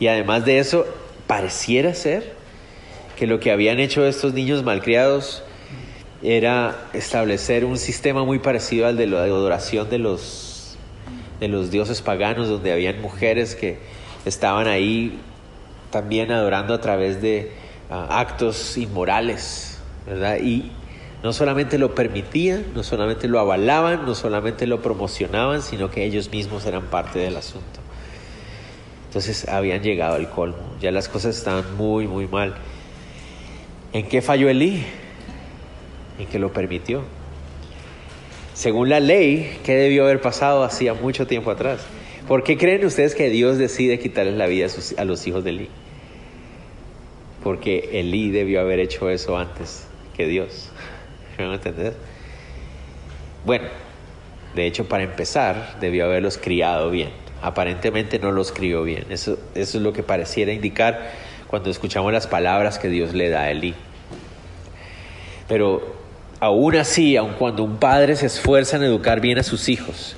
Y 0.00 0.08
además 0.08 0.44
de 0.44 0.58
eso, 0.58 0.84
pareciera 1.28 1.94
ser 1.94 2.34
que 3.16 3.28
lo 3.28 3.38
que 3.38 3.52
habían 3.52 3.78
hecho 3.78 4.04
estos 4.04 4.34
niños 4.34 4.64
malcriados 4.64 5.44
era 6.22 6.88
establecer 6.92 7.64
un 7.64 7.78
sistema 7.78 8.24
muy 8.24 8.40
parecido 8.40 8.88
al 8.88 8.96
de 8.96 9.06
la 9.06 9.22
adoración 9.22 9.88
de 9.88 9.98
los, 9.98 10.76
de 11.38 11.46
los 11.46 11.70
dioses 11.70 12.02
paganos, 12.02 12.48
donde 12.48 12.72
habían 12.72 13.00
mujeres 13.00 13.54
que 13.54 13.78
estaban 14.24 14.66
ahí 14.66 15.20
también 15.90 16.32
adorando 16.32 16.74
a 16.74 16.80
través 16.80 17.22
de 17.22 17.52
ah, 17.90 18.20
actos 18.20 18.76
inmorales, 18.76 19.78
¿verdad? 20.06 20.38
Y 20.42 20.72
no 21.22 21.32
solamente 21.32 21.78
lo 21.78 21.94
permitían, 21.94 22.66
no 22.74 22.82
solamente 22.82 23.26
lo 23.28 23.40
avalaban, 23.40 24.06
no 24.06 24.14
solamente 24.14 24.66
lo 24.66 24.80
promocionaban, 24.82 25.62
sino 25.62 25.90
que 25.90 26.04
ellos 26.04 26.30
mismos 26.30 26.64
eran 26.66 26.84
parte 26.84 27.18
del 27.18 27.36
asunto. 27.36 27.80
Entonces 29.06 29.48
habían 29.48 29.82
llegado 29.82 30.14
al 30.14 30.30
colmo, 30.30 30.76
ya 30.80 30.90
las 30.90 31.08
cosas 31.08 31.36
estaban 31.36 31.76
muy, 31.76 32.06
muy 32.06 32.26
mal. 32.26 32.54
¿En 33.92 34.06
qué 34.06 34.22
falló 34.22 34.48
Elí? 34.48 34.84
En 36.18 36.26
que 36.26 36.38
lo 36.38 36.52
permitió. 36.52 37.02
Según 38.54 38.88
la 38.88 39.00
ley, 39.00 39.58
¿qué 39.64 39.74
debió 39.74 40.04
haber 40.04 40.20
pasado 40.20 40.62
hacía 40.62 40.92
mucho 40.92 41.26
tiempo 41.26 41.50
atrás? 41.50 41.80
¿Por 42.26 42.44
qué 42.44 42.58
creen 42.58 42.84
ustedes 42.84 43.14
que 43.14 43.30
Dios 43.30 43.56
decide 43.56 43.98
quitarles 43.98 44.34
la 44.34 44.46
vida 44.46 44.66
a, 44.98 45.04
los 45.04 45.26
hijos 45.26 45.44
de 45.44 45.50
Elí? 45.50 45.68
Porque 47.42 48.00
Elí 48.00 48.30
debió 48.30 48.60
haber 48.60 48.80
hecho 48.80 49.08
eso 49.08 49.38
antes 49.38 49.86
que 50.14 50.26
Dios. 50.26 50.70
¿Me 51.38 51.44
a 51.44 51.54
entender? 51.54 51.94
Bueno, 53.44 53.68
de 54.56 54.66
hecho, 54.66 54.88
para 54.88 55.04
empezar, 55.04 55.76
debió 55.80 56.04
haberlos 56.04 56.36
criado 56.36 56.90
bien. 56.90 57.10
Aparentemente 57.40 58.18
no 58.18 58.32
los 58.32 58.50
crió 58.50 58.82
bien. 58.82 59.06
Eso, 59.10 59.38
eso 59.54 59.78
es 59.78 59.84
lo 59.84 59.92
que 59.92 60.02
pareciera 60.02 60.52
indicar 60.52 61.12
cuando 61.46 61.70
escuchamos 61.70 62.12
las 62.12 62.26
palabras 62.26 62.80
que 62.80 62.88
Dios 62.88 63.14
le 63.14 63.30
da 63.30 63.42
a 63.42 63.50
Elí. 63.52 63.74
Pero 65.46 65.94
aún 66.40 66.74
así, 66.76 67.16
aun 67.16 67.34
cuando 67.34 67.62
un 67.62 67.76
padre 67.76 68.16
se 68.16 68.26
esfuerza 68.26 68.76
en 68.76 68.82
educar 68.82 69.20
bien 69.20 69.38
a 69.38 69.42
sus 69.42 69.68
hijos 69.68 70.16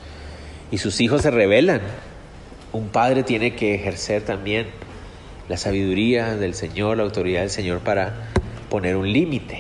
y 0.71 0.79
sus 0.79 1.01
hijos 1.01 1.23
se 1.23 1.31
rebelan, 1.31 1.83
un 2.73 2.89
padre 2.89 3.23
tiene 3.23 3.55
que 3.55 3.75
ejercer 3.75 4.23
también 4.23 4.69
la 5.49 5.57
sabiduría 5.57 6.37
del 6.37 6.55
Señor, 6.55 6.97
la 6.97 7.03
autoridad 7.03 7.41
del 7.41 7.51
Señor 7.51 7.81
para 7.81 8.29
poner 8.71 8.97
un 8.97 9.13
límite, 9.13 9.60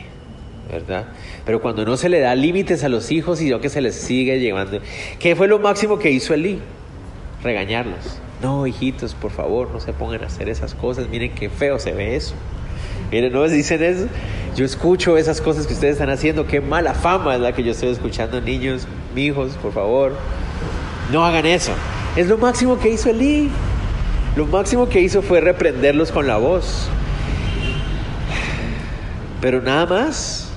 ¿verdad? 0.70 1.06
Pero 1.44 1.60
cuando 1.60 1.84
no 1.84 1.96
se 1.96 2.08
le 2.08 2.20
da 2.20 2.34
límites 2.34 2.84
a 2.84 2.88
los 2.88 3.10
hijos 3.10 3.40
y 3.40 3.50
no 3.50 3.60
que 3.60 3.68
se 3.68 3.80
les 3.80 3.94
sigue 3.94 4.38
llevando, 4.38 4.80
¿qué 5.18 5.36
fue 5.36 5.48
lo 5.48 5.58
máximo 5.58 5.98
que 5.98 6.10
hizo 6.10 6.34
Elí? 6.34 6.60
Regañarlos. 7.42 8.18
No, 8.42 8.66
hijitos, 8.66 9.14
por 9.14 9.30
favor, 9.30 9.70
no 9.70 9.80
se 9.80 9.92
pongan 9.92 10.24
a 10.24 10.26
hacer 10.26 10.48
esas 10.48 10.74
cosas. 10.74 11.08
Miren 11.08 11.34
qué 11.34 11.50
feo 11.50 11.78
se 11.78 11.92
ve 11.92 12.16
eso. 12.16 12.34
Miren, 13.10 13.32
¿no 13.32 13.46
dicen 13.48 13.82
eso? 13.82 14.06
Yo 14.56 14.64
escucho 14.64 15.16
esas 15.16 15.40
cosas 15.40 15.66
que 15.66 15.74
ustedes 15.74 15.94
están 15.94 16.10
haciendo. 16.10 16.46
Qué 16.46 16.60
mala 16.60 16.94
fama 16.94 17.34
es 17.34 17.40
la 17.40 17.52
que 17.52 17.62
yo 17.62 17.72
estoy 17.72 17.90
escuchando, 17.90 18.40
niños, 18.40 18.86
hijos, 19.14 19.52
por 19.60 19.72
favor. 19.72 20.12
No 21.12 21.24
hagan 21.24 21.44
eso. 21.46 21.72
Es 22.16 22.28
lo 22.28 22.38
máximo 22.38 22.78
que 22.78 22.88
hizo 22.88 23.10
Elí. 23.10 23.50
Lo 24.36 24.46
máximo 24.46 24.88
que 24.88 25.00
hizo 25.00 25.22
fue 25.22 25.40
reprenderlos 25.40 26.12
con 26.12 26.26
la 26.26 26.36
voz. 26.36 26.88
Pero 29.40 29.60
nada 29.60 29.86
más. 29.86 30.49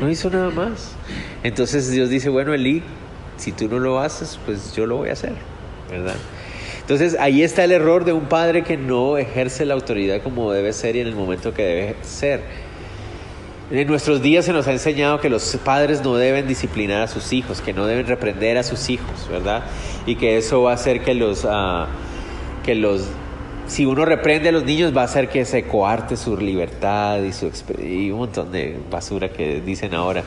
No 0.00 0.08
hizo 0.08 0.30
nada 0.30 0.50
más. 0.50 0.92
Entonces 1.42 1.90
Dios 1.90 2.08
dice, 2.08 2.28
bueno, 2.28 2.54
Elí, 2.54 2.82
si 3.36 3.52
tú 3.52 3.68
no 3.68 3.78
lo 3.78 4.00
haces, 4.00 4.38
pues 4.44 4.74
yo 4.74 4.86
lo 4.86 4.96
voy 4.96 5.10
a 5.10 5.12
hacer. 5.12 5.32
¿Verdad? 5.90 6.16
Entonces 6.80 7.16
ahí 7.20 7.42
está 7.42 7.64
el 7.64 7.72
error 7.72 8.04
de 8.04 8.12
un 8.12 8.26
padre 8.26 8.62
que 8.62 8.76
no 8.76 9.18
ejerce 9.18 9.66
la 9.66 9.74
autoridad 9.74 10.22
como 10.22 10.52
debe 10.52 10.72
ser 10.72 10.96
y 10.96 11.00
en 11.00 11.06
el 11.06 11.14
momento 11.14 11.52
que 11.52 11.62
debe 11.62 11.96
ser. 12.02 12.42
En 13.70 13.86
nuestros 13.86 14.22
días 14.22 14.46
se 14.46 14.54
nos 14.54 14.66
ha 14.66 14.72
enseñado 14.72 15.20
que 15.20 15.28
los 15.28 15.58
padres 15.62 16.02
no 16.02 16.16
deben 16.16 16.48
disciplinar 16.48 17.02
a 17.02 17.06
sus 17.06 17.34
hijos, 17.34 17.60
que 17.60 17.74
no 17.74 17.86
deben 17.86 18.06
reprender 18.06 18.56
a 18.56 18.62
sus 18.62 18.88
hijos, 18.88 19.28
¿verdad? 19.30 19.64
Y 20.06 20.16
que 20.16 20.38
eso 20.38 20.62
va 20.62 20.70
a 20.70 20.74
hacer 20.74 21.02
que 21.02 21.12
los, 21.12 21.44
uh, 21.44 21.84
que 22.64 22.74
los 22.74 23.08
si 23.68 23.84
uno 23.84 24.04
reprende 24.06 24.48
a 24.48 24.52
los 24.52 24.64
niños 24.64 24.96
va 24.96 25.02
a 25.02 25.04
hacer 25.04 25.28
que 25.28 25.44
se 25.44 25.64
coarte 25.64 26.16
su 26.16 26.36
libertad 26.36 27.20
y, 27.22 27.32
su, 27.32 27.52
y 27.82 28.10
un 28.10 28.20
montón 28.20 28.50
de 28.50 28.78
basura 28.90 29.28
que 29.28 29.60
dicen 29.60 29.94
ahora. 29.94 30.24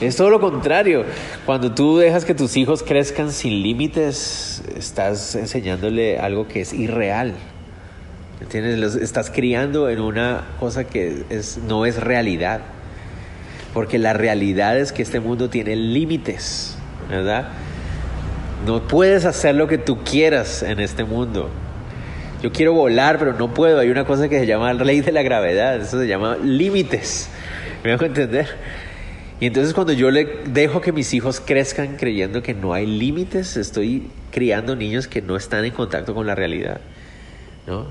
Es 0.00 0.16
todo 0.16 0.30
lo 0.30 0.40
contrario. 0.40 1.04
Cuando 1.44 1.72
tú 1.72 1.98
dejas 1.98 2.24
que 2.24 2.34
tus 2.34 2.56
hijos 2.56 2.82
crezcan 2.82 3.32
sin 3.32 3.62
límites, 3.62 4.62
estás 4.76 5.34
enseñándole 5.34 6.18
algo 6.18 6.48
que 6.48 6.62
es 6.62 6.72
irreal. 6.72 7.34
¿Entiendes? 8.40 8.78
Los 8.78 8.94
estás 8.96 9.30
criando 9.30 9.90
en 9.90 10.00
una 10.00 10.46
cosa 10.58 10.84
que 10.84 11.24
es, 11.28 11.58
no 11.58 11.84
es 11.84 12.02
realidad. 12.02 12.62
Porque 13.74 13.98
la 13.98 14.14
realidad 14.14 14.78
es 14.78 14.92
que 14.92 15.02
este 15.02 15.20
mundo 15.20 15.50
tiene 15.50 15.76
límites, 15.76 16.76
¿verdad? 17.10 17.50
No 18.66 18.88
puedes 18.88 19.26
hacer 19.26 19.54
lo 19.54 19.68
que 19.68 19.76
tú 19.76 19.98
quieras 20.02 20.62
en 20.62 20.80
este 20.80 21.04
mundo. 21.04 21.50
Yo 22.42 22.52
quiero 22.52 22.72
volar, 22.72 23.18
pero 23.18 23.34
no 23.34 23.52
puedo. 23.52 23.80
Hay 23.80 23.90
una 23.90 24.04
cosa 24.04 24.28
que 24.28 24.38
se 24.38 24.46
llama 24.46 24.72
ley 24.72 25.00
de 25.00 25.12
la 25.12 25.22
gravedad. 25.22 25.76
Eso 25.80 25.98
se 25.98 26.06
llama 26.06 26.36
límites. 26.36 27.28
¿Me 27.84 27.90
dejo 27.90 28.04
entender? 28.04 28.48
Y 29.40 29.46
entonces 29.46 29.72
cuando 29.72 29.94
yo 29.94 30.10
le 30.10 30.26
dejo 30.46 30.82
que 30.82 30.92
mis 30.92 31.14
hijos 31.14 31.40
crezcan 31.40 31.96
creyendo 31.96 32.42
que 32.42 32.52
no 32.52 32.74
hay 32.74 32.86
límites, 32.86 33.56
estoy 33.56 34.10
criando 34.30 34.76
niños 34.76 35.08
que 35.08 35.22
no 35.22 35.36
están 35.36 35.64
en 35.64 35.72
contacto 35.72 36.14
con 36.14 36.26
la 36.26 36.34
realidad. 36.34 36.80
¿no? 37.66 37.86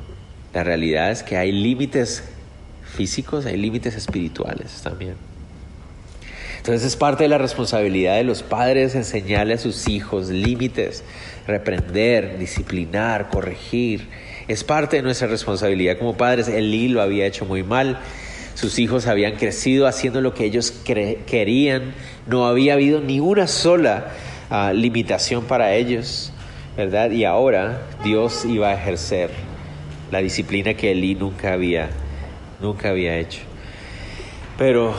La 0.54 0.64
realidad 0.64 1.10
es 1.10 1.24
que 1.24 1.38
hay 1.38 1.52
límites 1.52 2.24
físicos, 2.84 3.48
hay 3.48 3.58
límites 3.58 3.96
espirituales 3.96 4.82
también. 4.84 5.16
Entonces 6.58 6.84
es 6.84 6.96
parte 6.96 7.24
de 7.24 7.30
la 7.30 7.38
responsabilidad 7.38 8.18
de 8.18 8.26
los 8.26 8.44
padres 8.44 8.94
enseñarle 8.94 9.54
a 9.56 9.58
sus 9.58 9.88
hijos 9.88 10.30
límites, 10.30 11.04
reprender, 11.48 12.38
disciplinar, 12.38 13.30
corregir 13.30 14.08
es 14.50 14.64
parte 14.64 14.98
de 14.98 15.04
nuestra 15.04 15.28
responsabilidad 15.28 16.00
como 16.00 16.18
padres. 16.18 16.48
Elí 16.48 16.88
lo 16.88 17.04
había 17.04 17.28
hecho 17.28 17.46
muy 17.46 17.62
mal. 17.62 18.00
Sus 18.56 18.80
hijos 18.80 19.06
habían 19.06 19.36
crecido 19.36 19.86
haciendo 19.86 20.22
lo 20.22 20.34
que 20.34 20.44
ellos 20.44 20.72
querían. 20.72 21.94
No 22.26 22.48
había 22.48 22.74
habido 22.74 23.00
ni 23.00 23.20
una 23.20 23.46
sola 23.46 24.08
ah, 24.50 24.74
limitación 24.74 25.46
para 25.46 25.76
ellos, 25.76 26.34
¿verdad? 26.76 27.12
Y 27.12 27.26
ahora 27.26 27.84
Dios 28.04 28.44
iba 28.44 28.70
a 28.70 28.74
ejercer 28.74 29.30
la 30.10 30.18
disciplina 30.18 30.74
que 30.74 30.94
Elí 30.94 31.14
nunca 31.14 31.54
había, 31.54 31.92
nunca 32.60 32.90
había 32.90 33.20
hecho. 33.20 33.42
Pero 34.58 34.96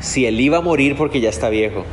si 0.00 0.24
Elí 0.24 0.48
va 0.48 0.58
a 0.58 0.62
morir 0.62 0.96
porque 0.96 1.20
ya 1.20 1.28
está 1.28 1.50
viejo 1.50 1.84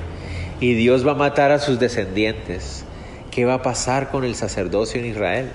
y 0.62 0.74
Dios 0.76 1.06
va 1.06 1.12
a 1.12 1.16
matar 1.16 1.52
a 1.52 1.60
sus 1.60 1.82
descendientes, 1.82 2.86
¿qué 3.30 3.44
va 3.44 3.56
a 3.56 3.62
pasar 3.62 4.10
con 4.10 4.24
el 4.24 4.36
sacerdocio 4.36 5.02
en 5.02 5.08
Israel? 5.08 5.50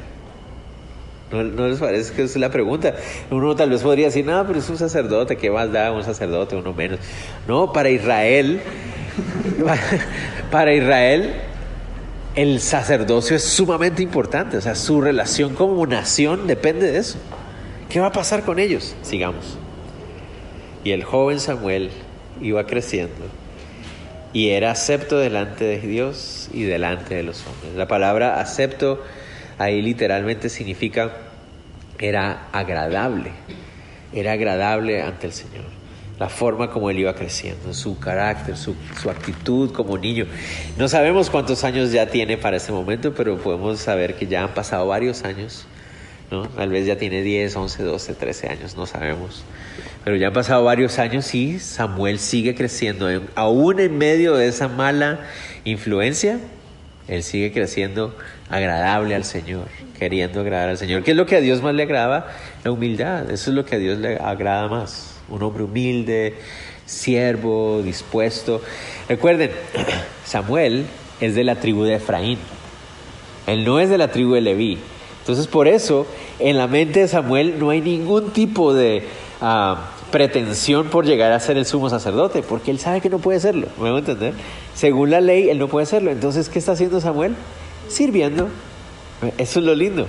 ¿No, 1.31 1.43
les 1.43 1.81
parece 1.81 2.15
que 2.15 2.23
es 2.23 2.37
la 2.37 2.51
pregunta? 2.51 2.95
Uno 3.31 3.57
tal 3.57 3.71
vez 3.71 3.83
podría 3.83 4.07
decir, 4.07 4.25
no, 4.25 4.47
pero 4.47 4.61
es 4.61 4.69
un 4.71 4.79
sacerdote, 4.79 5.37
¿qué 5.37 5.51
más 5.51 5.73
da 5.73 5.91
un 5.91 6.05
sacerdote, 6.05 6.55
uno 6.55 6.73
menos? 6.73 7.01
No, 7.49 7.73
para 7.73 7.91
Israel, 7.91 8.61
para 10.51 10.73
Israel, 10.73 11.35
el 12.37 12.61
sacerdocio 12.61 13.35
es 13.37 13.43
sumamente 13.43 14.03
importante, 14.03 14.57
o 14.57 14.61
sea, 14.61 14.77
su 14.77 15.01
relación 15.01 15.55
como 15.55 15.85
nación 15.87 16.47
depende 16.47 16.93
de 16.93 16.99
eso. 16.99 17.19
¿Qué 17.89 17.99
va 17.99 18.07
a 18.07 18.13
pasar 18.13 18.43
con 18.43 18.61
ellos? 18.61 18.95
Sigamos. 19.03 19.59
Y 20.85 20.93
el 20.93 21.03
joven 21.03 21.41
Samuel 21.41 21.91
iba 22.41 22.67
creciendo 22.67 23.25
y 24.33 24.51
era 24.51 24.71
acepto 24.71 25.19
delante 25.19 25.65
de 25.65 25.81
Dios 25.81 26.51
y 26.53 26.65
delante 26.65 27.15
de 27.15 27.23
los 27.23 27.45
hombres. 27.47 27.75
La 27.75 27.89
palabra 27.89 28.39
acepto 28.39 29.03
ahí 29.59 29.83
literalmente 29.83 30.49
significa 30.49 31.13
era 31.99 32.49
agradable, 32.53 33.31
era 34.13 34.33
agradable 34.33 35.03
ante 35.03 35.27
el 35.27 35.33
Señor. 35.33 35.65
La 36.19 36.31
forma 36.31 36.71
como 36.71 36.89
él 36.89 36.99
iba 36.99 37.15
creciendo, 37.15 37.75
su 37.75 37.99
carácter, 37.99 38.57
su, 38.57 38.75
actitud 39.11 39.71
como 39.73 39.99
niño. 39.99 40.25
No 40.79 40.89
sabemos 40.89 41.29
cuántos 41.29 41.63
años 41.63 41.93
ya 41.93 42.07
tiene 42.07 42.39
para 42.39 42.57
ese 42.57 42.73
momento, 42.73 43.15
pero 43.15 43.37
podemos 43.37 43.81
saber 43.81 44.15
que 44.15 44.27
ya 44.27 44.43
han 44.43 44.55
pasado 44.55 44.87
varios 44.87 45.25
años. 45.25 45.67
¿no? 46.31 46.49
Tal 46.49 46.71
vez 46.71 46.87
ya 46.87 46.97
tiene 46.97 47.23
10, 47.23 47.55
11, 47.55 47.83
12, 47.83 48.15
13 48.15 48.49
años, 48.49 48.77
no 48.77 48.87
sabemos. 48.87 49.45
Pero 50.05 50.17
ya 50.17 50.29
han 50.29 50.33
pasado 50.33 50.65
varios 50.65 50.99
años 50.99 51.35
y 51.35 51.59
Samuel 51.59 52.19
sigue 52.19 52.55
creciendo. 52.55 53.09
Aún 53.35 53.79
en 53.79 53.99
medio 53.99 54.37
de 54.37 54.49
esa 54.49 54.69
mala 54.69 55.21
influencia, 55.65 56.39
él 57.09 57.23
sigue 57.23 57.53
creciendo 57.53 58.17
agradable 58.51 59.15
al 59.15 59.25
Señor, 59.25 59.69
queriendo 59.99 60.41
agradar 60.41 60.71
al 60.71 60.79
Señor. 60.79 61.03
¿Qué 61.05 61.13
es 61.13 61.17
lo 61.17 61.27
que 61.27 61.37
a 61.37 61.41
Dios 61.41 61.63
más 61.63 61.75
le 61.75 61.85
agrada? 61.85 62.35
La 62.65 62.73
humildad. 62.73 63.31
Eso 63.31 63.51
es 63.51 63.57
lo 63.57 63.65
que 63.65 63.77
a 63.77 63.79
Dios 63.79 63.99
le 63.99 64.17
agrada 64.17 64.69
más. 64.69 65.21
Un 65.29 65.43
hombre 65.43 65.63
humilde, 65.63 66.35
siervo, 66.85 67.83
dispuesto. 67.83 68.61
Recuerden, 69.09 69.51
Samuel 70.25 70.87
es 71.21 71.35
de 71.35 71.45
la 71.45 71.57
tribu 71.57 71.85
de 71.85 71.95
Efraín. 71.95 72.39
Él 73.47 73.65
no 73.65 73.79
es 73.79 73.89
de 73.89 73.99
la 73.99 74.11
tribu 74.11 74.35
de 74.35 74.41
Leví. 74.41 74.79
Entonces 75.21 75.47
por 75.47 75.69
eso 75.69 76.07
en 76.39 76.57
la 76.57 76.67
mente 76.67 77.01
de 77.01 77.09
Samuel 77.09 77.57
no 77.59 77.71
hay 77.71 77.81
ningún 77.81 78.31
tipo 78.31 78.75
de 78.75 79.03
ah, 79.41 79.91
pretensión 80.11 80.89
por 80.89 81.05
llegar 81.05 81.33
a 81.33 81.41
ser 81.41 81.57
el 81.57 81.67
sumo 81.67 81.91
sacerdote, 81.91 82.43
porque 82.43 82.71
él 82.71 82.79
sabe 82.79 83.01
que 83.01 83.11
no 83.11 83.19
puede 83.19 83.41
serlo. 83.41 83.69
¿Me 83.77 83.91
voy 83.91 83.97
a 83.97 83.99
entender? 83.99 84.35
Según 84.75 85.11
la 85.11 85.21
ley, 85.21 85.49
él 85.49 85.59
no 85.59 85.69
puede 85.69 85.87
serlo. 85.87 86.11
Entonces, 86.11 86.49
¿qué 86.49 86.59
está 86.59 86.73
haciendo 86.73 87.01
Samuel? 87.01 87.35
Sirviendo. 87.89 88.49
Eso 89.39 89.61
es 89.61 89.65
lo 89.65 89.75
lindo. 89.75 90.07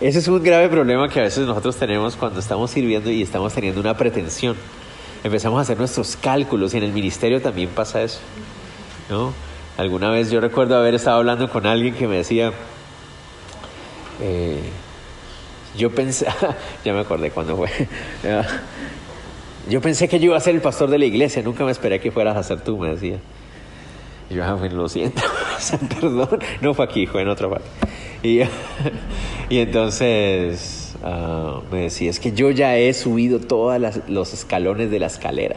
Ese 0.00 0.20
es 0.20 0.28
un 0.28 0.42
grave 0.42 0.68
problema 0.68 1.08
que 1.08 1.18
a 1.20 1.24
veces 1.24 1.46
nosotros 1.46 1.76
tenemos 1.76 2.16
cuando 2.16 2.40
estamos 2.40 2.70
sirviendo 2.70 3.10
y 3.10 3.22
estamos 3.22 3.52
teniendo 3.52 3.80
una 3.80 3.96
pretensión. 3.96 4.56
Empezamos 5.24 5.58
a 5.58 5.62
hacer 5.62 5.76
nuestros 5.76 6.16
cálculos 6.16 6.72
y 6.74 6.78
en 6.78 6.84
el 6.84 6.92
ministerio 6.92 7.42
también 7.42 7.68
pasa 7.70 8.02
eso. 8.02 8.20
¿no? 9.10 9.32
Alguna 9.76 10.10
vez 10.10 10.30
yo 10.30 10.40
recuerdo 10.40 10.76
haber 10.76 10.94
estado 10.94 11.18
hablando 11.18 11.48
con 11.50 11.66
alguien 11.66 11.94
que 11.94 12.06
me 12.06 12.16
decía, 12.16 12.52
eh, 14.20 14.60
yo 15.76 15.90
pensé, 15.90 16.26
ya 16.84 16.92
me 16.92 17.00
acordé 17.00 17.30
cuando 17.30 17.56
fue, 17.56 17.68
yo 19.68 19.80
pensé 19.80 20.08
que 20.08 20.18
yo 20.18 20.26
iba 20.26 20.36
a 20.36 20.40
ser 20.40 20.54
el 20.54 20.60
pastor 20.60 20.90
de 20.90 20.98
la 20.98 21.04
iglesia, 21.04 21.42
nunca 21.42 21.64
me 21.64 21.70
esperé 21.70 22.00
que 22.00 22.10
fueras 22.10 22.36
a 22.36 22.42
ser 22.42 22.60
tú, 22.60 22.78
me 22.78 22.90
decía. 22.90 23.18
Y 24.30 24.34
yo, 24.34 24.44
ah, 24.44 24.54
bueno, 24.54 24.76
lo 24.76 24.88
siento, 24.88 25.22
perdón, 26.00 26.40
no 26.60 26.74
fue 26.74 26.84
aquí, 26.84 27.06
fue 27.06 27.22
en 27.22 27.28
otra 27.28 27.48
parte. 27.48 27.66
Y, 28.22 28.40
y 29.48 29.58
entonces 29.58 30.94
uh, 31.02 31.62
me 31.72 31.82
decía, 31.82 32.10
es 32.10 32.20
que 32.20 32.32
yo 32.32 32.50
ya 32.50 32.76
he 32.76 32.92
subido 32.92 33.40
todos 33.40 33.80
los 34.08 34.34
escalones 34.34 34.90
de 34.90 34.98
la 34.98 35.06
escalera. 35.06 35.56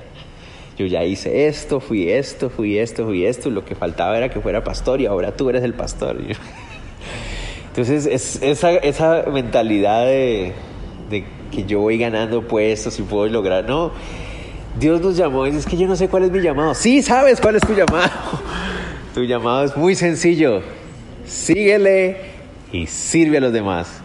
Yo 0.77 0.85
ya 0.85 1.03
hice 1.03 1.47
esto, 1.47 1.79
fui 1.79 2.09
esto, 2.09 2.49
fui 2.49 2.77
esto, 2.77 3.05
fui 3.05 3.25
esto. 3.25 3.49
Lo 3.49 3.65
que 3.65 3.75
faltaba 3.75 4.17
era 4.17 4.29
que 4.29 4.39
fuera 4.39 4.63
pastor 4.63 5.01
y 5.01 5.05
ahora 5.05 5.35
tú 5.35 5.49
eres 5.49 5.63
el 5.63 5.73
pastor. 5.73 6.17
Entonces, 7.67 8.05
es, 8.05 8.41
esa, 8.41 8.71
esa 8.71 9.25
mentalidad 9.31 10.05
de, 10.05 10.53
de, 11.11 11.25
que 11.51 11.65
yo 11.65 11.81
voy 11.81 11.99
ganando 11.99 12.47
puestos 12.47 12.97
y 12.99 13.03
puedo 13.03 13.27
lograr. 13.27 13.65
No, 13.65 13.91
Dios 14.79 15.01
nos 15.01 15.17
llamó 15.17 15.45
y 15.45 15.55
es 15.55 15.65
que 15.65 15.77
yo 15.77 15.87
no 15.87 15.95
sé 15.95 16.07
cuál 16.07 16.23
es 16.23 16.31
mi 16.31 16.41
llamado. 16.41 16.73
Sí, 16.73 17.03
sabes 17.03 17.39
cuál 17.39 17.57
es 17.57 17.61
tu 17.61 17.73
llamado. 17.73 18.09
Tu 19.13 19.23
llamado 19.23 19.65
es 19.65 19.75
muy 19.75 19.93
sencillo. 19.93 20.61
Síguele 21.25 22.15
y 22.71 22.87
sirve 22.87 23.39
a 23.39 23.41
los 23.41 23.51
demás. 23.51 24.01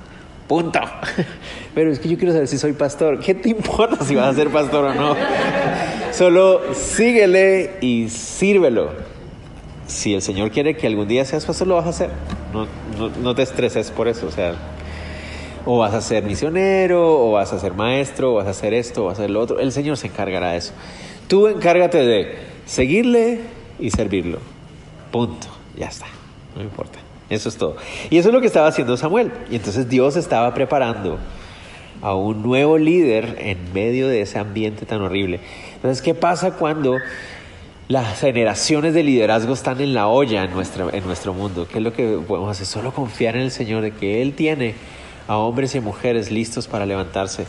Punto. 0.48 0.80
Pero 1.76 1.92
es 1.92 2.00
que 2.00 2.08
yo 2.08 2.16
quiero 2.16 2.32
saber 2.32 2.48
si 2.48 2.58
soy 2.58 2.72
pastor. 2.72 3.20
¿Qué 3.20 3.34
te 3.34 3.50
importa 3.50 4.04
si 4.04 4.16
vas 4.16 4.26
a 4.26 4.34
ser 4.34 4.48
pastor 4.48 4.86
o 4.86 4.94
no? 4.94 5.16
Solo 6.12 6.74
síguele 6.74 7.76
y 7.80 8.08
sírvelo. 8.08 8.90
Si 9.86 10.14
el 10.14 10.22
Señor 10.22 10.50
quiere 10.50 10.76
que 10.76 10.88
algún 10.88 11.06
día 11.06 11.24
seas 11.24 11.44
pastor, 11.44 11.68
lo 11.68 11.76
vas 11.76 11.86
a 11.86 11.90
hacer. 11.90 12.10
No, 12.52 12.66
no, 12.98 13.14
no 13.22 13.34
te 13.36 13.42
estreses 13.42 13.92
por 13.92 14.08
eso. 14.08 14.26
O 14.26 14.32
sea, 14.32 14.54
o 15.66 15.78
vas 15.78 15.92
a 15.92 16.00
ser 16.00 16.22
misionero, 16.22 17.26
o 17.26 17.32
vas 17.32 17.52
a 17.52 17.58
ser 17.58 17.74
maestro, 17.74 18.32
o 18.32 18.34
vas 18.36 18.46
a 18.46 18.50
hacer 18.50 18.72
esto, 18.72 19.02
o 19.02 19.06
vas 19.06 19.18
a 19.18 19.22
hacer 19.22 19.30
lo 19.30 19.40
otro. 19.40 19.58
El 19.58 19.72
Señor 19.72 19.96
se 19.96 20.06
encargará 20.06 20.52
de 20.52 20.58
eso. 20.58 20.72
Tú 21.28 21.48
encárgate 21.48 21.98
de 21.98 22.38
seguirle 22.64 23.40
y 23.78 23.90
servirlo. 23.90 24.38
Punto. 25.10 25.48
Ya 25.76 25.88
está. 25.88 26.06
No 26.54 26.62
importa. 26.62 27.00
Eso 27.28 27.48
es 27.48 27.56
todo. 27.56 27.76
Y 28.10 28.18
eso 28.18 28.28
es 28.28 28.34
lo 28.34 28.40
que 28.40 28.46
estaba 28.46 28.68
haciendo 28.68 28.96
Samuel. 28.96 29.32
Y 29.50 29.56
entonces 29.56 29.88
Dios 29.88 30.16
estaba 30.16 30.54
preparando 30.54 31.18
a 32.00 32.14
un 32.14 32.42
nuevo 32.42 32.78
líder 32.78 33.36
en 33.40 33.72
medio 33.72 34.06
de 34.06 34.20
ese 34.20 34.38
ambiente 34.38 34.86
tan 34.86 35.00
horrible. 35.00 35.40
Entonces, 35.74 36.00
¿qué 36.00 36.14
pasa 36.14 36.52
cuando 36.52 36.96
las 37.88 38.20
generaciones 38.20 38.94
de 38.94 39.02
liderazgo 39.02 39.54
están 39.54 39.80
en 39.80 39.94
la 39.94 40.06
olla 40.06 40.44
en, 40.44 40.52
nuestra, 40.52 40.86
en 40.92 41.04
nuestro 41.04 41.34
mundo? 41.34 41.66
¿Qué 41.66 41.78
es 41.78 41.84
lo 41.84 41.92
que 41.92 42.18
podemos 42.26 42.50
hacer? 42.50 42.66
Solo 42.66 42.92
confiar 42.92 43.34
en 43.34 43.42
el 43.42 43.50
Señor 43.50 43.82
de 43.82 43.90
que 43.90 44.22
Él 44.22 44.34
tiene 44.34 44.74
a 45.28 45.36
hombres 45.36 45.74
y 45.74 45.80
mujeres 45.80 46.30
listos 46.30 46.68
para 46.68 46.86
levantarse. 46.86 47.46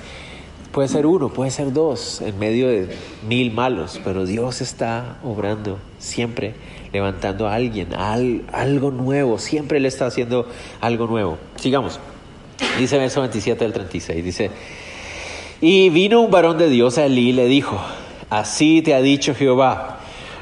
Puede 0.72 0.90
ser 0.90 1.06
uno, 1.06 1.30
puede 1.30 1.50
ser 1.52 1.74
dos, 1.74 2.22
en 2.22 2.38
medio 2.38 2.68
de 2.68 2.90
mil 3.28 3.52
malos, 3.52 4.00
pero 4.04 4.26
Dios 4.26 4.62
está 4.62 5.18
obrando 5.24 5.80
siempre, 5.98 6.54
levantando 6.94 7.48
a 7.48 7.56
alguien, 7.56 7.94
a 7.96 8.14
algo 8.14 8.92
nuevo, 8.92 9.40
siempre 9.40 9.80
le 9.80 9.88
está 9.88 10.06
haciendo 10.06 10.48
algo 10.82 11.08
nuevo. 11.08 11.38
Sigamos. 11.56 12.00
Dice 12.78 12.98
verso 12.98 13.22
27 13.22 13.64
del 13.64 13.74
36, 13.74 14.24
dice, 14.24 14.52
y 15.62 15.90
vino 15.90 16.22
un 16.22 16.30
varón 16.30 16.58
de 16.58 16.70
Dios 16.70 16.98
a 16.98 17.06
Elí 17.06 17.30
y 17.30 17.34
le 17.34 17.48
dijo, 17.48 17.80
así 18.30 18.82
te 18.84 18.94
ha 18.94 19.02
dicho 19.02 19.34
Jehová, 19.34 19.97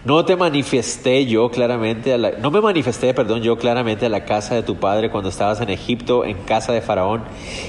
no 0.05 0.23
te 0.23 0.35
manifesté 0.35 1.25
yo 1.25 1.49
claramente, 1.49 2.13
a 2.13 2.17
la, 2.19 2.31
no 2.31 2.51
me 2.51 2.61
manifesté, 2.61 3.13
perdón, 3.15 3.41
yo 3.41 3.57
claramente 3.57 4.05
a 4.05 4.09
la 4.09 4.23
casa 4.23 4.53
de 4.53 4.61
tu 4.61 4.75
padre 4.75 5.09
cuando 5.09 5.29
estabas 5.29 5.59
en 5.61 5.71
Egipto, 5.71 6.25
en 6.25 6.37
casa 6.43 6.71
de 6.71 6.81
Faraón, 6.81 7.23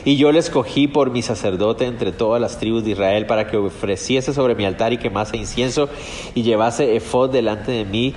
y 0.04 0.16
yo 0.16 0.30
le 0.32 0.38
escogí 0.38 0.86
por 0.86 1.10
mi 1.10 1.22
sacerdote 1.22 1.86
entre 1.86 2.12
todas 2.12 2.40
las 2.40 2.58
tribus 2.58 2.84
de 2.84 2.90
Israel 2.90 3.24
para 3.24 3.46
que 3.46 3.56
ofreciese 3.56 4.34
sobre 4.34 4.54
mi 4.54 4.66
altar 4.66 4.92
y 4.92 4.98
quemase 4.98 5.38
incienso 5.38 5.88
y 6.34 6.42
llevase 6.42 6.94
efod 6.94 7.30
delante 7.30 7.72
de 7.72 7.86
mí, 7.86 8.14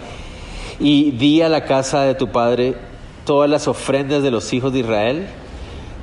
y 0.82 1.12
di 1.12 1.42
a 1.42 1.48
la 1.48 1.64
casa 1.64 2.04
de 2.04 2.16
tu 2.16 2.28
padre 2.28 2.76
todas 3.26 3.50
las 3.50 3.70
ofrendas 3.70 4.22
de 4.22 4.32
los 4.32 4.52
hijos 4.52 4.74
de 4.74 4.80
Israel. 4.80 5.28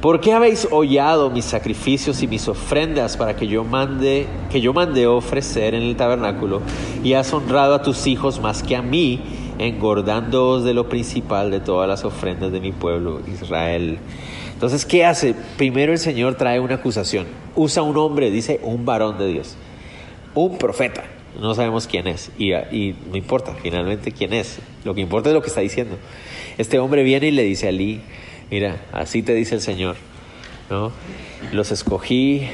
¿Por 0.01 0.21
qué 0.21 0.35
habéis 0.35 0.69
hollado 0.71 1.31
mis 1.31 1.47
sacrificios 1.47 2.23
y 2.23 2.29
mis 2.29 2.49
ofrendas 2.49 3.17
para 3.17 3.35
que 3.35 3.47
yo 3.47 3.65
mande, 3.65 4.27
que 4.51 4.61
yo 4.61 4.75
mande 4.75 5.07
ofrecer 5.07 5.75
en 5.75 5.83
el 5.83 5.97
tabernáculo? 5.97 6.61
Y 7.03 7.15
has 7.15 7.33
honrado 7.33 7.75
a 7.75 7.83
tus 7.83 8.07
hijos 8.07 8.39
más 8.39 8.63
que 8.63 8.77
a 8.77 8.83
mí, 8.83 9.21
engordándoos 9.59 10.65
de 10.65 10.75
lo 10.75 10.91
principal 10.91 11.51
de 11.51 11.61
todas 11.61 11.89
las 11.89 12.05
ofrendas 12.05 12.53
de 12.53 12.61
mi 12.61 12.73
pueblo 12.73 13.23
Israel. 13.27 13.99
Entonces, 14.53 14.85
¿qué 14.85 15.07
hace? 15.07 15.35
Primero 15.57 15.93
el 15.93 15.99
Señor 15.99 16.35
trae 16.35 16.61
una 16.61 16.75
acusación. 16.75 17.27
Usa 17.55 17.83
un 17.83 17.97
hombre, 17.97 18.31
dice 18.31 18.61
un 18.63 18.85
varón 18.85 19.17
de 19.17 19.29
Dios. 19.29 19.57
Un 20.35 20.59
profeta. 20.59 21.05
No 21.41 21.55
sabemos 21.55 21.87
quién 21.87 22.07
es. 22.07 22.31
Y, 22.39 22.53
y 22.53 22.95
no 23.11 23.17
importa 23.17 23.55
finalmente 23.63 24.13
quién 24.13 24.35
es. 24.35 24.59
Lo 24.85 24.95
que 24.95 25.01
importa 25.01 25.31
es 25.31 25.35
lo 25.35 25.41
que 25.41 25.49
está 25.49 25.63
diciendo. 25.63 25.97
Este 26.59 26.79
hombre 26.79 27.03
viene 27.03 27.29
y 27.29 27.31
le 27.31 27.45
dice 27.45 27.67
a 27.67 27.69
Ali, 27.71 28.03
Mira, 28.51 28.77
así 28.93 29.23
te 29.23 29.35
dice 29.35 29.57
el 29.57 29.61
Señor, 29.61 29.97
¿no? 30.71 30.93
Los 31.53 31.73
escogí, 31.73 32.49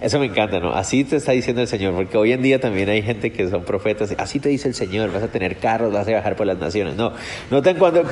eso 0.00 0.18
me 0.18 0.26
encanta, 0.26 0.58
¿no? 0.58 0.72
Así 0.72 1.04
te 1.04 1.16
está 1.16 1.30
diciendo 1.30 1.62
el 1.62 1.68
Señor, 1.68 1.94
porque 1.94 2.16
hoy 2.16 2.32
en 2.32 2.42
día 2.42 2.60
también 2.60 2.88
hay 2.88 3.02
gente 3.02 3.32
que 3.32 3.48
son 3.48 3.64
profetas, 3.64 4.14
así 4.18 4.40
te 4.40 4.48
dice 4.48 4.66
el 4.66 4.74
Señor, 4.74 5.12
vas 5.12 5.22
a 5.22 5.28
tener 5.28 5.58
carros, 5.58 5.92
vas 5.92 6.06
a 6.08 6.10
viajar 6.10 6.34
por 6.34 6.46
las 6.46 6.58
naciones. 6.58 6.96
No, 6.96 7.12
noten 7.50 7.76
cuando 7.76 8.02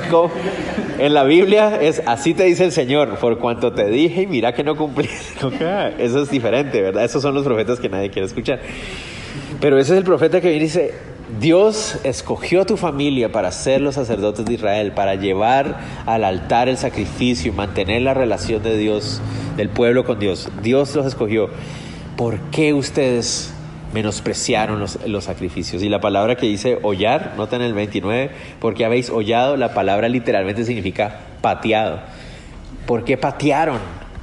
en 0.99 1.13
la 1.13 1.23
Biblia 1.25 1.81
es 1.81 2.01
así 2.05 2.33
te 2.33 2.45
dice 2.45 2.63
el 2.63 2.71
Señor, 2.71 3.17
por 3.17 3.39
cuanto 3.39 3.73
te 3.73 3.87
dije 3.87 4.21
y 4.21 4.27
mira 4.27 4.53
que 4.53 4.63
no 4.63 4.75
cumplí. 4.75 5.09
Eso 5.99 6.23
es 6.23 6.31
diferente, 6.31 6.81
¿verdad? 6.81 7.03
Esos 7.03 7.21
son 7.21 7.35
los 7.35 7.43
profetas 7.43 7.79
que 7.79 7.89
nadie 7.89 8.09
quiere 8.09 8.25
escuchar. 8.25 8.59
Pero 9.59 9.77
ese 9.77 9.93
es 9.93 9.99
el 9.99 10.03
profeta 10.03 10.41
que 10.41 10.49
viene 10.49 10.63
y 10.63 10.67
dice, 10.67 10.93
Dios 11.39 11.97
escogió 12.03 12.61
a 12.61 12.65
tu 12.65 12.75
familia 12.75 13.31
para 13.31 13.51
ser 13.51 13.79
los 13.81 13.95
sacerdotes 13.95 14.45
de 14.45 14.53
Israel, 14.53 14.91
para 14.91 15.15
llevar 15.15 15.79
al 16.05 16.25
altar 16.25 16.67
el 16.67 16.77
sacrificio 16.77 17.51
y 17.51 17.55
mantener 17.55 18.01
la 18.01 18.13
relación 18.13 18.61
de 18.61 18.77
Dios, 18.77 19.21
del 19.55 19.69
pueblo 19.69 20.03
con 20.03 20.19
Dios. 20.19 20.49
Dios 20.61 20.93
los 20.95 21.05
escogió. 21.05 21.49
¿Por 22.17 22.39
qué 22.51 22.73
ustedes 22.73 23.53
menospreciaron 23.93 24.79
los, 24.79 25.23
sacrificios? 25.23 25.81
Y 25.83 25.89
la 25.89 26.01
palabra 26.01 26.35
que 26.35 26.47
dice 26.47 26.79
hollar, 26.81 27.33
nota 27.37 27.55
en 27.55 27.61
el 27.61 27.73
29, 27.73 28.31
porque 28.59 28.83
habéis 28.83 29.09
hollado, 29.09 29.55
la 29.55 29.73
palabra 29.73 30.09
literalmente 30.09 30.65
significa 30.65 31.21
pateado. 31.41 31.99
¿Por 32.85 33.05
qué 33.05 33.17
patearon? 33.17 33.79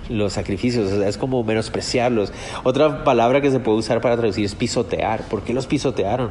los 0.09 0.32
sacrificios, 0.32 0.90
es 0.90 1.18
como 1.18 1.44
menospreciarlos. 1.44 2.32
Otra 2.64 3.04
palabra 3.04 3.42
que 3.42 3.50
se 3.50 3.61
puede 3.61 3.76
usar 3.76 4.00
para 4.00 4.16
traducir 4.16 4.42
es 4.42 4.54
pisotear. 4.54 5.20
¿Por 5.28 5.42
qué 5.42 5.52
los 5.52 5.66
pisotearon? 5.66 6.30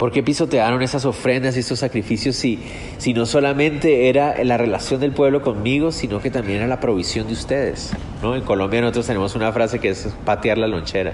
¿Por 0.00 0.12
qué 0.12 0.22
pisotearon 0.22 0.80
esas 0.80 1.04
ofrendas 1.04 1.58
y 1.58 1.60
estos 1.60 1.80
sacrificios 1.80 2.34
si, 2.34 2.58
si 2.96 3.12
no 3.12 3.26
solamente 3.26 4.08
era 4.08 4.42
la 4.44 4.56
relación 4.56 4.98
del 4.98 5.12
pueblo 5.12 5.42
conmigo, 5.42 5.92
sino 5.92 6.22
que 6.22 6.30
también 6.30 6.60
era 6.60 6.66
la 6.66 6.80
provisión 6.80 7.26
de 7.26 7.34
ustedes? 7.34 7.92
¿no? 8.22 8.34
En 8.34 8.40
Colombia 8.40 8.80
nosotros 8.80 9.06
tenemos 9.06 9.34
una 9.34 9.52
frase 9.52 9.78
que 9.78 9.90
es 9.90 10.08
patear 10.24 10.56
la 10.56 10.68
lonchera. 10.68 11.12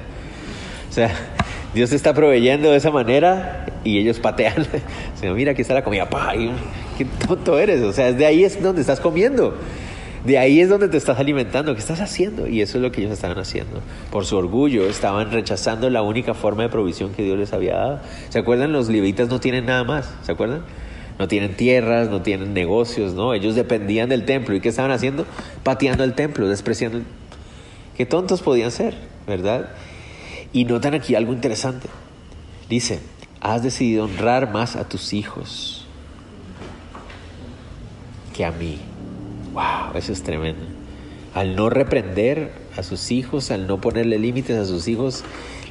O 0.89 0.93
sea, 0.93 1.11
Dios 1.75 1.91
te 1.91 1.97
está 1.97 2.15
proveyendo 2.15 2.71
de 2.71 2.77
esa 2.77 2.93
manera 2.93 3.67
y 3.83 3.99
ellos 3.99 4.21
patean. 4.21 4.55
O 5.17 5.19
sea, 5.19 5.33
mira, 5.33 5.51
aquí 5.51 5.63
está 5.63 5.75
la 5.75 5.83
comida. 5.83 6.09
¡Pah! 6.09 6.35
¿Qué 6.97 7.07
tonto 7.27 7.59
eres? 7.59 7.83
O 7.83 7.93
sea, 7.93 8.13
de 8.13 8.25
ahí 8.25 8.45
es 8.45 8.63
donde 8.63 8.83
estás 8.83 9.01
comiendo. 9.01 9.57
De 10.27 10.39
ahí 10.39 10.61
es 10.61 10.69
donde 10.69 10.89
te 10.89 10.97
estás 10.97 11.21
alimentando. 11.21 11.73
¿Qué 11.75 11.79
estás 11.79 12.01
haciendo? 12.01 12.49
Y 12.49 12.61
eso 12.61 12.79
es 12.79 12.83
lo 12.83 12.91
que 12.91 13.01
ellos 13.01 13.13
estaban 13.13 13.39
haciendo. 13.39 13.81
Por 14.11 14.27
su 14.27 14.37
orgullo, 14.37 14.89
estaban 14.89 15.31
rechazando 15.31 15.89
la 15.89 16.03
única 16.03 16.35
forma 16.35 16.65
de 16.65 16.69
provisión 16.69 17.13
que 17.13 17.23
Dios 17.23 17.39
les 17.39 17.53
había 17.53 17.77
dado. 17.77 18.01
¿Se 18.29 18.41
acuerdan? 18.41 18.73
Los 18.73 18.89
levitas 18.89 19.29
no 19.29 19.39
tienen 19.39 19.67
nada 19.67 19.85
más. 19.85 20.13
¿Se 20.23 20.33
acuerdan? 20.33 20.63
No 21.21 21.29
tienen 21.29 21.55
tierras, 21.55 22.11
no 22.11 22.23
tienen 22.23 22.55
negocios, 22.55 23.15
¿no? 23.15 23.35
Ellos 23.35 23.55
dependían 23.55 24.09
del 24.09 24.25
templo. 24.25 24.57
¿Y 24.57 24.61
qué 24.61 24.71
estaban 24.71 24.91
haciendo? 24.91 25.27
Pateando 25.63 26.03
el 26.03 26.15
templo, 26.15 26.49
despreciando. 26.49 26.99
El... 26.99 27.05
Qué 27.97 28.05
tontos 28.05 28.43
podían 28.43 28.73
ser, 28.73 28.95
¿verdad? 29.29 29.71
Y 30.53 30.65
notan 30.65 30.95
aquí 30.95 31.15
algo 31.15 31.33
interesante. 31.35 31.87
Dice, 32.69 32.99
has 33.41 33.63
decidido 33.63 34.07
honrar 34.07 34.53
más 34.53 34.75
a 34.75 34.89
tus 34.89 35.13
hijos 35.13 35.87
que 38.35 38.45
a 38.45 38.51
mí. 38.51 38.81
Wow, 39.57 39.97
eso 39.97 40.13
es 40.13 40.23
tremendo. 40.23 40.67
Al 41.33 41.57
no 41.57 41.71
reprender 41.71 42.53
a 42.77 42.83
sus 42.83 43.11
hijos, 43.11 43.51
al 43.51 43.67
no 43.67 43.81
ponerle 43.81 44.19
límites 44.19 44.55
a 44.55 44.67
sus 44.67 44.87
hijos, 44.87 45.25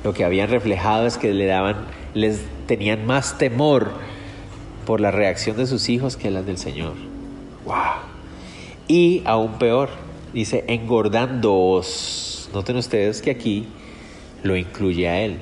lo 0.04 0.12
que 0.12 0.26
habían 0.26 0.50
reflejado 0.50 1.06
es 1.06 1.20
que 1.20 1.32
le 1.36 1.46
daban, 1.46 1.86
les 2.16 2.42
tenían 2.66 3.06
más 3.06 3.38
temor 3.38 3.92
por 4.88 5.02
la 5.02 5.12
reacción 5.12 5.56
de 5.56 5.68
sus 5.68 5.88
hijos 5.90 6.18
que 6.18 6.32
las 6.32 6.48
del 6.48 6.58
Señor. 6.58 6.94
Wow. 7.64 7.76
Y 8.88 9.22
aún 9.24 9.60
peor, 9.60 9.90
dice 10.34 10.64
engordándoos. 10.68 12.50
Noten 12.56 12.78
ustedes 12.78 13.22
que 13.22 13.30
aquí 13.30 13.68
lo 14.42 14.58
incluye 14.58 15.08
a 15.08 15.22
él. 15.22 15.38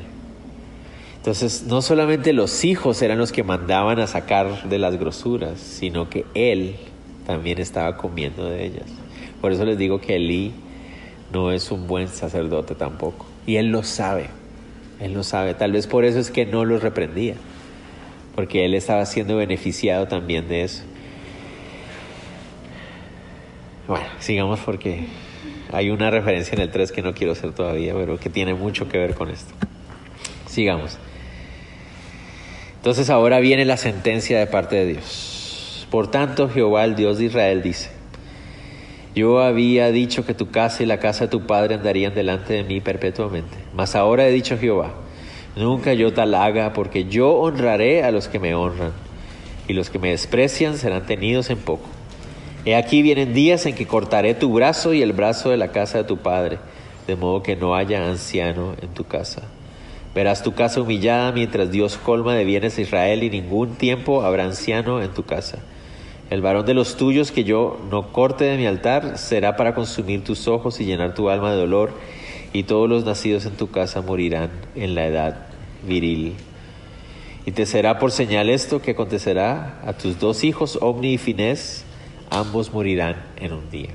Entonces, 1.16 1.64
no 1.64 1.82
solamente 1.82 2.34
los 2.34 2.66
hijos 2.66 3.02
eran 3.02 3.20
los 3.20 3.32
que 3.32 3.44
mandaban 3.44 4.02
a 4.02 4.08
sacar 4.08 4.68
de 4.68 4.80
las 4.80 5.00
grosuras, 5.00 5.62
sino 5.62 6.10
que 6.10 6.26
él 6.34 6.76
también 7.26 7.60
estaba 7.60 7.98
comiendo 7.98 8.50
de 8.50 8.66
ellas. 8.66 8.86
Por 9.42 9.52
eso 9.52 9.66
les 9.66 9.78
digo 9.78 10.00
que 10.00 10.16
Elí 10.16 10.54
no 11.32 11.52
es 11.52 11.72
un 11.72 11.88
buen 11.88 12.08
sacerdote 12.08 12.76
tampoco. 12.76 13.26
Y 13.46 13.58
él 13.58 13.68
lo 13.68 13.84
sabe. 13.84 14.28
Él 15.00 15.14
lo 15.14 15.24
sabe. 15.24 15.54
Tal 15.54 15.72
vez 15.72 15.88
por 15.88 16.06
eso 16.06 16.20
es 16.20 16.32
que 16.32 16.46
no 16.46 16.64
los 16.64 16.82
reprendía. 16.82 17.36
Porque 18.36 18.66
él 18.66 18.74
estaba 18.74 19.06
siendo 19.06 19.36
beneficiado 19.36 20.08
también 20.08 20.48
de 20.48 20.64
eso. 20.64 20.84
Bueno, 23.88 24.06
sigamos 24.20 24.60
porque 24.62 25.08
hay 25.72 25.90
una 25.90 26.10
referencia 26.10 26.56
en 26.56 26.62
el 26.62 26.72
3 26.72 26.92
que 26.92 27.02
no 27.02 27.14
quiero 27.14 27.34
hacer 27.34 27.52
todavía, 27.52 27.94
pero 27.94 28.18
que 28.18 28.30
tiene 28.30 28.54
mucho 28.54 28.88
que 28.88 28.98
ver 28.98 29.14
con 29.14 29.30
esto. 29.30 29.54
Sigamos. 30.48 30.98
Entonces 32.78 33.10
ahora 33.10 33.40
viene 33.40 33.66
la 33.66 33.78
sentencia 33.78 34.40
de 34.40 34.48
parte 34.48 34.76
de 34.76 34.86
Dios. 34.86 35.33
Por 35.94 36.10
tanto, 36.10 36.50
Jehová, 36.50 36.86
el 36.86 36.96
Dios 36.96 37.20
de 37.20 37.26
Israel, 37.26 37.62
dice, 37.62 37.92
yo 39.14 39.42
había 39.42 39.92
dicho 39.92 40.26
que 40.26 40.34
tu 40.34 40.50
casa 40.50 40.82
y 40.82 40.88
la 40.88 40.98
casa 40.98 41.26
de 41.26 41.30
tu 41.30 41.46
padre 41.46 41.76
andarían 41.76 42.16
delante 42.16 42.54
de 42.54 42.64
mí 42.64 42.82
perpetuamente. 42.82 43.56
Mas 43.76 43.96
ahora 43.96 44.28
he 44.28 44.32
dicho 44.32 44.58
Jehová, 44.58 44.92
nunca 45.56 45.94
yo 45.94 46.12
tal 46.12 46.34
haga, 46.34 46.74
porque 46.74 47.06
yo 47.06 47.34
honraré 47.34 48.04
a 48.04 48.10
los 48.10 48.28
que 48.28 48.40
me 48.40 48.56
honran, 48.56 48.92
y 49.68 49.74
los 49.74 49.92
que 49.92 50.00
me 50.00 50.10
desprecian 50.10 50.78
serán 50.78 51.06
tenidos 51.06 51.52
en 51.52 51.60
poco. 51.60 51.86
He 52.66 52.76
aquí 52.76 53.04
vienen 53.04 53.36
días 53.36 53.68
en 53.68 53.76
que 53.76 53.86
cortaré 53.86 54.34
tu 54.34 54.52
brazo 54.52 54.96
y 54.96 55.04
el 55.04 55.14
brazo 55.14 55.52
de 55.52 55.58
la 55.58 55.68
casa 55.68 56.00
de 56.00 56.06
tu 56.06 56.18
padre, 56.18 56.58
de 57.06 57.16
modo 57.16 57.44
que 57.44 57.56
no 57.56 57.76
haya 57.76 58.04
anciano 58.10 58.74
en 58.82 58.90
tu 58.96 59.04
casa. 59.04 59.44
Verás 60.16 60.42
tu 60.42 60.56
casa 60.56 60.82
humillada 60.82 61.32
mientras 61.34 61.70
Dios 61.70 61.98
colma 61.98 62.34
de 62.34 62.46
bienes 62.46 62.80
a 62.80 62.82
Israel, 62.82 63.22
y 63.22 63.30
ningún 63.30 63.76
tiempo 63.76 64.24
habrá 64.24 64.46
anciano 64.46 65.00
en 65.00 65.14
tu 65.14 65.22
casa. 65.22 65.60
El 66.34 66.42
varón 66.42 66.66
de 66.66 66.74
los 66.74 66.98
tuyos 66.98 67.32
que 67.32 67.44
yo 67.44 67.80
no 67.92 68.12
corte 68.12 68.46
de 68.46 68.58
mi 68.58 68.66
altar 68.66 69.20
será 69.20 69.56
para 69.56 69.76
consumir 69.76 70.24
tus 70.24 70.48
ojos 70.48 70.82
y 70.82 70.84
llenar 70.84 71.14
tu 71.14 71.30
alma 71.30 71.52
de 71.52 71.58
dolor, 71.58 71.92
y 72.54 72.64
todos 72.64 72.90
los 72.90 73.06
nacidos 73.06 73.46
en 73.46 73.52
tu 73.52 73.70
casa 73.70 74.02
morirán 74.02 74.50
en 74.74 74.96
la 74.96 75.06
edad 75.06 75.46
viril. 75.88 76.34
Y 77.46 77.52
te 77.52 77.68
será 77.68 78.00
por 78.00 78.12
señal 78.12 78.50
esto 78.50 78.82
que 78.82 78.92
acontecerá 78.92 79.80
a 79.86 79.94
tus 79.94 80.20
dos 80.20 80.44
hijos, 80.44 80.80
Omni 80.82 81.14
y 81.14 81.18
Finés, 81.20 81.86
ambos 82.32 82.74
morirán 82.74 83.18
en 83.40 83.54
un 83.54 83.70
día. 83.70 83.90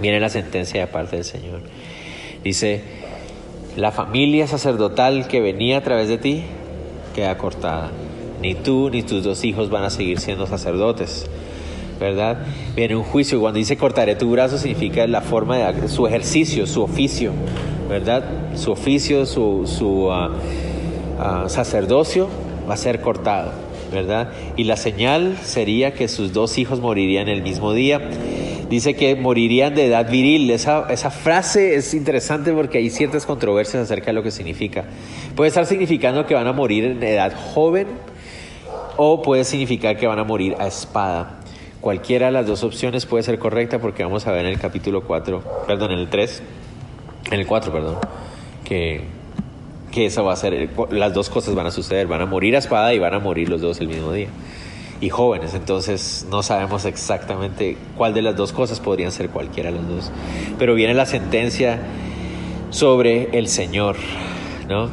Viene 0.00 0.18
la 0.18 0.30
sentencia 0.30 0.80
de 0.80 0.88
parte 0.88 1.14
del 1.14 1.24
Señor. 1.24 1.60
Dice, 2.42 2.82
la 3.76 3.92
familia 3.92 4.48
sacerdotal 4.48 5.28
que 5.28 5.40
venía 5.40 5.78
a 5.78 5.82
través 5.84 6.08
de 6.08 6.18
ti 6.18 6.42
queda 7.14 7.38
cortada 7.38 7.92
ni 8.40 8.54
tú 8.54 8.90
ni 8.90 9.02
tus 9.02 9.24
dos 9.24 9.44
hijos 9.44 9.70
van 9.70 9.84
a 9.84 9.90
seguir 9.90 10.20
siendo 10.20 10.46
sacerdotes. 10.46 11.28
¿Verdad? 11.98 12.38
Viene 12.74 12.94
un 12.94 13.02
juicio. 13.02 13.40
Cuando 13.40 13.58
dice 13.58 13.76
cortaré 13.76 14.16
tu 14.16 14.30
brazo, 14.30 14.58
significa 14.58 15.06
la 15.06 15.22
forma 15.22 15.56
de 15.56 15.88
su 15.88 16.06
ejercicio, 16.06 16.66
su 16.66 16.82
oficio, 16.82 17.32
¿verdad? 17.88 18.24
Su 18.54 18.72
oficio, 18.72 19.24
su, 19.24 19.66
su 19.66 20.10
ah, 20.10 21.44
sacerdocio 21.48 22.28
va 22.68 22.74
a 22.74 22.76
ser 22.76 23.00
cortado, 23.00 23.52
¿verdad? 23.92 24.32
Y 24.56 24.64
la 24.64 24.76
señal 24.76 25.38
sería 25.42 25.94
que 25.94 26.08
sus 26.08 26.32
dos 26.32 26.58
hijos 26.58 26.80
morirían 26.80 27.28
el 27.28 27.42
mismo 27.42 27.72
día. 27.72 28.00
Dice 28.68 28.94
que 28.94 29.14
morirían 29.14 29.74
de 29.74 29.86
edad 29.86 30.10
viril. 30.10 30.50
Esa, 30.50 30.86
esa 30.90 31.10
frase 31.10 31.76
es 31.76 31.94
interesante 31.94 32.52
porque 32.52 32.78
hay 32.78 32.90
ciertas 32.90 33.24
controversias 33.24 33.84
acerca 33.84 34.06
de 34.06 34.12
lo 34.14 34.22
que 34.22 34.32
significa. 34.32 34.84
Puede 35.36 35.48
estar 35.48 35.66
significando 35.66 36.26
que 36.26 36.34
van 36.34 36.48
a 36.48 36.52
morir 36.52 36.84
en 36.84 37.02
edad 37.02 37.32
joven 37.54 37.86
o 38.96 39.22
puede 39.22 39.44
significar 39.44 39.96
que 39.96 40.06
van 40.06 40.18
a 40.18 40.24
morir 40.24 40.56
a 40.58 40.66
espada. 40.66 41.38
Cualquiera 41.80 42.26
de 42.26 42.32
las 42.32 42.46
dos 42.46 42.64
opciones 42.64 43.06
puede 43.06 43.22
ser 43.22 43.38
correcta 43.38 43.78
porque 43.78 44.02
vamos 44.02 44.26
a 44.26 44.32
ver 44.32 44.46
en 44.46 44.52
el 44.52 44.58
capítulo 44.58 45.02
4, 45.02 45.42
perdón, 45.66 45.92
en 45.92 45.98
el 46.00 46.08
3, 46.08 46.42
en 47.30 47.40
el 47.40 47.46
4, 47.46 47.72
perdón, 47.72 47.96
que, 48.64 49.04
que 49.92 50.06
eso 50.06 50.24
va 50.24 50.32
a 50.32 50.36
ser, 50.36 50.70
las 50.90 51.14
dos 51.14 51.30
cosas 51.30 51.54
van 51.54 51.66
a 51.66 51.70
suceder, 51.70 52.06
van 52.06 52.22
a 52.22 52.26
morir 52.26 52.56
a 52.56 52.58
espada 52.58 52.92
y 52.94 52.98
van 52.98 53.14
a 53.14 53.18
morir 53.18 53.48
los 53.48 53.60
dos 53.60 53.80
el 53.80 53.88
mismo 53.88 54.12
día. 54.12 54.28
Y 55.00 55.10
jóvenes, 55.10 55.52
entonces 55.52 56.26
no 56.30 56.42
sabemos 56.42 56.86
exactamente 56.86 57.76
cuál 57.98 58.14
de 58.14 58.22
las 58.22 58.34
dos 58.34 58.52
cosas 58.52 58.80
podrían 58.80 59.12
ser 59.12 59.28
cualquiera 59.28 59.70
de 59.70 59.76
las 59.76 59.88
dos. 59.88 60.12
Pero 60.58 60.74
viene 60.74 60.94
la 60.94 61.04
sentencia 61.04 61.80
sobre 62.70 63.38
el 63.38 63.48
Señor, 63.48 63.96
¿no? 64.68 64.88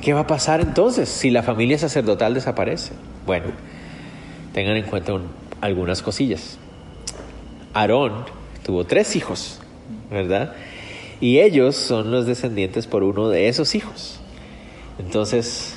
¿Qué 0.00 0.12
va 0.12 0.20
a 0.20 0.26
pasar 0.26 0.60
entonces 0.60 1.08
si 1.08 1.30
la 1.30 1.42
familia 1.42 1.78
sacerdotal 1.78 2.34
desaparece? 2.34 2.94
Bueno, 3.26 3.46
tengan 4.52 4.76
en 4.76 4.84
cuenta 4.84 5.18
algunas 5.60 6.02
cosillas. 6.02 6.58
Aarón 7.74 8.24
tuvo 8.64 8.84
tres 8.84 9.16
hijos, 9.16 9.60
¿verdad? 10.10 10.54
Y 11.20 11.40
ellos 11.40 11.76
son 11.76 12.10
los 12.10 12.26
descendientes 12.26 12.86
por 12.86 13.02
uno 13.02 13.28
de 13.28 13.48
esos 13.48 13.74
hijos. 13.74 14.20
Entonces, 14.98 15.74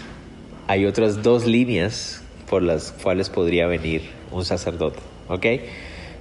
hay 0.68 0.86
otras 0.86 1.22
dos 1.22 1.46
líneas 1.46 2.22
por 2.50 2.62
las 2.62 2.92
cuales 2.92 3.30
podría 3.30 3.68
venir 3.68 4.04
un 4.32 4.46
sacerdote, 4.46 5.00
¿ok? 5.28 5.46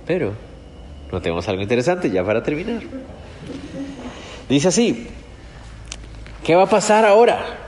Pero 0.07 0.32
no 1.11 1.20
tenemos 1.20 1.48
algo 1.48 1.62
interesante 1.62 2.11
ya 2.11 2.24
para 2.24 2.42
terminar. 2.42 2.82
Dice 4.48 4.68
así, 4.68 5.07
¿qué 6.44 6.55
va 6.55 6.64
a 6.64 6.68
pasar 6.68 7.05
ahora? 7.05 7.62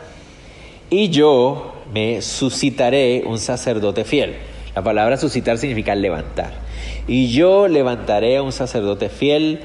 y 0.91 1.09
yo 1.09 1.75
me 1.93 2.23
suscitaré 2.23 3.25
un 3.27 3.39
sacerdote 3.39 4.05
fiel. 4.05 4.37
La 4.75 4.83
palabra 4.83 5.17
suscitar 5.17 5.59
significa 5.59 5.95
levantar. 5.95 6.53
Y 7.07 7.31
yo 7.31 7.69
levantaré 7.69 8.37
a 8.37 8.43
un 8.43 8.53
sacerdote 8.53 9.09
fiel 9.09 9.61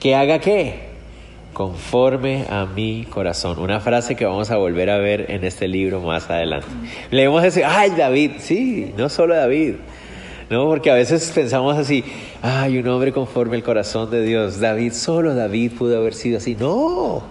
que 0.00 0.14
haga 0.14 0.38
qué? 0.38 0.94
Conforme 1.52 2.44
a 2.48 2.66
mi 2.66 3.04
corazón. 3.08 3.58
Una 3.58 3.80
frase 3.80 4.16
que 4.16 4.24
vamos 4.24 4.50
a 4.50 4.56
volver 4.56 4.90
a 4.90 4.98
ver 4.98 5.30
en 5.30 5.44
este 5.44 5.66
libro 5.66 6.00
más 6.00 6.30
adelante. 6.30 6.68
Leemos 7.10 7.42
ese, 7.44 7.64
ay 7.64 7.90
David, 7.96 8.32
sí, 8.38 8.92
no 8.96 9.08
solo 9.08 9.34
David. 9.34 9.74
¿No? 10.50 10.66
Porque 10.66 10.90
a 10.90 10.94
veces 10.94 11.30
pensamos 11.34 11.76
así, 11.76 12.04
ay, 12.42 12.78
un 12.78 12.88
hombre 12.88 13.12
conforme 13.12 13.56
al 13.56 13.62
corazón 13.62 14.10
de 14.10 14.22
Dios. 14.22 14.60
David, 14.60 14.92
solo 14.92 15.34
David 15.34 15.72
pudo 15.78 15.98
haber 15.98 16.14
sido 16.14 16.38
así. 16.38 16.54
No, 16.54 17.22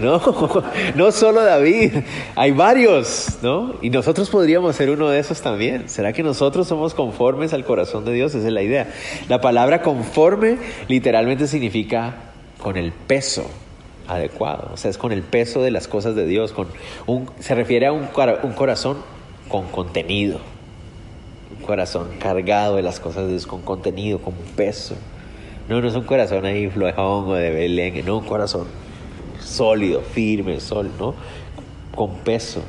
no, 0.00 0.20
no 0.94 1.12
solo 1.12 1.42
David, 1.42 1.92
hay 2.34 2.52
varios, 2.52 3.38
¿no? 3.42 3.74
Y 3.82 3.90
nosotros 3.90 4.30
podríamos 4.30 4.76
ser 4.76 4.90
uno 4.90 5.08
de 5.08 5.18
esos 5.18 5.40
también. 5.40 5.88
¿Será 5.88 6.12
que 6.12 6.22
nosotros 6.22 6.68
somos 6.68 6.94
conformes 6.94 7.52
al 7.52 7.64
corazón 7.64 8.04
de 8.04 8.12
Dios? 8.12 8.34
Esa 8.34 8.46
es 8.46 8.52
la 8.52 8.62
idea. 8.62 8.92
La 9.28 9.40
palabra 9.40 9.82
conforme 9.82 10.58
literalmente 10.88 11.46
significa 11.46 12.14
con 12.58 12.76
el 12.76 12.92
peso 12.92 13.44
adecuado, 14.08 14.70
o 14.74 14.76
sea, 14.76 14.90
es 14.90 14.98
con 14.98 15.12
el 15.12 15.22
peso 15.22 15.62
de 15.62 15.70
las 15.70 15.88
cosas 15.88 16.14
de 16.16 16.26
Dios, 16.26 16.52
con 16.52 16.66
un, 17.06 17.30
se 17.38 17.54
refiere 17.54 17.86
a 17.86 17.92
un, 17.92 18.08
un 18.42 18.52
corazón 18.52 18.98
con 19.48 19.68
contenido 19.68 20.40
corazón 21.62 22.10
cargado 22.18 22.76
de 22.76 22.82
las 22.82 23.00
cosas 23.00 23.24
de 23.24 23.30
Dios, 23.30 23.46
con 23.46 23.62
contenido, 23.62 24.18
con 24.18 24.34
peso. 24.56 24.94
No, 25.68 25.80
no 25.80 25.88
es 25.88 25.94
un 25.94 26.02
corazón 26.02 26.44
ahí 26.44 26.68
flojón 26.68 27.30
o 27.30 27.34
de 27.34 27.50
Belén, 27.50 28.04
no, 28.04 28.18
un 28.18 28.26
corazón 28.26 28.66
sólido, 29.40 30.00
firme, 30.00 30.60
sol, 30.60 30.90
¿no? 30.98 31.14
Con 31.94 32.16
peso. 32.18 32.62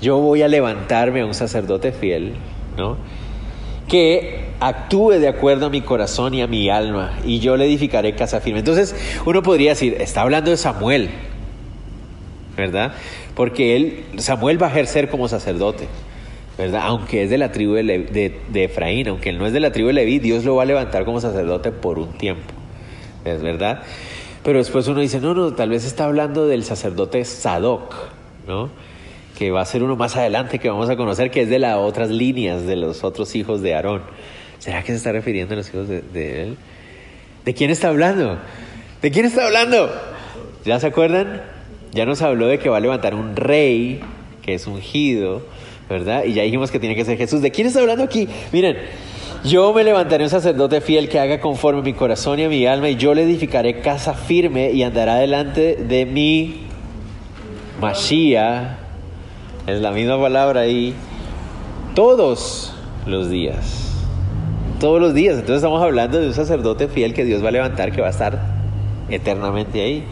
Yo 0.00 0.18
voy 0.18 0.42
a 0.42 0.48
levantarme 0.48 1.20
a 1.20 1.26
un 1.26 1.34
sacerdote 1.34 1.92
fiel, 1.92 2.34
¿no? 2.76 2.96
Que 3.88 4.52
actúe 4.58 5.12
de 5.12 5.28
acuerdo 5.28 5.66
a 5.66 5.70
mi 5.70 5.80
corazón 5.80 6.34
y 6.34 6.42
a 6.42 6.46
mi 6.46 6.68
alma, 6.70 7.18
y 7.24 7.38
yo 7.38 7.56
le 7.56 7.66
edificaré 7.66 8.14
casa 8.14 8.40
firme. 8.40 8.60
Entonces, 8.60 8.94
uno 9.26 9.42
podría 9.42 9.70
decir, 9.70 9.96
está 10.00 10.22
hablando 10.22 10.50
de 10.50 10.56
Samuel, 10.56 11.10
¿verdad? 12.56 12.92
Porque 13.34 13.76
él, 13.76 14.04
Samuel 14.18 14.60
va 14.60 14.68
a 14.68 14.70
ejercer 14.70 15.08
como 15.08 15.28
sacerdote. 15.28 15.88
¿Verdad? 16.62 16.82
Aunque 16.84 17.24
es 17.24 17.30
de 17.30 17.38
la 17.38 17.50
tribu 17.50 17.74
de, 17.74 18.40
Efraín, 18.54 19.08
aunque 19.08 19.30
él 19.30 19.38
no 19.38 19.46
es 19.46 19.52
de 19.52 19.58
la 19.58 19.72
tribu 19.72 19.88
de 19.88 19.94
Leví, 19.94 20.20
Dios 20.20 20.44
lo 20.44 20.54
va 20.54 20.62
a 20.62 20.66
levantar 20.66 21.04
como 21.04 21.20
sacerdote 21.20 21.72
por 21.72 21.98
un 21.98 22.12
tiempo, 22.12 22.52
¿es 23.24 23.42
verdad? 23.42 23.82
Pero 24.44 24.58
después 24.58 24.86
uno 24.86 25.00
dice, 25.00 25.20
no, 25.20 25.34
no, 25.34 25.54
tal 25.54 25.70
vez 25.70 25.84
está 25.84 26.04
hablando 26.04 26.46
del 26.46 26.62
sacerdote 26.62 27.24
Sadoc, 27.24 27.94
¿no? 28.46 28.70
Que 29.36 29.50
va 29.50 29.60
a 29.60 29.64
ser 29.64 29.82
uno 29.82 29.96
más 29.96 30.16
adelante 30.16 30.60
que 30.60 30.68
vamos 30.68 30.88
a 30.88 30.96
conocer, 30.96 31.32
que 31.32 31.42
es 31.42 31.50
de 31.50 31.58
las 31.58 31.78
otras 31.78 32.10
líneas 32.10 32.64
de 32.64 32.76
los 32.76 33.02
otros 33.02 33.34
hijos 33.34 33.60
de 33.60 33.74
Aarón. 33.74 34.02
¿Será 34.60 34.82
que 34.82 34.92
se 34.92 34.98
está 34.98 35.10
refiriendo 35.10 35.54
a 35.54 35.56
los 35.56 35.68
hijos 35.68 35.88
de, 35.88 36.02
de 36.02 36.42
él? 36.42 36.56
¿De 37.44 37.54
quién 37.54 37.70
está 37.70 37.88
hablando? 37.88 38.38
¿De 39.00 39.10
quién 39.10 39.26
está 39.26 39.46
hablando? 39.46 39.90
¿Ya 40.64 40.78
se 40.78 40.86
acuerdan? 40.86 41.42
Ya 41.90 42.06
nos 42.06 42.22
habló 42.22 42.46
de 42.46 42.60
que 42.60 42.68
va 42.68 42.76
a 42.76 42.80
levantar 42.80 43.16
un 43.16 43.34
rey 43.34 44.00
que 44.42 44.54
es 44.54 44.68
ungido, 44.68 45.42
Y 46.26 46.32
ya 46.32 46.42
dijimos 46.42 46.70
que 46.70 46.78
tiene 46.78 46.94
que 46.94 47.04
ser 47.04 47.18
Jesús. 47.18 47.42
¿De 47.42 47.50
quién 47.50 47.66
está 47.66 47.80
hablando 47.80 48.04
aquí? 48.04 48.28
Miren, 48.52 48.76
Yo 49.44 49.72
me 49.72 49.82
levantaré 49.82 50.22
un 50.22 50.30
sacerdote 50.30 50.80
fiel 50.80 51.08
que 51.08 51.18
haga 51.18 51.40
conforme 51.40 51.80
a 51.80 51.82
mi 51.82 51.94
corazón 51.94 52.38
y 52.38 52.44
a 52.44 52.48
mi 52.48 52.64
alma, 52.64 52.88
y 52.88 52.94
yo 52.94 53.12
le 53.12 53.24
edificaré 53.24 53.80
casa 53.80 54.14
firme 54.14 54.70
y 54.70 54.84
andará 54.84 55.16
delante 55.16 55.74
de 55.74 56.06
mi 56.06 56.60
Mashiach, 57.80 58.76
es 59.66 59.80
la 59.80 59.90
misma 59.90 60.20
palabra 60.20 60.60
ahí, 60.60 60.94
todos 61.96 62.72
los 63.04 63.30
días. 63.30 63.88
Todos 64.78 65.00
los 65.00 65.12
días. 65.12 65.34
Entonces 65.34 65.56
estamos 65.56 65.82
hablando 65.82 66.20
de 66.20 66.28
un 66.28 66.34
sacerdote 66.34 66.86
fiel 66.86 67.12
que 67.12 67.24
Dios 67.24 67.42
va 67.42 67.48
a 67.48 67.52
levantar, 67.52 67.90
que 67.90 68.00
va 68.00 68.06
a 68.06 68.10
estar 68.10 68.38
eternamente 69.08 69.82
ahí. 69.82 70.04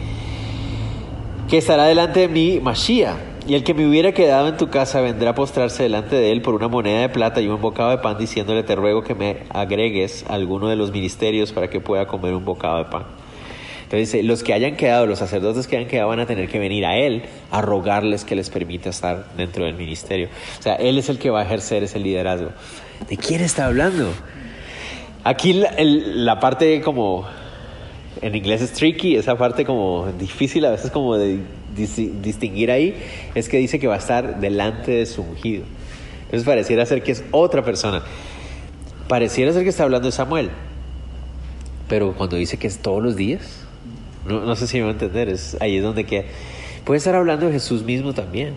Que 1.49 1.57
estará 1.57 1.85
delante 1.85 2.21
de 2.21 2.27
mi 2.27 2.59
Mashiach 2.59 3.30
y 3.47 3.55
el 3.55 3.63
que 3.63 3.73
me 3.73 3.87
hubiera 3.87 4.11
quedado 4.11 4.47
en 4.47 4.57
tu 4.57 4.69
casa 4.69 5.01
vendrá 5.01 5.31
a 5.31 5.35
postrarse 5.35 5.83
delante 5.83 6.15
de 6.15 6.31
él 6.31 6.41
por 6.41 6.53
una 6.53 6.67
moneda 6.67 7.01
de 7.01 7.09
plata 7.09 7.41
y 7.41 7.47
un 7.47 7.59
bocado 7.59 7.89
de 7.89 7.97
pan, 7.97 8.17
diciéndole, 8.17 8.63
te 8.63 8.75
ruego 8.75 9.03
que 9.03 9.15
me 9.15 9.37
agregues 9.49 10.25
alguno 10.29 10.67
de 10.67 10.75
los 10.75 10.91
ministerios 10.91 11.51
para 11.51 11.69
que 11.69 11.79
pueda 11.79 12.05
comer 12.05 12.33
un 12.33 12.45
bocado 12.45 12.77
de 12.77 12.85
pan. 12.85 13.03
Entonces 13.83 14.11
dice, 14.11 14.23
los 14.23 14.43
que 14.43 14.53
hayan 14.53 14.77
quedado, 14.77 15.05
los 15.05 15.19
sacerdotes 15.19 15.67
que 15.67 15.75
hayan 15.75 15.89
quedado 15.89 16.09
van 16.09 16.21
a 16.21 16.25
tener 16.25 16.47
que 16.47 16.59
venir 16.59 16.85
a 16.85 16.95
él 16.95 17.23
a 17.49 17.61
rogarles 17.61 18.23
que 18.23 18.35
les 18.35 18.49
permita 18.49 18.89
estar 18.89 19.33
dentro 19.35 19.65
del 19.65 19.73
ministerio. 19.73 20.29
O 20.59 20.61
sea, 20.61 20.75
él 20.75 20.97
es 20.97 21.09
el 21.09 21.17
que 21.17 21.29
va 21.29 21.41
a 21.41 21.43
ejercer 21.43 21.83
ese 21.83 21.99
liderazgo. 21.99 22.51
¿De 23.09 23.17
quién 23.17 23.41
está 23.41 23.65
hablando? 23.65 24.13
Aquí 25.23 25.53
la, 25.53 25.73
la 25.77 26.39
parte 26.39 26.79
como, 26.81 27.25
en 28.21 28.35
inglés 28.35 28.61
es 28.61 28.71
tricky, 28.71 29.17
esa 29.17 29.37
parte 29.37 29.65
como 29.65 30.07
difícil 30.17 30.63
a 30.65 30.71
veces 30.71 30.89
como 30.89 31.17
de 31.17 31.41
distinguir 31.75 32.71
ahí 32.71 32.95
es 33.35 33.49
que 33.49 33.57
dice 33.57 33.79
que 33.79 33.87
va 33.87 33.95
a 33.95 33.99
estar 33.99 34.39
delante 34.39 34.91
de 34.91 35.05
su 35.05 35.21
ungido. 35.21 35.63
Entonces 36.25 36.45
pareciera 36.45 36.85
ser 36.85 37.03
que 37.03 37.11
es 37.11 37.23
otra 37.31 37.63
persona. 37.63 38.03
Pareciera 39.07 39.51
ser 39.51 39.63
que 39.63 39.69
está 39.69 39.83
hablando 39.83 40.07
de 40.07 40.11
Samuel. 40.13 40.49
Pero 41.89 42.13
cuando 42.13 42.37
dice 42.37 42.57
que 42.57 42.67
es 42.67 42.77
todos 42.77 43.03
los 43.03 43.17
días, 43.17 43.65
no, 44.25 44.55
sé 44.55 44.67
si 44.67 44.77
me 44.77 44.83
va 44.83 44.89
a 44.89 44.93
entender, 44.93 45.27
es, 45.27 45.57
ahí 45.59 45.77
es 45.77 45.83
donde 45.83 46.05
queda. 46.05 46.23
Puede 46.85 46.99
estar 46.99 47.15
hablando 47.15 47.47
de 47.47 47.51
Jesús 47.51 47.83
mismo 47.83 48.13
también. 48.13 48.53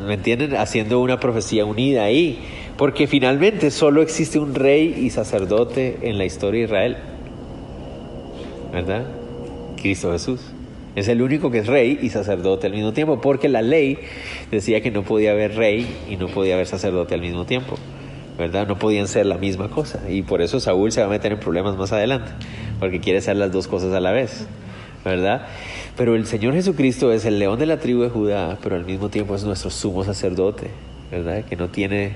¿Me 0.00 0.14
entienden? 0.14 0.56
Haciendo 0.56 1.00
una 1.00 1.20
profecía 1.20 1.64
unida 1.64 2.04
ahí. 2.04 2.38
Porque 2.76 3.06
finalmente 3.06 3.70
solo 3.70 4.02
existe 4.02 4.38
un 4.38 4.54
rey 4.54 4.94
y 4.98 5.10
sacerdote 5.10 5.98
en 6.02 6.16
la 6.16 6.24
historia 6.24 6.60
de 6.60 6.64
Israel. 6.64 6.96
¿Verdad? 8.72 9.04
Cristo 9.76 10.12
Jesús. 10.12 10.40
Es 10.96 11.08
el 11.08 11.22
único 11.22 11.50
que 11.50 11.58
es 11.58 11.66
rey 11.66 11.98
y 12.02 12.10
sacerdote 12.10 12.66
al 12.66 12.72
mismo 12.72 12.92
tiempo, 12.92 13.20
porque 13.20 13.48
la 13.48 13.62
ley 13.62 13.98
decía 14.50 14.80
que 14.80 14.90
no 14.90 15.02
podía 15.02 15.32
haber 15.32 15.54
rey 15.56 15.86
y 16.08 16.16
no 16.16 16.28
podía 16.28 16.54
haber 16.54 16.66
sacerdote 16.66 17.14
al 17.14 17.20
mismo 17.20 17.44
tiempo. 17.44 17.76
¿verdad? 18.38 18.68
No 18.68 18.78
podían 18.78 19.08
ser 19.08 19.26
la 19.26 19.36
misma 19.36 19.68
cosa. 19.68 20.00
Y 20.08 20.22
por 20.22 20.40
eso 20.40 20.60
Saúl 20.60 20.92
se 20.92 21.00
va 21.00 21.08
a 21.08 21.10
meter 21.10 21.32
en 21.32 21.40
problemas 21.40 21.76
más 21.76 21.92
adelante, 21.92 22.30
porque 22.78 23.00
quiere 23.00 23.18
hacer 23.18 23.36
las 23.36 23.50
dos 23.50 23.66
cosas 23.66 23.92
a 23.92 24.00
la 24.00 24.12
vez, 24.12 24.46
¿verdad? 25.04 25.48
Pero 25.96 26.14
el 26.14 26.24
Señor 26.24 26.54
Jesucristo 26.54 27.12
es 27.12 27.24
el 27.24 27.40
león 27.40 27.58
de 27.58 27.66
la 27.66 27.80
tribu 27.80 28.02
de 28.02 28.08
Judá, 28.08 28.56
pero 28.62 28.76
al 28.76 28.84
mismo 28.84 29.08
tiempo 29.08 29.34
es 29.34 29.42
nuestro 29.42 29.70
sumo 29.70 30.04
sacerdote, 30.04 30.70
¿verdad? 31.10 31.44
Que 31.44 31.56
no 31.56 31.68
tiene, 31.68 32.12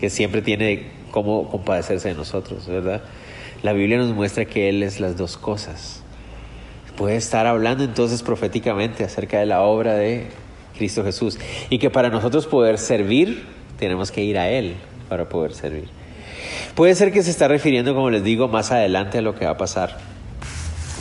que 0.00 0.10
siempre 0.10 0.42
tiene 0.42 0.88
cómo 1.12 1.48
compadecerse 1.48 2.08
de 2.08 2.14
nosotros, 2.14 2.66
¿verdad? 2.66 3.02
La 3.62 3.72
Biblia 3.72 3.98
nos 3.98 4.12
muestra 4.12 4.46
que 4.46 4.68
Él 4.68 4.82
es 4.82 4.98
las 4.98 5.16
dos 5.16 5.36
cosas 5.36 5.99
puede 7.00 7.16
estar 7.16 7.46
hablando 7.46 7.82
entonces 7.82 8.22
proféticamente 8.22 9.04
acerca 9.04 9.38
de 9.38 9.46
la 9.46 9.62
obra 9.62 9.94
de 9.94 10.26
Cristo 10.76 11.02
Jesús 11.02 11.38
y 11.70 11.78
que 11.78 11.88
para 11.88 12.10
nosotros 12.10 12.46
poder 12.46 12.76
servir 12.76 13.46
tenemos 13.78 14.10
que 14.10 14.22
ir 14.22 14.36
a 14.36 14.50
Él 14.50 14.74
para 15.08 15.26
poder 15.26 15.54
servir. 15.54 15.88
Puede 16.74 16.94
ser 16.94 17.10
que 17.10 17.22
se 17.22 17.30
está 17.30 17.48
refiriendo, 17.48 17.94
como 17.94 18.10
les 18.10 18.22
digo, 18.22 18.48
más 18.48 18.70
adelante 18.70 19.16
a 19.16 19.22
lo 19.22 19.34
que 19.34 19.46
va 19.46 19.52
a 19.52 19.56
pasar, 19.56 19.96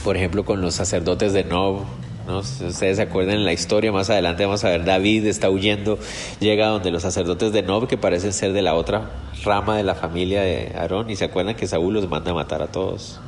por 0.05 0.15
ejemplo, 0.15 0.45
con 0.45 0.61
los 0.61 0.73
sacerdotes 0.73 1.33
de 1.33 1.43
Nob. 1.43 1.81
¿no? 2.25 2.43
Si 2.43 2.63
ustedes 2.63 2.95
se 2.95 3.03
acuerdan 3.03 3.35
en 3.35 3.43
la 3.43 3.51
historia, 3.51 3.91
más 3.91 4.09
adelante 4.09 4.45
vamos 4.45 4.63
a 4.63 4.69
ver, 4.69 4.85
David 4.85 5.25
está 5.25 5.49
huyendo, 5.49 5.99
llega 6.39 6.67
donde 6.67 6.91
los 6.91 7.01
sacerdotes 7.01 7.51
de 7.51 7.61
Nob, 7.61 7.89
que 7.89 7.97
parecen 7.97 8.31
ser 8.31 8.53
de 8.53 8.61
la 8.61 8.75
otra 8.75 9.09
rama 9.43 9.75
de 9.75 9.83
la 9.83 9.95
familia 9.95 10.43
de 10.43 10.71
Aarón, 10.77 11.09
y 11.09 11.17
se 11.17 11.25
acuerdan 11.25 11.55
que 11.55 11.67
Saúl 11.67 11.93
los 11.93 12.07
manda 12.07 12.31
a 12.31 12.35
matar 12.35 12.61
a 12.61 12.67
todos. 12.67 13.19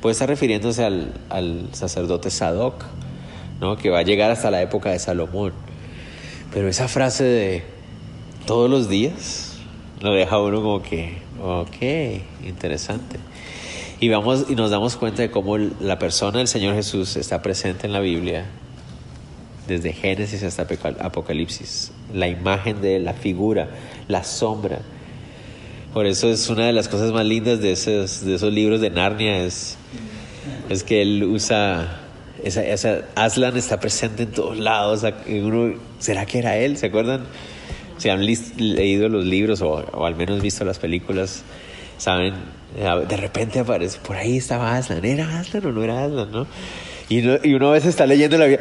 Puede 0.00 0.12
estar 0.12 0.28
refiriéndose 0.28 0.84
al, 0.84 1.12
al 1.28 1.68
sacerdote 1.72 2.30
Sadoc, 2.30 2.84
¿no? 3.60 3.76
que 3.76 3.90
va 3.90 3.98
a 3.98 4.02
llegar 4.02 4.30
hasta 4.30 4.50
la 4.50 4.62
época 4.62 4.90
de 4.90 4.98
Salomón. 4.98 5.52
Pero 6.52 6.68
esa 6.68 6.88
frase 6.88 7.24
de 7.24 7.62
todos 8.46 8.70
los 8.70 8.88
días 8.88 9.58
lo 10.00 10.14
deja 10.14 10.40
uno 10.40 10.62
como 10.62 10.82
que, 10.82 11.18
ok, 11.42 12.46
interesante. 12.46 13.18
Y, 14.00 14.08
vamos, 14.08 14.46
y 14.48 14.54
nos 14.54 14.70
damos 14.70 14.96
cuenta 14.96 15.20
de 15.20 15.30
cómo 15.30 15.58
la 15.58 15.98
persona 15.98 16.38
del 16.38 16.48
Señor 16.48 16.74
Jesús 16.74 17.16
está 17.16 17.42
presente 17.42 17.86
en 17.86 17.92
la 17.92 18.00
Biblia 18.00 18.46
desde 19.68 19.92
Génesis 19.92 20.42
hasta 20.42 20.66
Apocalipsis. 21.00 21.92
La 22.14 22.26
imagen 22.26 22.80
de 22.80 22.98
la 22.98 23.12
figura, 23.12 23.68
la 24.08 24.24
sombra. 24.24 24.80
Por 25.92 26.06
eso 26.06 26.28
es 26.28 26.48
una 26.48 26.66
de 26.66 26.72
las 26.72 26.88
cosas 26.88 27.12
más 27.12 27.24
lindas 27.24 27.60
de 27.60 27.72
esos, 27.72 28.24
de 28.24 28.34
esos 28.36 28.52
libros 28.52 28.80
de 28.80 28.90
Narnia, 28.90 29.44
es 29.44 29.76
es 30.68 30.84
que 30.84 31.02
él 31.02 31.24
usa 31.24 32.00
esa, 32.44 32.62
esa, 32.62 33.02
Aslan 33.16 33.56
está 33.56 33.80
presente 33.80 34.22
en 34.22 34.30
todos 34.30 34.58
lados. 34.58 35.04
¿Será 35.98 36.26
que 36.26 36.38
era 36.38 36.56
él? 36.56 36.76
¿Se 36.76 36.86
acuerdan? 36.86 37.24
Si 37.98 38.08
han 38.08 38.24
leído 38.24 39.08
los 39.08 39.24
libros 39.26 39.60
o, 39.60 40.06
al 40.06 40.14
menos 40.14 40.40
visto 40.40 40.64
las 40.64 40.78
películas, 40.78 41.42
saben, 41.98 42.34
de 43.08 43.16
repente 43.16 43.58
aparece, 43.58 43.98
por 43.98 44.16
ahí 44.16 44.38
estaba 44.38 44.76
Aslan. 44.76 45.04
¿Era 45.04 45.40
Aslan 45.40 45.66
o 45.66 45.72
no 45.72 45.82
era 45.82 46.04
Aslan? 46.04 46.30
¿no? 46.30 46.46
Y, 47.08 47.18
y 47.48 47.54
uno 47.54 47.68
a 47.70 47.72
veces 47.72 47.90
está 47.90 48.06
leyendo 48.06 48.38
la 48.38 48.46
vida. 48.46 48.60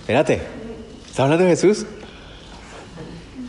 Espérate, 0.00 0.40
¿está 1.08 1.24
hablando 1.24 1.44
de 1.44 1.50
Jesús? 1.50 1.86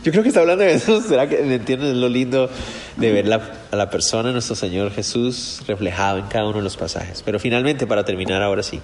Yo 0.04 0.12
creo 0.12 0.22
que 0.22 0.28
está 0.28 0.40
hablando 0.40 0.64
de 0.64 0.72
Jesús. 0.74 1.04
¿Será 1.08 1.28
que? 1.28 1.54
Es 1.54 1.80
lo 1.80 2.08
lindo 2.08 2.48
de 2.96 3.12
ver 3.12 3.32
a 3.32 3.76
la 3.76 3.90
persona, 3.90 4.32
nuestro 4.32 4.54
Señor 4.54 4.92
Jesús, 4.92 5.62
reflejado 5.66 6.18
en 6.18 6.26
cada 6.26 6.46
uno 6.46 6.58
de 6.58 6.64
los 6.64 6.76
pasajes. 6.76 7.22
Pero 7.24 7.38
finalmente, 7.38 7.86
para 7.86 8.04
terminar 8.04 8.42
ahora 8.42 8.62
sí. 8.62 8.80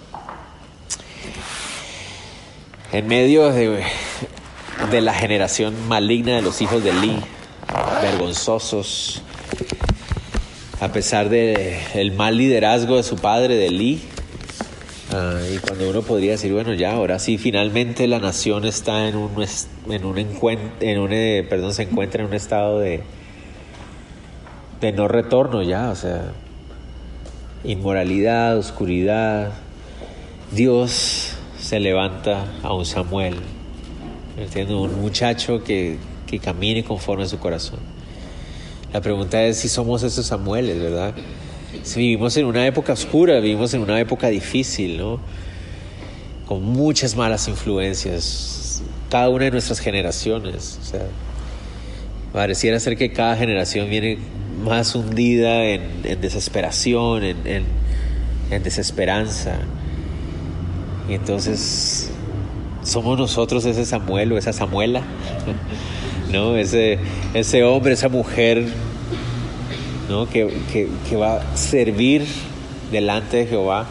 En 2.93 3.07
medio 3.09 3.51
de, 3.51 3.83
de 4.91 5.01
la 5.01 5.15
generación 5.15 5.75
maligna 5.89 6.37
de 6.37 6.43
los 6.43 6.61
hijos 6.63 6.85
de 6.85 6.93
Lee, 6.93 7.19
vergonzosos, 8.03 9.23
a 10.81 10.93
pesar 10.93 11.29
del 11.29 11.77
el 11.95 12.13
mal 12.13 12.37
liderazgo 12.37 12.97
de 12.97 13.03
su 13.03 13.17
padre, 13.17 13.57
de 13.57 13.71
Lee, 13.71 14.03
Ah, 15.17 15.39
y 15.49 15.59
cuando 15.59 15.89
uno 15.89 16.03
podría 16.03 16.33
decir, 16.33 16.53
bueno, 16.53 16.75
ya, 16.75 16.95
ahora 16.95 17.21
sí, 17.21 17.39
finalmente 17.39 18.09
la 18.09 18.19
nación 18.19 18.65
está 18.65 19.07
en 19.07 19.15
un, 19.15 19.31
en 19.89 20.05
un 20.05 20.19
encuentro, 20.19 20.73
en 20.81 20.99
un, 20.99 21.13
eh, 21.13 21.47
perdón, 21.49 21.73
se 21.73 21.85
encuentra 21.85 22.23
en 22.23 22.31
un 22.31 22.35
estado 22.35 22.81
de, 22.81 23.01
de 24.81 24.91
no 24.91 25.07
retorno 25.07 25.63
ya, 25.63 25.91
o 25.91 25.95
sea, 25.95 26.33
inmoralidad, 27.63 28.59
oscuridad. 28.59 29.53
Dios 30.51 31.35
se 31.61 31.79
levanta 31.79 32.47
a 32.65 32.75
un 32.75 32.85
Samuel, 32.85 33.37
entiendo 34.37 34.83
un 34.83 35.01
muchacho 35.01 35.63
que, 35.63 35.97
que 36.27 36.41
camine 36.41 36.83
conforme 36.83 37.23
a 37.23 37.29
su 37.29 37.39
corazón. 37.39 37.79
La 38.93 39.01
pregunta 39.01 39.45
es 39.45 39.59
si 39.59 39.69
somos 39.69 40.03
esos 40.03 40.27
Samueles, 40.27 40.83
¿verdad? 40.83 41.15
Vivimos 41.97 42.37
en 42.37 42.47
una 42.47 42.67
época 42.67 42.93
oscura, 42.93 43.41
vivimos 43.41 43.75
en 43.75 43.83
una 43.83 43.99
época 44.01 44.29
difícil, 44.29 44.99
¿no? 44.99 45.21
Con 46.47 46.63
muchas 46.63 47.17
malas 47.17 47.49
influencias, 47.49 48.83
cada 49.11 49.29
una 49.29 49.47
de 49.47 49.51
nuestras 49.53 49.81
generaciones. 49.81 50.79
O 50.83 50.85
sea, 50.85 51.07
pareciera 52.33 52.81
ser 52.81 52.97
que 52.97 53.13
cada 53.13 53.37
generación 53.37 53.89
viene 53.89 54.19
más 54.65 54.95
hundida 54.95 55.65
en, 55.65 56.03
desesperación, 56.21 57.25
en, 57.25 57.65
en, 58.51 58.63
desesperanza. 58.63 59.59
Y 61.09 61.15
entonces 61.15 62.11
somos 62.83 63.19
nosotros 63.19 63.65
ese 63.65 63.85
Samuel 63.85 64.33
o 64.33 64.39
esa 64.39 64.53
Samuela, 64.53 65.03
¿no? 66.33 66.57
Ese, 66.57 66.99
ese 67.35 67.63
hombre, 67.65 67.95
esa 67.95 68.09
mujer 68.09 68.67
¿no? 70.09 70.29
que, 70.29 70.89
va 71.17 71.37
a 71.37 71.57
servir 71.57 72.27
delante 72.91 73.39
de 73.39 73.47
Jehová, 73.47 73.87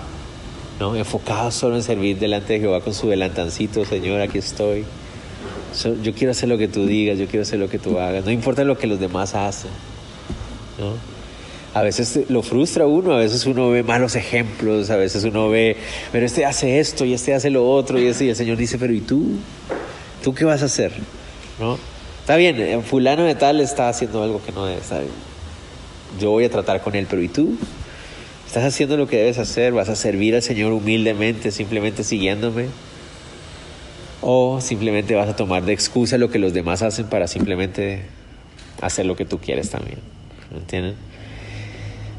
¿no? 0.80 0.96
enfocado 0.96 1.52
solo 1.52 1.76
en 1.76 1.84
servir 1.84 2.20
delante 2.20 2.54
de 2.54 2.60
Jehová 2.60 2.82
con 2.82 2.94
su 2.94 3.10
delantancito, 3.10 3.86
Señor, 3.86 4.22
aquí 4.22 4.38
estoy. 4.38 4.86
yo 6.04 6.14
quiero 6.14 6.32
hacer 6.32 6.50
lo 6.50 6.58
que 6.58 6.68
tú 6.68 6.86
digas, 6.86 7.18
yo 7.18 7.28
quiero 7.28 7.44
hacer 7.44 7.60
lo 7.60 7.70
que 7.70 7.80
tú 7.80 8.00
hagas, 8.00 8.26
no 8.26 8.32
importa 8.32 8.64
lo 8.64 8.78
que 8.78 8.88
los 8.88 9.00
demás 9.00 9.36
hacen. 9.36 9.72
¿no? 10.80 10.94
A 11.74 11.82
veces 11.82 12.30
lo 12.30 12.44
frustra 12.44 12.86
uno, 12.86 13.14
a 13.14 13.18
veces 13.18 13.48
uno 13.48 13.72
ve 13.72 13.82
malos 13.82 14.16
ejemplos, 14.16 14.92
a 14.92 14.96
veces 14.96 15.24
uno 15.24 15.50
ve, 15.50 15.76
pero 16.12 16.24
este 16.26 16.46
hace 16.46 16.80
esto 16.80 17.04
y 17.04 17.14
este 17.14 17.34
hace 17.34 17.50
lo 17.50 17.68
otro 17.68 18.00
y, 18.00 18.06
este, 18.06 18.26
y 18.26 18.30
el 18.30 18.36
Señor 18.36 18.58
dice, 18.58 18.78
pero 18.78 18.94
¿y 18.94 19.02
tú? 19.02 19.38
¿Tú 20.24 20.36
qué 20.36 20.46
vas 20.46 20.62
a 20.62 20.66
hacer? 20.66 20.92
¿No? 21.60 21.80
Está 22.20 22.36
bien, 22.36 22.84
fulano 22.84 23.24
de 23.24 23.36
tal 23.36 23.60
está 23.60 23.90
haciendo 23.90 24.22
algo 24.22 24.42
que 24.46 24.52
no 24.52 24.66
debe, 24.66 24.80
estar 24.80 25.02
bien 25.02 25.33
yo 26.20 26.32
voy 26.32 26.46
a 26.46 26.50
tratar 26.50 26.82
con 26.82 26.96
él, 26.96 27.08
pero 27.10 27.22
¿y 27.22 27.28
tú? 27.28 27.58
¿Estás 28.46 28.66
haciendo 28.66 28.98
lo 28.98 29.08
que 29.08 29.18
debes 29.18 29.40
hacer? 29.40 29.74
¿Vas 29.74 29.90
a 29.90 29.96
servir 29.96 30.36
al 30.36 30.44
Señor 30.44 30.74
humildemente, 30.74 31.52
simplemente 31.52 32.04
siguiéndome? 32.04 32.68
¿O 34.22 34.62
simplemente 34.62 35.16
vas 35.16 35.28
a 35.28 35.36
tomar 35.36 35.64
de 35.66 35.74
excusa 35.74 36.18
lo 36.18 36.30
que 36.30 36.40
los 36.40 36.54
demás 36.54 36.82
hacen 36.82 37.08
para 37.08 37.28
simplemente 37.28 38.04
hacer 38.82 39.06
lo 39.06 39.16
que 39.16 39.26
tú 39.26 39.40
quieres 39.40 39.70
también? 39.70 39.98
¿Me 40.52 40.60
entienden? 40.60 40.96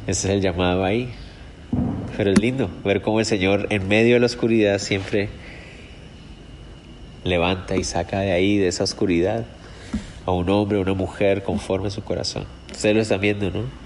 Ese 0.06 0.28
es 0.28 0.34
el 0.34 0.40
llamado 0.40 0.84
ahí. 0.84 1.08
Pero 2.16 2.32
es 2.32 2.38
lindo 2.38 2.68
ver 2.84 3.00
cómo 3.00 3.20
el 3.20 3.26
Señor 3.26 3.68
en 3.70 3.86
medio 3.88 4.14
de 4.14 4.20
la 4.20 4.26
oscuridad 4.26 4.78
siempre 4.78 5.28
levanta 7.24 7.76
y 7.76 7.84
saca 7.84 8.20
de 8.20 8.32
ahí, 8.32 8.58
de 8.58 8.68
esa 8.68 8.84
oscuridad, 8.84 9.44
a 10.26 10.32
un 10.32 10.50
hombre, 10.50 10.78
a 10.78 10.80
una 10.80 10.94
mujer 10.94 11.42
conforme 11.42 11.88
a 11.88 11.90
su 11.90 12.02
corazón. 12.02 12.44
Ustedes 12.70 12.94
lo 12.94 13.02
están 13.02 13.20
viendo, 13.20 13.50
¿no? 13.50 13.83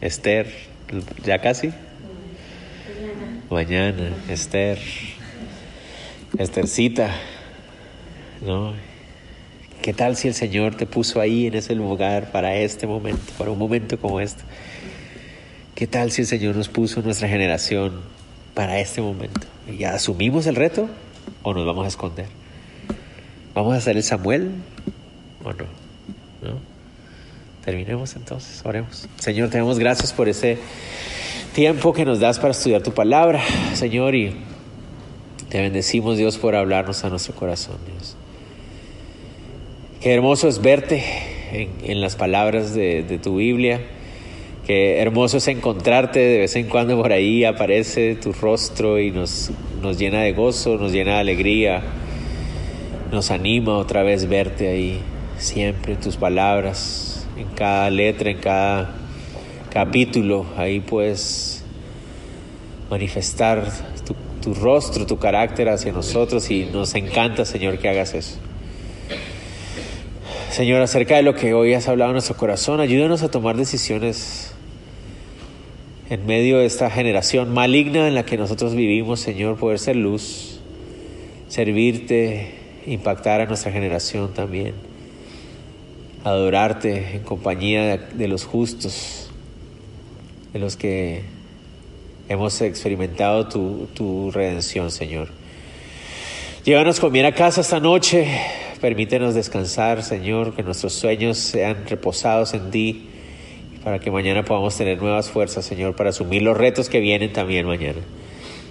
Esther, 0.00 0.52
ya 1.24 1.40
casi. 1.40 1.70
Mañana, 3.50 4.10
Esther. 4.28 4.78
Esthercita, 6.38 7.14
¿no? 8.44 8.74
¿Qué 9.82 9.92
tal 9.92 10.16
si 10.16 10.28
el 10.28 10.34
Señor 10.34 10.74
te 10.74 10.86
puso 10.86 11.20
ahí 11.20 11.46
en 11.46 11.54
ese 11.54 11.74
lugar 11.74 12.32
para 12.32 12.56
este 12.56 12.86
momento, 12.86 13.32
para 13.38 13.50
un 13.50 13.58
momento 13.58 13.98
como 13.98 14.20
este? 14.20 14.42
¿Qué 15.74 15.86
tal 15.86 16.10
si 16.10 16.22
el 16.22 16.26
Señor 16.26 16.56
nos 16.56 16.68
puso 16.68 17.02
nuestra 17.02 17.28
generación 17.28 18.00
para 18.54 18.80
este 18.80 19.00
momento? 19.00 19.46
¿Y 19.70 19.84
asumimos 19.84 20.46
el 20.46 20.56
reto 20.56 20.88
o 21.42 21.54
nos 21.54 21.66
vamos 21.66 21.84
a 21.84 21.88
esconder? 21.88 22.26
¿Vamos 23.54 23.74
a 23.74 23.76
hacer 23.76 23.96
el 23.96 24.02
Samuel 24.02 24.50
o 25.44 25.52
no? 25.52 25.64
¿No? 26.42 26.73
Terminemos 27.64 28.14
entonces, 28.16 28.60
oremos. 28.64 29.08
Señor, 29.18 29.48
te 29.48 29.58
damos 29.58 29.78
gracias 29.78 30.12
por 30.12 30.28
ese 30.28 30.58
tiempo 31.54 31.92
que 31.92 32.04
nos 32.04 32.20
das 32.20 32.38
para 32.38 32.50
estudiar 32.50 32.82
tu 32.82 32.92
palabra, 32.92 33.40
Señor, 33.72 34.14
y 34.14 34.34
te 35.48 35.60
bendecimos, 35.60 36.18
Dios, 36.18 36.36
por 36.36 36.56
hablarnos 36.56 37.04
a 37.04 37.10
nuestro 37.10 37.34
corazón, 37.34 37.76
Dios. 37.86 38.16
Qué 40.00 40.12
hermoso 40.12 40.48
es 40.48 40.60
verte 40.60 41.02
en, 41.82 42.00
las 42.02 42.16
palabras 42.16 42.74
de, 42.74 43.02
de 43.02 43.18
tu 43.18 43.36
Biblia. 43.36 43.80
Qué 44.66 45.00
hermoso 45.00 45.36
es 45.36 45.48
encontrarte 45.48 46.18
de 46.18 46.38
vez 46.40 46.56
en 46.56 46.68
cuando 46.68 47.00
por 47.00 47.12
ahí, 47.12 47.44
aparece 47.44 48.14
tu 48.16 48.32
rostro 48.32 48.98
y 48.98 49.10
nos, 49.10 49.50
nos 49.80 49.98
llena 49.98 50.22
de 50.22 50.32
gozo, 50.32 50.76
nos 50.76 50.92
llena 50.92 51.14
de 51.14 51.20
alegría, 51.20 51.82
nos 53.12 53.30
anima 53.30 53.76
otra 53.78 54.02
vez 54.02 54.28
verte 54.28 54.68
ahí, 54.68 55.00
siempre 55.38 55.96
tus 55.96 56.16
palabras, 56.16 57.13
en 57.36 57.48
cada 57.48 57.90
letra, 57.90 58.30
en 58.30 58.38
cada 58.38 58.94
capítulo, 59.70 60.46
ahí 60.56 60.80
puedes 60.80 61.64
manifestar 62.90 63.66
tu, 64.40 64.54
rostro, 64.54 65.06
tu 65.06 65.18
carácter 65.18 65.68
hacia 65.68 65.90
nosotros 65.90 66.50
y 66.50 66.66
nos 66.66 66.94
encanta, 66.94 67.44
Señor, 67.44 67.78
que 67.78 67.88
hagas 67.88 68.14
eso. 68.14 68.36
Señor, 70.50 70.82
acerca 70.82 71.16
de 71.16 71.22
lo 71.22 71.34
que 71.34 71.54
hoy 71.54 71.74
has 71.74 71.88
hablado 71.88 72.10
en 72.10 72.14
nuestro 72.14 72.36
corazón, 72.36 72.78
ayúdanos 72.78 73.22
a 73.22 73.30
tomar 73.30 73.56
decisiones 73.56 74.54
en 76.10 76.26
medio 76.26 76.58
de 76.58 76.66
esta 76.66 76.90
generación 76.90 77.52
maligna 77.52 78.06
en 78.06 78.14
la 78.14 78.24
que 78.24 78.36
nosotros 78.36 78.74
vivimos, 78.74 79.18
Señor, 79.18 79.56
poder 79.56 79.78
ser 79.78 79.96
luz, 79.96 80.60
servirte, 81.48 82.54
impactar 82.86 83.40
a 83.40 83.46
nuestra 83.46 83.72
generación 83.72 84.32
también, 84.34 84.74
adorarte 86.24 87.16
en 87.16 87.22
compañía 87.22 87.96
de, 87.98 88.28
los 88.28 88.44
justos, 88.44 89.30
de 90.52 90.58
los 90.58 90.76
que 90.76 91.22
hemos 92.28 92.60
experimentado 92.62 93.46
tu, 93.46 93.88
tu 93.94 94.30
redención, 94.30 94.90
Señor. 94.90 95.28
Llévanos 96.64 96.98
con 96.98 97.12
bien 97.12 97.26
a 97.26 97.32
casa 97.32 97.60
esta 97.60 97.78
noche, 97.78 98.26
permítenos 98.80 99.34
descansar, 99.34 100.02
Señor, 100.02 100.56
que 100.56 100.62
nuestros 100.62 100.94
sueños 100.94 101.36
sean 101.36 101.86
reposados 101.86 102.54
en 102.54 102.70
ti 102.70 103.08
para 103.84 103.98
que 103.98 104.10
mañana 104.10 104.46
podamos 104.46 104.74
tener 104.74 105.00
nuevas 105.00 105.28
fuerzas, 105.28 105.66
Señor, 105.66 105.94
para 105.94 106.08
asumir 106.08 106.40
los 106.40 106.56
retos 106.56 106.88
que 106.88 107.00
vienen 107.00 107.34
también 107.34 107.66
mañana. 107.66 108.00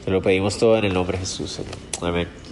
Te 0.04 0.10
lo 0.10 0.24
pedimos 0.24 0.58
todo 0.58 0.76
en 0.78 0.86
el 0.86 0.94
nombre 0.94 1.20
de 1.20 1.26
Jesús, 1.26 1.52
Señor. 1.52 1.76
Amén. 2.02 2.43